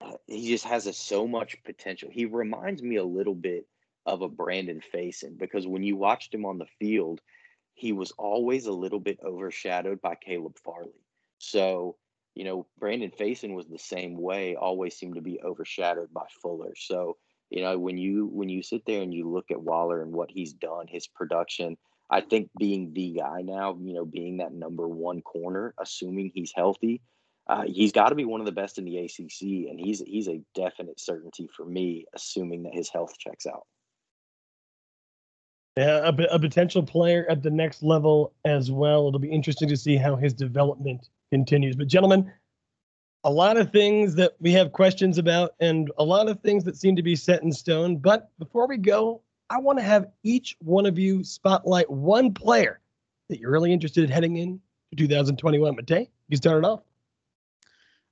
uh, 0.00 0.16
he 0.26 0.48
just 0.48 0.64
has 0.64 0.86
a, 0.86 0.92
so 0.92 1.26
much 1.26 1.62
potential. 1.64 2.08
He 2.10 2.26
reminds 2.26 2.82
me 2.82 2.96
a 2.96 3.04
little 3.04 3.34
bit 3.34 3.66
of 4.04 4.22
a 4.22 4.28
Brandon 4.28 4.80
Facyson 4.94 5.38
because 5.38 5.66
when 5.66 5.82
you 5.82 5.96
watched 5.96 6.32
him 6.32 6.46
on 6.46 6.58
the 6.58 6.66
field, 6.78 7.20
he 7.74 7.92
was 7.92 8.12
always 8.12 8.66
a 8.66 8.72
little 8.72 9.00
bit 9.00 9.18
overshadowed 9.24 10.00
by 10.00 10.14
Caleb 10.14 10.56
Farley. 10.58 11.02
So, 11.38 11.96
you 12.36 12.44
know, 12.44 12.66
Brandon 12.78 13.10
Facyson 13.10 13.54
was 13.54 13.66
the 13.66 13.78
same 13.78 14.16
way, 14.20 14.56
always 14.56 14.94
seemed 14.94 15.14
to 15.14 15.22
be 15.22 15.40
overshadowed 15.42 16.12
by 16.12 16.26
Fuller. 16.42 16.74
So, 16.76 17.16
you 17.48 17.62
know, 17.62 17.78
when 17.78 17.96
you 17.96 18.26
when 18.26 18.50
you 18.50 18.62
sit 18.62 18.82
there 18.86 19.02
and 19.02 19.12
you 19.12 19.28
look 19.28 19.50
at 19.50 19.62
Waller 19.62 20.02
and 20.02 20.12
what 20.12 20.30
he's 20.30 20.52
done, 20.52 20.86
his 20.86 21.06
production, 21.06 21.78
I 22.10 22.20
think 22.20 22.50
being 22.58 22.92
the 22.92 23.14
guy 23.18 23.40
now, 23.40 23.78
you 23.80 23.94
know, 23.94 24.04
being 24.04 24.36
that 24.36 24.52
number 24.52 24.86
one 24.86 25.22
corner, 25.22 25.74
assuming 25.80 26.30
he's 26.34 26.52
healthy, 26.54 27.00
uh, 27.48 27.62
he's 27.66 27.92
got 27.92 28.10
to 28.10 28.14
be 28.14 28.26
one 28.26 28.40
of 28.40 28.46
the 28.46 28.52
best 28.52 28.76
in 28.76 28.84
the 28.84 28.98
ACC, 28.98 29.70
and 29.70 29.80
he's 29.80 30.00
he's 30.00 30.28
a 30.28 30.42
definite 30.54 31.00
certainty 31.00 31.48
for 31.56 31.64
me, 31.64 32.04
assuming 32.14 32.64
that 32.64 32.74
his 32.74 32.90
health 32.90 33.16
checks 33.18 33.46
out. 33.46 33.66
Yeah, 35.78 36.10
a, 36.10 36.34
a 36.34 36.38
potential 36.38 36.82
player 36.82 37.26
at 37.30 37.42
the 37.42 37.50
next 37.50 37.82
level 37.82 38.34
as 38.44 38.70
well. 38.70 39.08
It'll 39.08 39.20
be 39.20 39.30
interesting 39.30 39.68
to 39.70 39.76
see 39.76 39.96
how 39.96 40.16
his 40.16 40.34
development 40.34 41.08
continues. 41.30 41.76
But 41.76 41.88
gentlemen, 41.88 42.32
a 43.24 43.30
lot 43.30 43.56
of 43.56 43.72
things 43.72 44.14
that 44.14 44.34
we 44.40 44.52
have 44.52 44.72
questions 44.72 45.18
about, 45.18 45.54
and 45.60 45.90
a 45.98 46.04
lot 46.04 46.28
of 46.28 46.40
things 46.40 46.64
that 46.64 46.76
seem 46.76 46.94
to 46.96 47.02
be 47.02 47.16
set 47.16 47.42
in 47.42 47.52
stone. 47.52 47.96
But 47.96 48.30
before 48.38 48.68
we 48.68 48.76
go, 48.76 49.22
I 49.50 49.58
want 49.58 49.78
to 49.78 49.84
have 49.84 50.06
each 50.22 50.56
one 50.60 50.86
of 50.86 50.98
you 50.98 51.24
spotlight 51.24 51.90
one 51.90 52.32
player 52.32 52.80
that 53.28 53.38
you're 53.38 53.50
really 53.50 53.72
interested 53.72 54.04
in 54.04 54.10
heading 54.10 54.36
in 54.36 54.60
to 54.90 54.96
2021. 54.96 55.76
Matei, 55.76 56.08
you 56.28 56.36
started 56.36 56.66
off. 56.66 56.82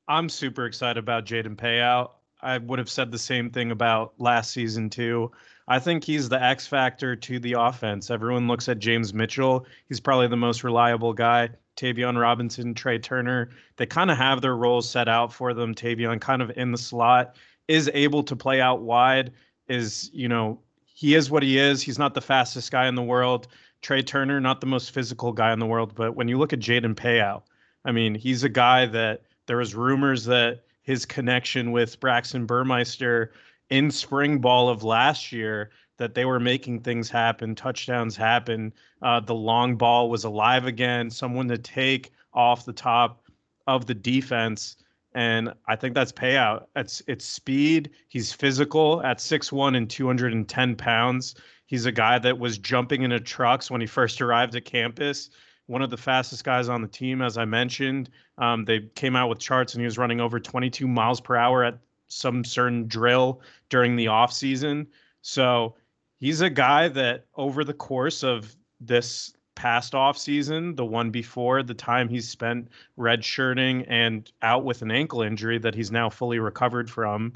I'm 0.09 0.29
super 0.29 0.67
excited 0.67 0.99
about 0.99 1.25
Jaden 1.25 1.57
Payoute. 1.57 2.11
I 2.43 2.59
would 2.59 2.79
have 2.79 2.91
said 2.91 3.11
the 3.11 3.19
same 3.19 3.51
thing 3.51 3.71
about 3.71 4.13
last 4.19 4.51
season 4.51 4.91
too. 4.91 5.33
I 5.67 5.79
think 5.79 6.05
he's 6.05 6.29
the 6.29 6.43
X 6.43 6.67
factor 6.67 7.17
to 7.17 7.39
the 7.39 7.55
offense. 7.55 8.11
Everyone 8.11 8.47
looks 8.49 8.69
at 8.69 8.81
James 8.81 9.15
Mitchell. 9.15 9.67
He's 9.89 10.01
probably 10.01 10.29
the 10.29 10.37
most 10.37 10.63
reliable 10.63 11.15
guy. 11.15 11.51
Tayvion 11.77 12.21
Robinson, 12.21 12.75
Trey 12.75 12.99
Turner, 12.99 13.51
they 13.77 13.87
kind 13.87 14.11
of 14.11 14.17
have 14.17 14.41
their 14.41 14.57
roles 14.57 14.89
set 14.89 15.09
out 15.09 15.33
for 15.33 15.55
them. 15.55 15.75
Tayvion 15.75 16.21
kind 16.21 16.43
of 16.43 16.51
in 16.57 16.73
the 16.73 16.79
slot, 16.79 17.37
is 17.69 17.91
able 17.95 18.23
to 18.23 18.37
play 18.37 18.61
out 18.61 18.83
wide, 18.83 19.33
is, 19.69 20.11
you 20.13 20.29
know, 20.29 20.61
he 20.85 21.15
is 21.15 21.31
what 21.31 21.43
he 21.43 21.59
is. 21.59 21.83
He's 21.83 21.99
not 21.99 22.15
the 22.15 22.21
fastest 22.21 22.71
guy 22.71 22.87
in 22.87 22.95
the 22.95 23.03
world. 23.03 23.49
Trey 23.83 24.03
Turner, 24.03 24.41
not 24.41 24.61
the 24.61 24.67
most 24.67 24.93
physical 24.93 25.33
guy 25.33 25.53
in 25.53 25.59
the 25.59 25.67
world. 25.67 25.95
But 25.95 26.15
when 26.15 26.29
you 26.29 26.39
look 26.39 26.53
at 26.53 26.61
Jaden 26.61 26.95
Payoute, 26.95 27.43
I 27.85 27.93
mean, 27.93 28.15
he's 28.15 28.45
a 28.45 28.49
guy 28.49 28.87
that– 28.87 29.23
there 29.47 29.59
was 29.59 29.75
rumors 29.75 30.25
that 30.25 30.61
his 30.83 31.05
connection 31.05 31.71
with 31.71 32.01
Braxton 32.01 32.47
Burmeister 32.47 33.33
in 33.69 33.91
spring 33.91 34.39
ball 34.39 34.69
of 34.69 34.83
last 34.83 35.33
year 35.33 35.71
that 35.97 36.15
they 36.15 36.25
were 36.25 36.41
making 36.41 36.81
things 36.81 37.09
happen, 37.09 37.55
touchdowns 37.55 38.17
happen. 38.17 38.73
Uh, 39.03 39.21
the 39.21 39.35
long 39.35 39.77
ball 39.77 40.11
was 40.11 40.25
alive 40.25 40.67
again, 40.67 41.11
someone 41.11 41.49
to 41.49 41.59
take 41.59 42.13
off 42.33 42.65
the 42.65 42.73
top 42.73 43.23
of 43.67 43.87
the 43.87 43.95
defense. 43.95 44.77
And 45.15 45.53
I 45.69 45.77
think 45.77 45.95
that's 45.95 46.13
Payoute. 46.13 46.67
It's 46.75 47.03
it's 47.07 47.25
speed. 47.25 47.91
He's 48.09 48.33
physical 48.33 49.01
at 49.03 49.19
6'1 49.19 49.77
and 49.77 49.89
210 49.89 50.75
pounds. 50.77 51.37
He's 51.67 51.87
a 51.87 51.93
guy 51.93 52.19
that 52.19 52.39
was 52.39 52.59
jumping 52.59 53.03
into 53.03 53.21
trucks 53.21 53.71
when 53.71 53.81
he 53.81 53.87
first 53.87 54.21
arrived 54.21 54.57
at 54.57 54.65
campus 54.65 55.31
one 55.67 55.83
of 55.83 55.91
the 55.91 55.97
fastest 55.97 56.45
guys 56.45 56.69
on 56.69 56.83
the 56.83 56.89
team, 56.89 57.23
as 57.23 57.39
I 57.39 57.45
mentioned. 57.45 58.11
Um, 58.39 58.65
they 58.65 58.81
came 58.95 59.17
out 59.17 59.29
with 59.29 59.39
charts 59.39 59.75
and 59.75 59.81
he 59.81 59.87
was 59.87 59.99
running 59.99 60.21
over 60.21 60.39
22 60.39 60.87
miles 60.87 61.21
per 61.21 61.37
hour 61.37 61.65
at 61.65 61.79
some 62.09 62.45
certain 62.45 62.87
drill 62.87 63.41
during 63.71 63.97
the 63.97 64.09
off 64.09 64.33
season. 64.33 64.87
So 65.23 65.75
he's 66.21 66.41
a 66.41 66.51
guy 66.51 66.89
that 66.89 67.27
over 67.37 67.65
the 67.65 67.75
course 67.75 68.23
of 68.23 68.55
this 68.81 69.35
past 69.55 69.95
off 69.95 70.19
season, 70.19 70.75
the 70.75 70.85
one 70.85 71.11
before, 71.11 71.63
the 71.63 71.75
time 71.75 72.09
he's 72.09 72.29
spent 72.29 72.69
redshirting 72.99 73.85
and 73.89 74.31
out 74.43 74.65
with 74.65 74.83
an 74.83 74.91
ankle 74.91 75.23
injury 75.23 75.59
that 75.59 75.75
he's 75.75 75.91
now 75.91 76.11
fully 76.11 76.39
recovered 76.39 76.91
from. 76.91 77.33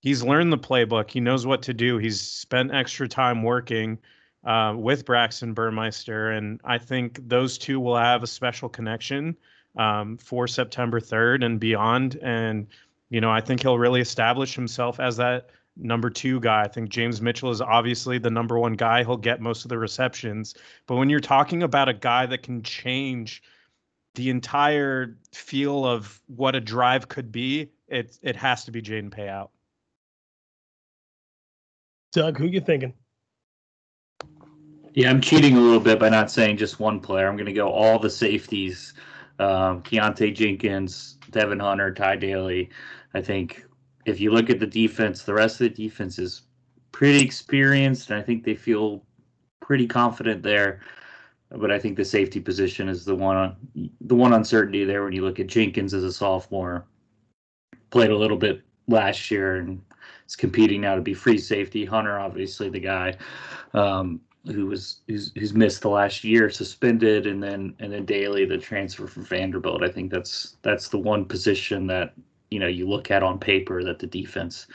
He's 0.00 0.22
learned 0.22 0.52
the 0.52 0.58
playbook. 0.58 1.10
He 1.10 1.20
knows 1.20 1.46
what 1.46 1.62
to 1.62 1.74
do. 1.74 1.98
He's 1.98 2.20
spent 2.20 2.72
extra 2.72 3.06
time 3.06 3.42
working 3.42 3.98
uh, 4.44 4.74
with 4.76 5.04
Braxton 5.04 5.52
Burmeister, 5.52 6.30
and 6.30 6.58
I 6.64 6.78
think 6.78 7.20
those 7.28 7.58
two 7.58 7.78
will 7.78 7.98
have 7.98 8.22
a 8.22 8.26
special 8.26 8.70
connection 8.70 9.36
um, 9.76 10.16
for 10.16 10.48
September 10.48 11.00
3rd 11.00 11.44
and 11.44 11.60
beyond. 11.60 12.18
And 12.22 12.66
you 13.10 13.20
know, 13.20 13.30
I 13.30 13.40
think 13.42 13.60
he'll 13.60 13.78
really 13.78 14.00
establish 14.00 14.54
himself 14.54 15.00
as 15.00 15.16
that 15.18 15.50
number 15.80 16.10
two 16.10 16.40
guy. 16.40 16.62
I 16.62 16.68
think 16.68 16.90
James 16.90 17.20
Mitchell 17.20 17.50
is 17.50 17.60
obviously 17.60 18.18
the 18.18 18.30
number 18.30 18.58
one 18.58 18.74
guy. 18.74 19.02
He'll 19.02 19.16
get 19.16 19.40
most 19.40 19.64
of 19.64 19.68
the 19.68 19.78
receptions. 19.78 20.54
But 20.86 20.96
when 20.96 21.10
you're 21.10 21.20
talking 21.20 21.62
about 21.62 21.88
a 21.88 21.94
guy 21.94 22.26
that 22.26 22.42
can 22.42 22.62
change 22.62 23.42
the 24.14 24.30
entire 24.30 25.16
feel 25.32 25.84
of 25.86 26.20
what 26.26 26.54
a 26.54 26.60
drive 26.60 27.08
could 27.08 27.32
be, 27.32 27.70
it 27.88 28.18
it 28.22 28.36
has 28.36 28.64
to 28.64 28.70
be 28.70 28.82
Jaden 28.82 29.10
Payoute. 29.10 29.50
Doug, 32.12 32.38
who 32.38 32.46
you 32.46 32.60
thinking? 32.60 32.92
Yeah, 34.94 35.10
I'm 35.10 35.20
cheating 35.20 35.56
a 35.56 35.60
little 35.60 35.80
bit 35.80 36.00
by 36.00 36.08
not 36.08 36.30
saying 36.30 36.56
just 36.56 36.80
one 36.80 36.98
player. 36.98 37.28
I'm 37.28 37.36
going 37.36 37.46
to 37.46 37.52
go 37.52 37.70
all 37.70 38.00
the 38.00 38.10
safeties. 38.10 38.92
Um, 39.38 39.82
Keontae 39.82 40.34
Jenkins, 40.34 41.16
Devin 41.30 41.60
Hunter, 41.60 41.92
Tae 41.92 42.16
Daley. 42.16 42.70
I 43.14 43.20
think 43.20 43.64
if 44.06 44.20
you 44.20 44.30
look 44.30 44.50
at 44.50 44.60
the 44.60 44.66
defense, 44.66 45.22
the 45.22 45.34
rest 45.34 45.60
of 45.60 45.74
the 45.74 45.88
defense 45.88 46.18
is 46.18 46.42
pretty 46.92 47.24
experienced, 47.24 48.10
and 48.10 48.18
I 48.18 48.22
think 48.22 48.44
they 48.44 48.54
feel 48.54 49.04
pretty 49.60 49.86
confident 49.86 50.42
there. 50.42 50.80
But 51.50 51.70
I 51.70 51.78
think 51.78 51.96
the 51.96 52.04
safety 52.04 52.40
position 52.40 52.88
is 52.88 53.04
the 53.04 53.14
one 53.14 53.56
the 54.00 54.14
one 54.14 54.32
uncertainty 54.32 54.84
there. 54.84 55.02
When 55.02 55.12
you 55.12 55.22
look 55.22 55.40
at 55.40 55.48
Jenkins 55.48 55.94
as 55.94 56.04
a 56.04 56.12
sophomore, 56.12 56.86
played 57.90 58.10
a 58.10 58.16
little 58.16 58.36
bit 58.36 58.62
last 58.86 59.30
year 59.30 59.56
and 59.56 59.82
is 60.26 60.36
competing 60.36 60.80
now 60.80 60.94
to 60.94 61.00
be 61.00 61.14
free 61.14 61.38
safety. 61.38 61.84
Hunter, 61.84 62.20
obviously, 62.20 62.68
the 62.68 62.80
guy. 62.80 63.16
Um, 63.74 64.20
who 64.46 64.66
was 64.66 65.00
who's, 65.06 65.32
who's 65.36 65.52
missed 65.52 65.82
the 65.82 65.88
last 65.88 66.24
year 66.24 66.48
suspended 66.48 67.26
and 67.26 67.42
then 67.42 67.74
and 67.78 67.92
then 67.92 68.06
Daley 68.06 68.46
the 68.46 68.56
transfer 68.56 69.06
from 69.06 69.24
Vanderbilt. 69.24 69.82
I 69.82 69.88
think 69.88 70.10
that's 70.10 70.56
that's 70.62 70.88
the 70.88 70.98
one 70.98 71.24
position 71.24 71.86
that 71.88 72.14
you 72.50 72.58
know 72.58 72.66
you 72.66 72.88
look 72.88 73.10
at 73.10 73.22
on 73.22 73.38
paper 73.38 73.82
that 73.84 73.98
the 73.98 74.06
defense 74.06 74.66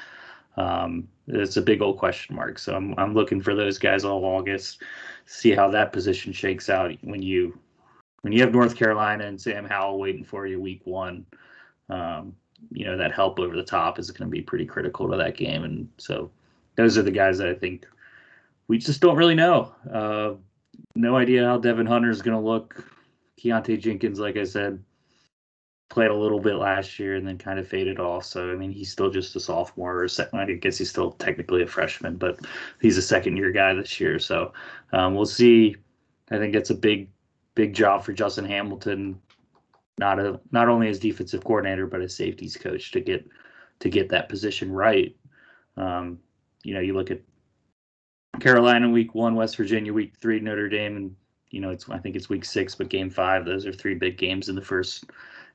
um, 0.58 1.08
it's 1.28 1.58
a 1.58 1.62
big 1.62 1.82
old 1.82 1.98
question 1.98 2.36
mark. 2.36 2.60
So 2.60 2.76
I'm 2.76 2.94
I'm 2.98 3.14
looking 3.14 3.42
for 3.42 3.56
those 3.56 3.78
guys 3.78 4.06
all 4.06 4.24
August, 4.24 4.82
see 5.26 5.52
how 5.52 5.70
that 5.72 5.92
position 5.92 6.32
shakes 6.32 6.70
out 6.70 6.92
when 7.02 7.22
you 7.22 7.58
when 8.22 8.34
you 8.34 8.42
have 8.42 8.54
North 8.54 8.76
Carolina 8.76 9.26
and 9.26 9.40
Sam 9.40 9.66
Howell 9.66 10.00
waiting 10.00 10.24
for 10.24 10.48
you 10.48 10.60
week 10.60 10.82
one. 10.86 11.26
Um, 11.90 12.36
you 12.72 12.86
know 12.86 12.98
that 12.98 13.12
help 13.12 13.40
over 13.40 13.56
the 13.56 13.64
top 13.64 14.00
is 14.00 14.12
going 14.12 14.30
to 14.30 14.32
be 14.32 14.42
pretty 14.42 14.66
critical 14.66 15.10
to 15.10 15.18
that 15.18 15.38
game, 15.38 15.64
and 15.64 15.90
so 15.98 16.32
those 16.76 16.98
are 16.98 17.04
the 17.04 17.12
guys 17.12 17.38
that 17.38 17.50
I 17.50 17.54
think 17.54 17.86
we 18.68 18.78
just 18.78 19.02
don't 19.02 19.18
really 19.18 19.36
know. 19.36 19.74
Uh, 19.92 20.34
no 20.96 21.16
idea 21.16 21.46
how 21.46 21.58
Devin 21.58 21.86
Hunter 21.86 22.10
is 22.10 22.22
going 22.22 22.38
to 22.38 22.44
look. 22.44 22.84
Keontae 23.40 23.80
Jenkins, 23.80 24.20
like 24.20 24.38
I 24.38 24.44
said, 24.44 24.82
played 25.90 26.10
a 26.10 26.16
little 26.16 26.40
bit 26.40 26.56
last 26.56 27.00
year 27.00 27.16
and 27.16 27.28
then 27.28 27.38
kind 27.38 27.60
of 27.60 27.68
faded 27.68 28.00
off. 28.00 28.26
So 28.26 28.52
I 28.52 28.56
mean, 28.56 28.72
he's 28.72 28.92
still 28.92 29.10
just 29.10 29.36
a 29.36 29.40
sophomore 29.40 30.02
or 30.02 30.08
second. 30.08 30.40
I 30.40 30.54
guess 30.54 30.78
he's 30.78 30.90
still 30.90 31.12
technically 31.12 31.62
a 31.62 31.68
freshman, 31.68 32.18
but 32.18 32.40
he's 32.82 32.98
a 32.98 33.02
second 33.02 33.38
year 33.38 33.52
guy 33.52 33.74
this 33.74 34.00
year. 34.00 34.20
So 34.20 34.54
um, 34.94 35.16
we'll 35.16 35.26
see. 35.26 35.76
I 36.32 36.38
think 36.38 36.56
it's 36.56 36.72
a 36.72 36.76
big, 36.76 37.10
big 37.54 37.74
job 37.74 38.04
for 38.04 38.14
Justin 38.14 38.46
Hamilton, 38.46 39.20
not 40.00 40.20
a 40.20 40.40
not 40.52 40.70
only 40.70 40.90
as 40.90 41.00
defensive 41.00 41.44
coordinator 41.44 41.88
but 41.88 42.02
as 42.02 42.16
safeties 42.16 42.58
coach 42.58 42.92
to 42.92 43.00
get 43.00 43.28
to 43.80 43.90
get 43.90 44.10
that 44.10 44.30
position 44.30 44.72
right. 44.72 45.16
Um, 45.78 46.20
you 46.64 46.74
know, 46.74 46.80
you 46.80 46.94
look 46.94 47.12
at 47.12 47.22
Carolina 48.40 48.90
week 48.90 49.14
one, 49.14 49.36
West 49.36 49.56
Virginia 49.56 49.94
week 49.94 50.16
three, 50.20 50.40
Notre 50.40 50.68
Dame, 50.68 50.98
and 50.98 51.16
you 51.52 51.62
know 51.62 51.70
it's 51.70 51.88
I 51.90 52.00
think 52.00 52.16
it's 52.16 52.30
week 52.30 52.44
six, 52.44 52.74
but 52.76 52.90
game 52.90 53.10
five. 53.10 53.46
Those 53.46 53.66
are 53.66 53.72
three 53.72 53.96
big 53.96 54.18
games 54.18 54.50
in 54.50 54.56
the 54.56 54.62
first 54.62 55.06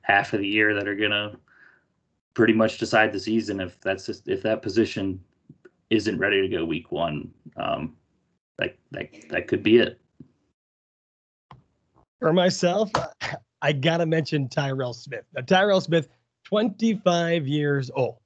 half 0.03 0.32
of 0.32 0.40
the 0.40 0.48
year 0.48 0.74
that 0.74 0.88
are 0.88 0.94
gonna 0.94 1.36
pretty 2.34 2.53
much 2.53 2.78
decide 2.78 3.12
the 3.12 3.20
season. 3.20 3.61
If 3.61 3.80
that's 3.80 4.07
just, 4.07 4.28
if 4.28 4.42
that 4.42 4.62
position 4.62 5.20
isn't 5.90 6.18
ready 6.18 6.40
to 6.40 6.48
go 6.48 6.64
week 6.64 6.92
one, 6.92 7.32
um, 7.57 7.96
that 8.59 8.76
that 8.92 9.09
that 9.30 9.48
could 9.48 9.62
be 9.62 9.78
it. 9.78 10.01
For 12.20 12.32
myself, 12.32 12.90
I 13.62 13.72
gotta 13.72 14.07
mention 14.07 14.48
Tyrell 14.48 14.94
Smith. 14.94 15.24
Now 15.34 15.42
Tyrell 15.42 15.80
Smith, 15.80 16.09
25 16.44 17.46
years 17.46 17.90
old, 17.94 18.18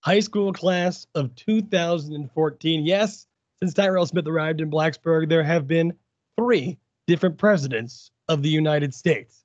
high 0.00 0.20
school 0.20 0.52
class 0.52 1.06
of 1.14 1.34
2014. 1.36 2.84
Yes, 2.84 3.26
since 3.60 3.74
Tyrell 3.74 4.06
Smith 4.06 4.26
arrived 4.26 4.60
in 4.60 4.70
Blacksburg, 4.70 5.28
there 5.28 5.42
have 5.42 5.66
been 5.66 5.92
three 6.36 6.78
different 7.06 7.38
presidents 7.38 8.10
of 8.28 8.42
the 8.42 8.48
United 8.48 8.94
States. 8.94 9.44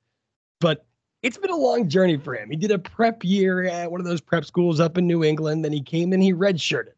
But 0.60 0.86
it's 1.24 1.38
been 1.38 1.50
a 1.50 1.56
long 1.56 1.88
journey 1.88 2.18
for 2.18 2.36
him. 2.36 2.50
He 2.50 2.58
did 2.58 2.72
a 2.72 2.78
prep 2.78 3.24
year 3.24 3.64
at 3.64 3.90
one 3.90 4.02
of 4.02 4.06
those 4.06 4.22
prep 4.22 4.46
schools 4.46 4.80
up 4.80 4.98
in 4.98 5.08
New 5.08 5.24
England. 5.24 5.64
Then 5.64 5.72
he 5.72 5.82
came 5.82 6.14
and 6.14 6.22
he 6.22 6.34
redshirted. 6.34 6.94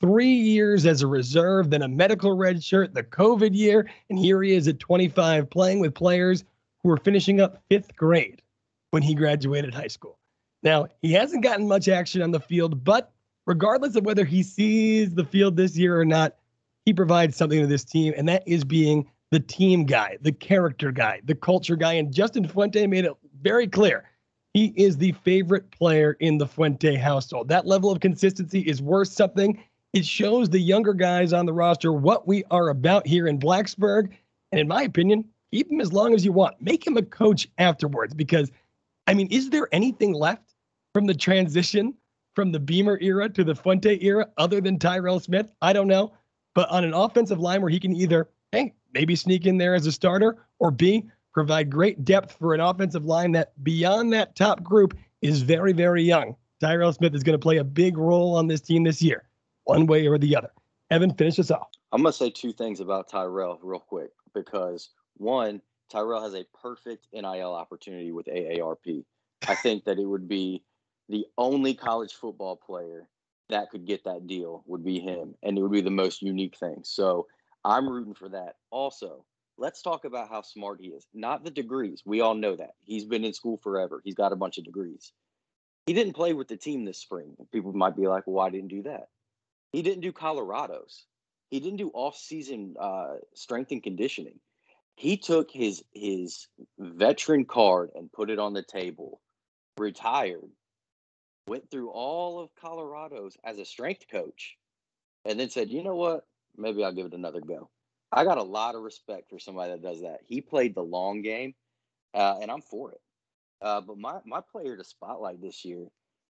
three 0.00 0.32
years 0.32 0.86
as 0.86 1.02
a 1.02 1.06
reserve, 1.06 1.68
then 1.68 1.82
a 1.82 1.88
medical 1.88 2.34
redshirt, 2.34 2.94
the 2.94 3.02
COVID 3.02 3.54
year, 3.54 3.90
and 4.08 4.18
here 4.18 4.42
he 4.42 4.54
is 4.54 4.66
at 4.66 4.78
25 4.78 5.50
playing 5.50 5.80
with 5.80 5.94
players 5.94 6.42
who 6.82 6.88
were 6.88 6.96
finishing 6.96 7.40
up 7.40 7.62
fifth 7.68 7.94
grade 7.96 8.40
when 8.92 9.02
he 9.02 9.14
graduated 9.14 9.74
high 9.74 9.88
school. 9.88 10.18
Now, 10.62 10.86
he 11.02 11.12
hasn't 11.12 11.42
gotten 11.42 11.68
much 11.68 11.88
action 11.88 12.22
on 12.22 12.30
the 12.30 12.40
field, 12.40 12.82
but 12.82 13.12
regardless 13.46 13.96
of 13.96 14.04
whether 14.04 14.24
he 14.24 14.42
sees 14.42 15.14
the 15.14 15.24
field 15.24 15.56
this 15.56 15.76
year 15.76 16.00
or 16.00 16.04
not, 16.04 16.36
he 16.86 16.94
provides 16.94 17.36
something 17.36 17.60
to 17.60 17.66
this 17.66 17.84
team, 17.84 18.14
and 18.16 18.28
that 18.28 18.42
is 18.46 18.64
being 18.64 19.06
the 19.30 19.40
team 19.40 19.84
guy, 19.84 20.18
the 20.22 20.32
character 20.32 20.90
guy, 20.90 21.20
the 21.24 21.34
culture 21.34 21.76
guy. 21.76 21.94
And 21.94 22.12
Justin 22.12 22.46
Fuente 22.46 22.86
made 22.86 23.04
it 23.04 23.12
very 23.40 23.66
clear 23.66 24.04
he 24.54 24.72
is 24.76 24.96
the 24.96 25.12
favorite 25.12 25.70
player 25.70 26.16
in 26.20 26.38
the 26.38 26.46
Fuente 26.46 26.96
household. 26.96 27.48
That 27.48 27.66
level 27.66 27.90
of 27.90 28.00
consistency 28.00 28.60
is 28.60 28.82
worth 28.82 29.08
something. 29.08 29.62
It 29.92 30.04
shows 30.04 30.48
the 30.48 30.58
younger 30.58 30.94
guys 30.94 31.32
on 31.32 31.46
the 31.46 31.52
roster 31.52 31.92
what 31.92 32.26
we 32.26 32.44
are 32.50 32.68
about 32.70 33.06
here 33.06 33.28
in 33.28 33.38
Blacksburg. 33.38 34.10
And 34.50 34.60
in 34.60 34.68
my 34.68 34.82
opinion, 34.82 35.24
keep 35.52 35.70
him 35.70 35.80
as 35.80 35.92
long 35.92 36.14
as 36.14 36.24
you 36.24 36.32
want. 36.32 36.60
Make 36.60 36.84
him 36.84 36.96
a 36.96 37.02
coach 37.02 37.48
afterwards 37.58 38.14
because, 38.14 38.50
I 39.06 39.14
mean, 39.14 39.28
is 39.30 39.50
there 39.50 39.68
anything 39.72 40.12
left 40.12 40.54
from 40.92 41.06
the 41.06 41.14
transition 41.14 41.94
from 42.34 42.50
the 42.50 42.60
Beamer 42.60 42.98
era 43.00 43.28
to 43.28 43.44
the 43.44 43.54
Fuente 43.54 43.98
era 44.00 44.28
other 44.36 44.60
than 44.60 44.78
Tyrell 44.78 45.20
Smith? 45.20 45.52
I 45.62 45.72
don't 45.72 45.88
know. 45.88 46.12
But 46.54 46.68
on 46.70 46.82
an 46.82 46.94
offensive 46.94 47.38
line 47.38 47.62
where 47.62 47.70
he 47.70 47.78
can 47.78 47.94
either, 47.94 48.28
hey, 48.52 48.74
maybe 48.92 49.16
sneak 49.16 49.46
in 49.46 49.58
there 49.58 49.74
as 49.74 49.86
a 49.86 49.92
starter, 49.92 50.44
or 50.58 50.70
B, 50.70 51.04
provide 51.32 51.70
great 51.70 52.04
depth 52.04 52.36
for 52.38 52.54
an 52.54 52.60
offensive 52.60 53.04
line 53.04 53.32
that 53.32 53.52
beyond 53.62 54.12
that 54.12 54.34
top 54.34 54.62
group 54.62 54.96
is 55.22 55.42
very, 55.42 55.72
very 55.72 56.02
young. 56.02 56.34
Tyrell 56.60 56.92
Smith 56.92 57.14
is 57.14 57.22
going 57.22 57.38
to 57.38 57.42
play 57.42 57.58
a 57.58 57.64
big 57.64 57.96
role 57.96 58.36
on 58.36 58.46
this 58.46 58.60
team 58.60 58.84
this 58.84 59.00
year, 59.00 59.28
one 59.64 59.86
way 59.86 60.06
or 60.06 60.18
the 60.18 60.36
other. 60.36 60.50
Evan, 60.90 61.14
finish 61.14 61.38
us 61.38 61.50
off. 61.50 61.68
I'm 61.92 62.02
going 62.02 62.12
to 62.12 62.18
say 62.18 62.30
two 62.30 62.52
things 62.52 62.80
about 62.80 63.08
Tyrell 63.08 63.58
real 63.62 63.80
quick 63.80 64.10
because 64.34 64.90
one, 65.16 65.62
Tyrell 65.90 66.22
has 66.22 66.34
a 66.34 66.44
perfect 66.60 67.06
NIL 67.12 67.54
opportunity 67.54 68.12
with 68.12 68.26
AARP. 68.26 69.04
I 69.48 69.54
think 69.54 69.84
that 69.84 69.98
it 69.98 70.04
would 70.04 70.28
be 70.28 70.62
the 71.08 71.26
only 71.38 71.74
college 71.74 72.12
football 72.12 72.56
player 72.56 73.08
that 73.48 73.70
could 73.70 73.86
get 73.86 74.04
that 74.04 74.26
deal 74.26 74.62
would 74.66 74.84
be 74.84 75.00
him, 75.00 75.34
and 75.42 75.58
it 75.58 75.62
would 75.62 75.72
be 75.72 75.80
the 75.80 75.90
most 75.90 76.22
unique 76.22 76.56
thing. 76.56 76.80
So 76.84 77.26
I'm 77.64 77.88
rooting 77.88 78.14
for 78.14 78.28
that. 78.30 78.56
Also, 78.70 79.24
let's 79.58 79.82
talk 79.82 80.04
about 80.04 80.30
how 80.30 80.42
smart 80.42 80.80
he 80.80 80.88
is. 80.88 81.06
Not 81.12 81.44
the 81.44 81.50
degrees. 81.50 82.02
We 82.04 82.20
all 82.20 82.34
know 82.34 82.56
that. 82.56 82.74
He's 82.84 83.04
been 83.04 83.24
in 83.24 83.34
school 83.34 83.58
forever. 83.62 84.00
He's 84.04 84.14
got 84.14 84.32
a 84.32 84.36
bunch 84.36 84.58
of 84.58 84.64
degrees. 84.64 85.12
He 85.86 85.92
didn't 85.92 86.14
play 86.14 86.32
with 86.32 86.48
the 86.48 86.56
team 86.56 86.84
this 86.84 86.98
spring. 86.98 87.36
People 87.52 87.72
might 87.72 87.96
be 87.96 88.06
like, 88.06 88.26
well, 88.26 88.36
why 88.36 88.50
didn't 88.50 88.68
do 88.68 88.82
that? 88.84 89.08
He 89.72 89.82
didn't 89.82 90.02
do 90.02 90.12
Colorado's. 90.12 91.04
He 91.50 91.60
didn't 91.60 91.78
do 91.78 91.90
off-season 91.92 92.76
uh, 92.80 93.14
strength 93.34 93.72
and 93.72 93.82
conditioning. 93.82 94.38
He 94.94 95.16
took 95.16 95.50
his 95.50 95.82
his 95.92 96.46
veteran 96.78 97.44
card 97.44 97.90
and 97.94 98.12
put 98.12 98.30
it 98.30 98.38
on 98.38 98.52
the 98.52 98.62
table, 98.62 99.20
retired, 99.78 100.50
went 101.46 101.70
through 101.70 101.90
all 101.90 102.40
of 102.40 102.54
Colorado's 102.60 103.36
as 103.42 103.58
a 103.58 103.64
strength 103.64 104.04
coach, 104.10 104.56
and 105.24 105.40
then 105.40 105.50
said, 105.50 105.70
you 105.70 105.82
know 105.82 105.96
what? 105.96 106.26
Maybe 106.56 106.84
I'll 106.84 106.92
give 106.92 107.06
it 107.06 107.14
another 107.14 107.40
go. 107.40 107.70
I 108.12 108.24
got 108.24 108.38
a 108.38 108.42
lot 108.42 108.74
of 108.74 108.82
respect 108.82 109.30
for 109.30 109.38
somebody 109.38 109.72
that 109.72 109.82
does 109.82 110.02
that. 110.02 110.20
He 110.26 110.40
played 110.40 110.74
the 110.74 110.82
long 110.82 111.22
game, 111.22 111.54
uh, 112.12 112.36
and 112.42 112.50
I'm 112.50 112.62
for 112.62 112.92
it. 112.92 113.00
Uh, 113.62 113.80
but 113.80 113.98
my 113.98 114.18
my 114.24 114.40
player 114.40 114.76
to 114.76 114.84
spotlight 114.84 115.40
this 115.40 115.64
year 115.64 115.86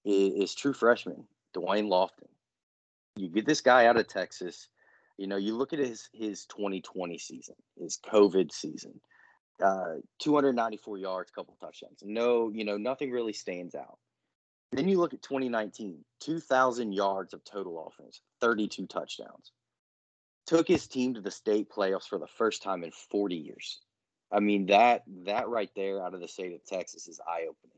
is, 0.05 0.33
is 0.33 0.55
true 0.55 0.73
freshman 0.73 1.25
Da'Wain 1.55 1.87
Lofton. 1.87 2.29
You 3.15 3.29
get 3.29 3.45
this 3.45 3.61
guy 3.61 3.85
out 3.85 3.97
of 3.97 4.07
Texas. 4.07 4.69
You 5.17 5.27
know, 5.27 5.37
you 5.37 5.55
look 5.55 5.73
at 5.73 5.79
his 5.79 6.09
his 6.13 6.45
2020 6.45 7.17
season, 7.17 7.55
his 7.79 7.99
COVID 8.05 8.51
season, 8.51 8.99
uh, 9.63 9.95
294 10.19 10.97
yards, 10.97 11.31
couple 11.31 11.57
touchdowns. 11.59 11.99
No, 12.03 12.49
you 12.49 12.63
know, 12.63 12.77
nothing 12.77 13.11
really 13.11 13.33
stands 13.33 13.75
out. 13.75 13.97
Then 14.71 14.89
you 14.89 14.99
look 14.99 15.13
at 15.13 15.21
2019, 15.21 16.03
2,000 16.19 16.91
yards 16.91 17.33
of 17.33 17.43
total 17.45 17.87
offense, 17.87 18.21
32 18.41 18.85
touchdowns 18.87 19.53
took 20.47 20.67
his 20.67 20.87
team 20.87 21.13
to 21.13 21.21
the 21.21 21.29
state 21.29 21.69
playoffs 21.69 22.07
for 22.07 22.17
the 22.17 22.27
first 22.27 22.63
time 22.63 22.83
in 22.83 22.91
40 23.11 23.35
years. 23.35 23.81
I 24.31 24.39
mean 24.39 24.65
that 24.67 25.03
that 25.25 25.47
right 25.47 25.69
there 25.75 26.01
out 26.01 26.13
of 26.13 26.21
the 26.21 26.27
state 26.27 26.53
of 26.53 26.65
Texas 26.65 27.07
is 27.07 27.19
eye 27.25 27.43
opening. 27.43 27.77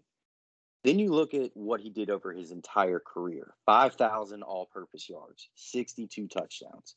Then 0.84 0.98
you 0.98 1.12
look 1.12 1.34
at 1.34 1.52
what 1.56 1.82
he 1.82 1.90
did 1.90 2.10
over 2.10 2.32
his 2.32 2.52
entire 2.52 3.00
career: 3.00 3.54
5,000 3.66 4.44
all-purpose 4.44 5.10
yards, 5.10 5.50
62 5.56 6.28
touchdowns. 6.28 6.96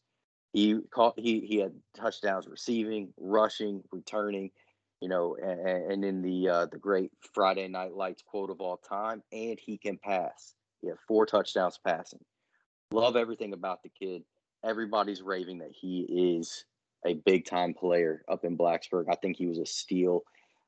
He 0.53 0.79
caught 0.91 1.19
he 1.19 1.41
he 1.41 1.57
had 1.57 1.73
touchdowns 1.97 2.47
receiving, 2.47 3.13
rushing, 3.19 3.83
returning. 3.91 4.51
You 5.01 5.09
know, 5.09 5.37
and, 5.43 5.61
and 5.67 6.05
in 6.05 6.23
the 6.23 6.49
uh, 6.49 6.67
the 6.67 6.79
great 6.79 7.11
Friday 7.35 7.67
Night 7.67 7.93
Lights 7.93 8.23
quote 8.25 8.51
of 8.51 8.61
all 8.61 8.77
time, 8.77 9.23
and 9.33 9.59
he 9.59 9.77
can 9.77 9.99
pass. 9.99 10.55
He 10.81 10.89
had 10.89 10.97
four 11.09 11.27
touchdowns 11.27 11.79
passing. 11.85 12.21
Love 12.93 13.17
everything 13.17 13.53
about 13.53 13.83
the 13.83 13.89
kid 13.89 14.23
everybody's 14.65 15.23
raving 15.23 15.59
that 15.59 15.73
he 15.73 16.39
is 16.39 16.65
a 17.05 17.15
big 17.15 17.45
time 17.45 17.75
player 17.75 18.23
up 18.29 18.45
in 18.45 18.57
Blacksburg. 18.57 19.07
I 19.11 19.17
think 19.17 19.37
he 19.37 19.47
was 19.47 19.59
a 19.59 19.67
steal 19.67 20.23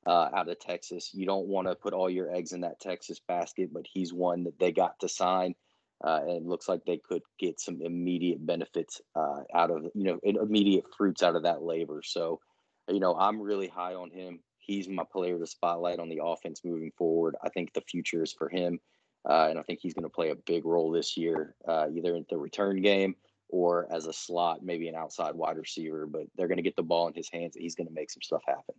uh, 0.06 0.28
out 0.34 0.48
of 0.48 0.58
Texas. 0.58 1.10
You 1.14 1.26
don't 1.26 1.46
want 1.46 1.68
to 1.68 1.74
put 1.74 1.94
all 1.94 2.10
your 2.10 2.34
eggs 2.34 2.52
in 2.52 2.62
that 2.62 2.80
Texas 2.80 3.20
basket, 3.26 3.70
but 3.72 3.86
he's 3.90 4.12
one 4.12 4.44
that 4.44 4.58
they 4.58 4.72
got 4.72 4.98
to 5.00 5.08
sign. 5.08 5.54
Uh, 6.02 6.20
and 6.28 6.48
looks 6.48 6.68
like 6.68 6.84
they 6.84 6.98
could 6.98 7.22
get 7.38 7.58
some 7.58 7.80
immediate 7.80 8.44
benefits 8.44 9.00
uh, 9.16 9.40
out 9.54 9.70
of 9.70 9.84
you 9.94 10.04
know 10.04 10.18
immediate 10.22 10.84
fruits 10.98 11.22
out 11.22 11.36
of 11.36 11.44
that 11.44 11.62
labor. 11.62 12.02
So, 12.04 12.40
you 12.88 13.00
know, 13.00 13.14
I'm 13.14 13.40
really 13.40 13.68
high 13.68 13.94
on 13.94 14.10
him. 14.10 14.40
He's 14.58 14.88
my 14.88 15.04
player 15.10 15.38
to 15.38 15.46
spotlight 15.46 16.00
on 16.00 16.10
the 16.10 16.20
offense 16.22 16.60
moving 16.62 16.90
forward. 16.98 17.36
I 17.42 17.48
think 17.48 17.72
the 17.72 17.80
future 17.88 18.22
is 18.22 18.34
for 18.36 18.50
him, 18.50 18.80
uh, 19.26 19.46
and 19.48 19.58
I 19.58 19.62
think 19.62 19.78
he's 19.80 19.94
going 19.94 20.02
to 20.02 20.10
play 20.10 20.30
a 20.30 20.34
big 20.34 20.66
role 20.66 20.90
this 20.90 21.16
year, 21.16 21.54
uh, 21.66 21.86
either 21.94 22.16
in 22.16 22.26
the 22.28 22.36
return 22.36 22.82
game 22.82 23.14
or 23.48 23.86
as 23.90 24.06
a 24.06 24.12
slot, 24.12 24.62
maybe 24.62 24.88
an 24.88 24.94
outside 24.94 25.34
wide 25.34 25.56
receiver, 25.56 26.06
but 26.06 26.22
they're 26.36 26.48
going 26.48 26.56
to 26.56 26.62
get 26.62 26.76
the 26.76 26.82
ball 26.82 27.08
in 27.08 27.14
his 27.14 27.28
hands 27.30 27.56
and 27.56 27.62
he's 27.62 27.74
going 27.74 27.86
to 27.86 27.92
make 27.92 28.10
some 28.10 28.22
stuff 28.22 28.42
happen. 28.46 28.74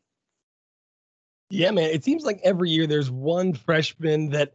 Yeah, 1.50 1.72
man. 1.72 1.90
It 1.92 2.04
seems 2.04 2.24
like 2.24 2.42
every 2.44 2.70
year 2.70 2.88
there's 2.88 3.12
one 3.12 3.54
freshman 3.54 4.30
that 4.32 4.54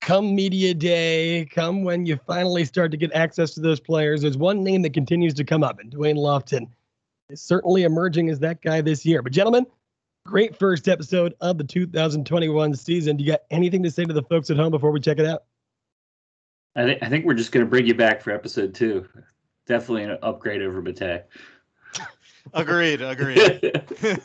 come 0.00 0.34
media 0.34 0.74
day, 0.74 1.46
come 1.50 1.82
when 1.82 2.04
you 2.04 2.18
finally 2.26 2.64
start 2.64 2.90
to 2.90 2.96
get 2.96 3.12
access 3.14 3.54
to 3.54 3.60
those 3.60 3.80
players, 3.80 4.22
there's 4.22 4.36
one 4.36 4.62
name 4.62 4.82
that 4.82 4.92
continues 4.92 5.32
to 5.34 5.44
come 5.44 5.64
up, 5.64 5.78
and 5.78 5.90
Da'Wain 5.90 6.16
Lofton 6.16 6.68
is 7.30 7.40
certainly 7.40 7.84
emerging 7.84 8.28
as 8.28 8.38
that 8.40 8.60
guy 8.60 8.82
this 8.82 9.06
year. 9.06 9.22
But, 9.22 9.32
gentlemen, 9.32 9.64
great 10.26 10.58
first 10.58 10.88
episode 10.88 11.34
of 11.40 11.56
the 11.56 11.64
2021 11.64 12.74
season. 12.74 13.16
Do 13.16 13.24
you 13.24 13.30
got 13.30 13.42
anything 13.50 13.82
to 13.82 13.90
say 13.90 14.04
to 14.04 14.12
the 14.12 14.22
folks 14.22 14.50
at 14.50 14.58
home 14.58 14.72
before 14.72 14.90
we 14.90 15.00
check 15.00 15.18
it 15.18 15.26
out? 15.26 15.44
I, 16.76 16.84
th- 16.84 16.98
I 17.00 17.08
think 17.08 17.24
we're 17.24 17.34
just 17.34 17.52
going 17.52 17.64
to 17.64 17.70
bring 17.70 17.86
you 17.86 17.94
back 17.94 18.20
for 18.20 18.32
episode 18.32 18.74
two 18.74 19.08
definitely 19.66 20.04
an 20.04 20.18
upgrade 20.22 20.62
over 20.62 20.80
Bate. 20.80 21.22
agreed. 22.54 23.00
Agreed. 23.00 23.72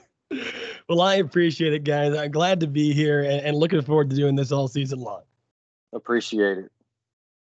well, 0.90 1.02
I 1.02 1.16
appreciate 1.16 1.74
it, 1.74 1.84
guys. 1.84 2.16
I'm 2.16 2.32
glad 2.32 2.60
to 2.62 2.68
be 2.68 2.94
here 2.94 3.22
and, 3.22 3.42
and 3.42 3.58
looking 3.58 3.82
forward 3.82 4.10
to 4.10 4.16
doing 4.16 4.36
this 4.36 4.52
all 4.52 4.68
season 4.68 5.00
long. 5.00 5.22
Appreciate 5.94 6.60
it. 6.60 6.72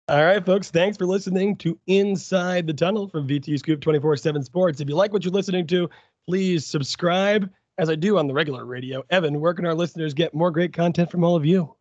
All 0.07 0.23
right, 0.23 0.45
folks. 0.45 0.69
Thanks 0.69 0.97
for 0.97 1.05
listening 1.05 1.55
to 1.57 1.79
Inside 1.87 2.67
the 2.67 2.73
Tunnel 2.73 3.07
from 3.07 3.27
VT 3.27 3.57
Scoop 3.57 3.81
24 3.81 4.17
7 4.17 4.43
Sports. 4.43 4.79
If 4.79 4.87
you 4.87 4.95
like 4.95 5.11
what 5.11 5.23
you're 5.23 5.33
listening 5.33 5.65
to, 5.67 5.89
please 6.27 6.65
subscribe 6.65 7.49
as 7.77 7.89
I 7.89 7.95
do 7.95 8.17
on 8.17 8.27
the 8.27 8.33
regular 8.33 8.65
radio. 8.65 9.03
Evan, 9.09 9.39
where 9.39 9.53
can 9.53 9.65
our 9.65 9.73
listeners 9.73 10.13
get 10.13 10.33
more 10.33 10.51
great 10.51 10.73
content 10.73 11.09
from 11.09 11.23
all 11.23 11.35
of 11.35 11.45
you? 11.45 11.75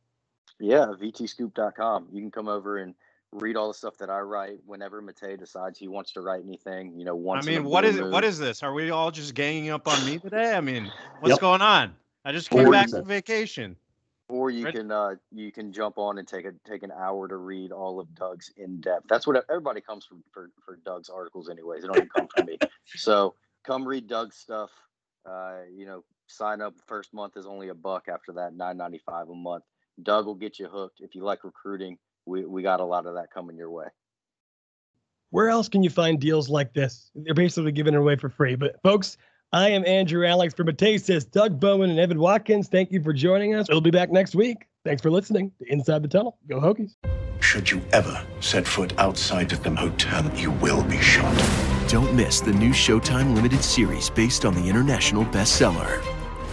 Yeah, 0.59 0.87
vtscoop.com. 0.99 2.09
You 2.13 2.21
can 2.23 2.31
come 2.31 2.49
over 2.49 2.79
and 2.79 2.95
read 3.35 3.57
all 3.57 3.69
the 3.69 3.75
stuff 3.75 3.99
that 3.99 4.09
I 4.09 4.21
write 4.21 4.61
whenever 4.65 5.03
Mate 5.03 5.39
decides 5.39 5.79
he 5.79 5.89
wants 5.89 6.13
to 6.13 6.21
write 6.21 6.43
anything. 6.45 6.99
You 6.99 7.05
know, 7.05 7.17
once. 7.17 7.47
I 7.47 7.51
mean, 7.51 7.65
what 7.65 7.85
is 7.85 7.97
mood. 7.97 8.13
what 8.13 8.25
is 8.25 8.39
this? 8.39 8.63
Are 8.63 8.73
we 8.73 8.91
all 8.91 9.11
just 9.11 9.35
ganging 9.35 9.71
up 9.71 9.87
on 9.89 10.05
me 10.07 10.19
today? 10.19 10.55
I 10.55 10.61
mean, 10.61 10.91
what's 11.21 11.33
yep. 11.33 11.41
going 11.41 11.61
on? 11.61 11.95
I 12.25 12.33
just 12.33 12.49
came 12.49 12.67
or 12.67 12.71
back 12.71 12.89
from 12.89 13.05
vacation. 13.05 13.77
Or 14.29 14.51
you 14.51 14.65
can 14.73 14.91
uh, 14.91 15.17
you 15.33 15.53
can 15.53 15.73
jump 15.73 15.99
on 15.99 16.17
and 16.17 16.27
take 16.27 16.47
a 16.47 16.53
take 16.67 16.83
an 16.83 16.93
hour 16.93 17.29
to 17.29 17.37
read 17.37 17.73
all 17.73 18.01
of 18.01 18.15
Doug's 18.15 18.51
in 18.57 18.81
depth. 18.81 19.07
That's 19.09 19.27
what 19.27 19.45
everybody 19.51 19.83
comes 19.83 20.07
from 20.07 20.25
for, 20.33 20.51
for 20.65 20.77
Doug's 20.85 21.11
articles, 21.11 21.51
anyways. 21.51 21.83
They 21.83 21.89
don't 21.89 21.97
even 21.99 22.09
come 22.09 22.29
from 22.35 22.47
me. 22.47 22.59
So 22.97 23.35
come 23.65 23.87
read 23.87 24.07
Doug's 24.07 24.37
stuff. 24.37 24.71
Uh, 25.29 25.61
you 25.75 25.87
know, 25.87 26.05
sign 26.27 26.61
up. 26.61 26.75
First 26.87 27.13
month 27.13 27.37
is 27.37 27.47
only 27.47 27.69
a 27.69 27.75
buck. 27.75 28.09
After 28.09 28.33
that, 28.33 28.55
nine 28.55 28.79
ninety 28.79 29.01
five 29.05 29.29
a 29.29 29.35
month. 29.35 29.65
Doug 30.03 30.27
will 30.27 30.35
get 30.35 30.59
you 30.59 30.69
hooked. 30.69 31.01
If 31.01 31.15
you 31.15 31.23
like 31.23 31.45
recruiting, 31.45 31.99
we, 32.27 32.45
we 32.45 32.63
got 32.63 32.81
a 32.81 32.85
lot 32.85 33.07
of 33.07 33.15
that 33.15 33.31
coming 33.31 33.57
your 33.57 33.71
way. 33.71 33.87
Where 35.31 35.49
else 35.49 35.69
can 35.69 35.83
you 35.83 35.91
find 35.91 36.21
deals 36.21 36.49
like 36.49 36.73
this? 36.75 37.11
They're 37.15 37.35
basically 37.35 37.73
giving 37.73 37.95
it 37.95 37.99
away 37.99 38.17
for 38.17 38.29
free. 38.29 38.55
But 38.55 38.81
folks, 38.83 39.17
I 39.53 39.69
am 39.71 39.85
Andrew 39.87 40.27
Alex 40.27 40.55
from 40.55 40.69
Matesis, 40.69 41.29
Doug 41.29 41.59
Bowman, 41.59 41.91
and 41.91 41.99
Evan 41.99 42.19
Watkins. 42.19 42.69
Thank 42.69 42.93
you 42.93 43.03
for 43.03 43.13
joining 43.13 43.55
us. 43.55 43.69
We'll 43.69 43.81
be 43.81 43.91
back 43.91 44.11
next 44.11 44.35
week. 44.35 44.69
Thanks 44.85 45.03
for 45.03 45.11
listening 45.11 45.51
to 45.59 45.73
Inside 45.73 46.03
the 46.03 46.09
Tunnel. 46.09 46.39
Go 46.49 46.61
Hokies. 46.61 46.95
Should 47.41 47.71
you 47.71 47.83
ever 47.93 48.25
set 48.41 48.67
foot 48.67 48.99
outside 48.99 49.53
of 49.53 49.63
the 49.63 49.71
hotel, 49.71 50.31
you 50.37 50.51
will 50.53 50.83
be 50.85 51.01
shot. 51.01 51.37
Don't 51.89 52.15
miss 52.15 52.41
the 52.41 52.53
new 52.53 52.71
Showtime 52.71 53.35
limited 53.35 53.63
series 53.63 54.09
based 54.11 54.45
on 54.45 54.55
the 54.55 54.69
international 54.69 55.25
bestseller. 55.27 56.24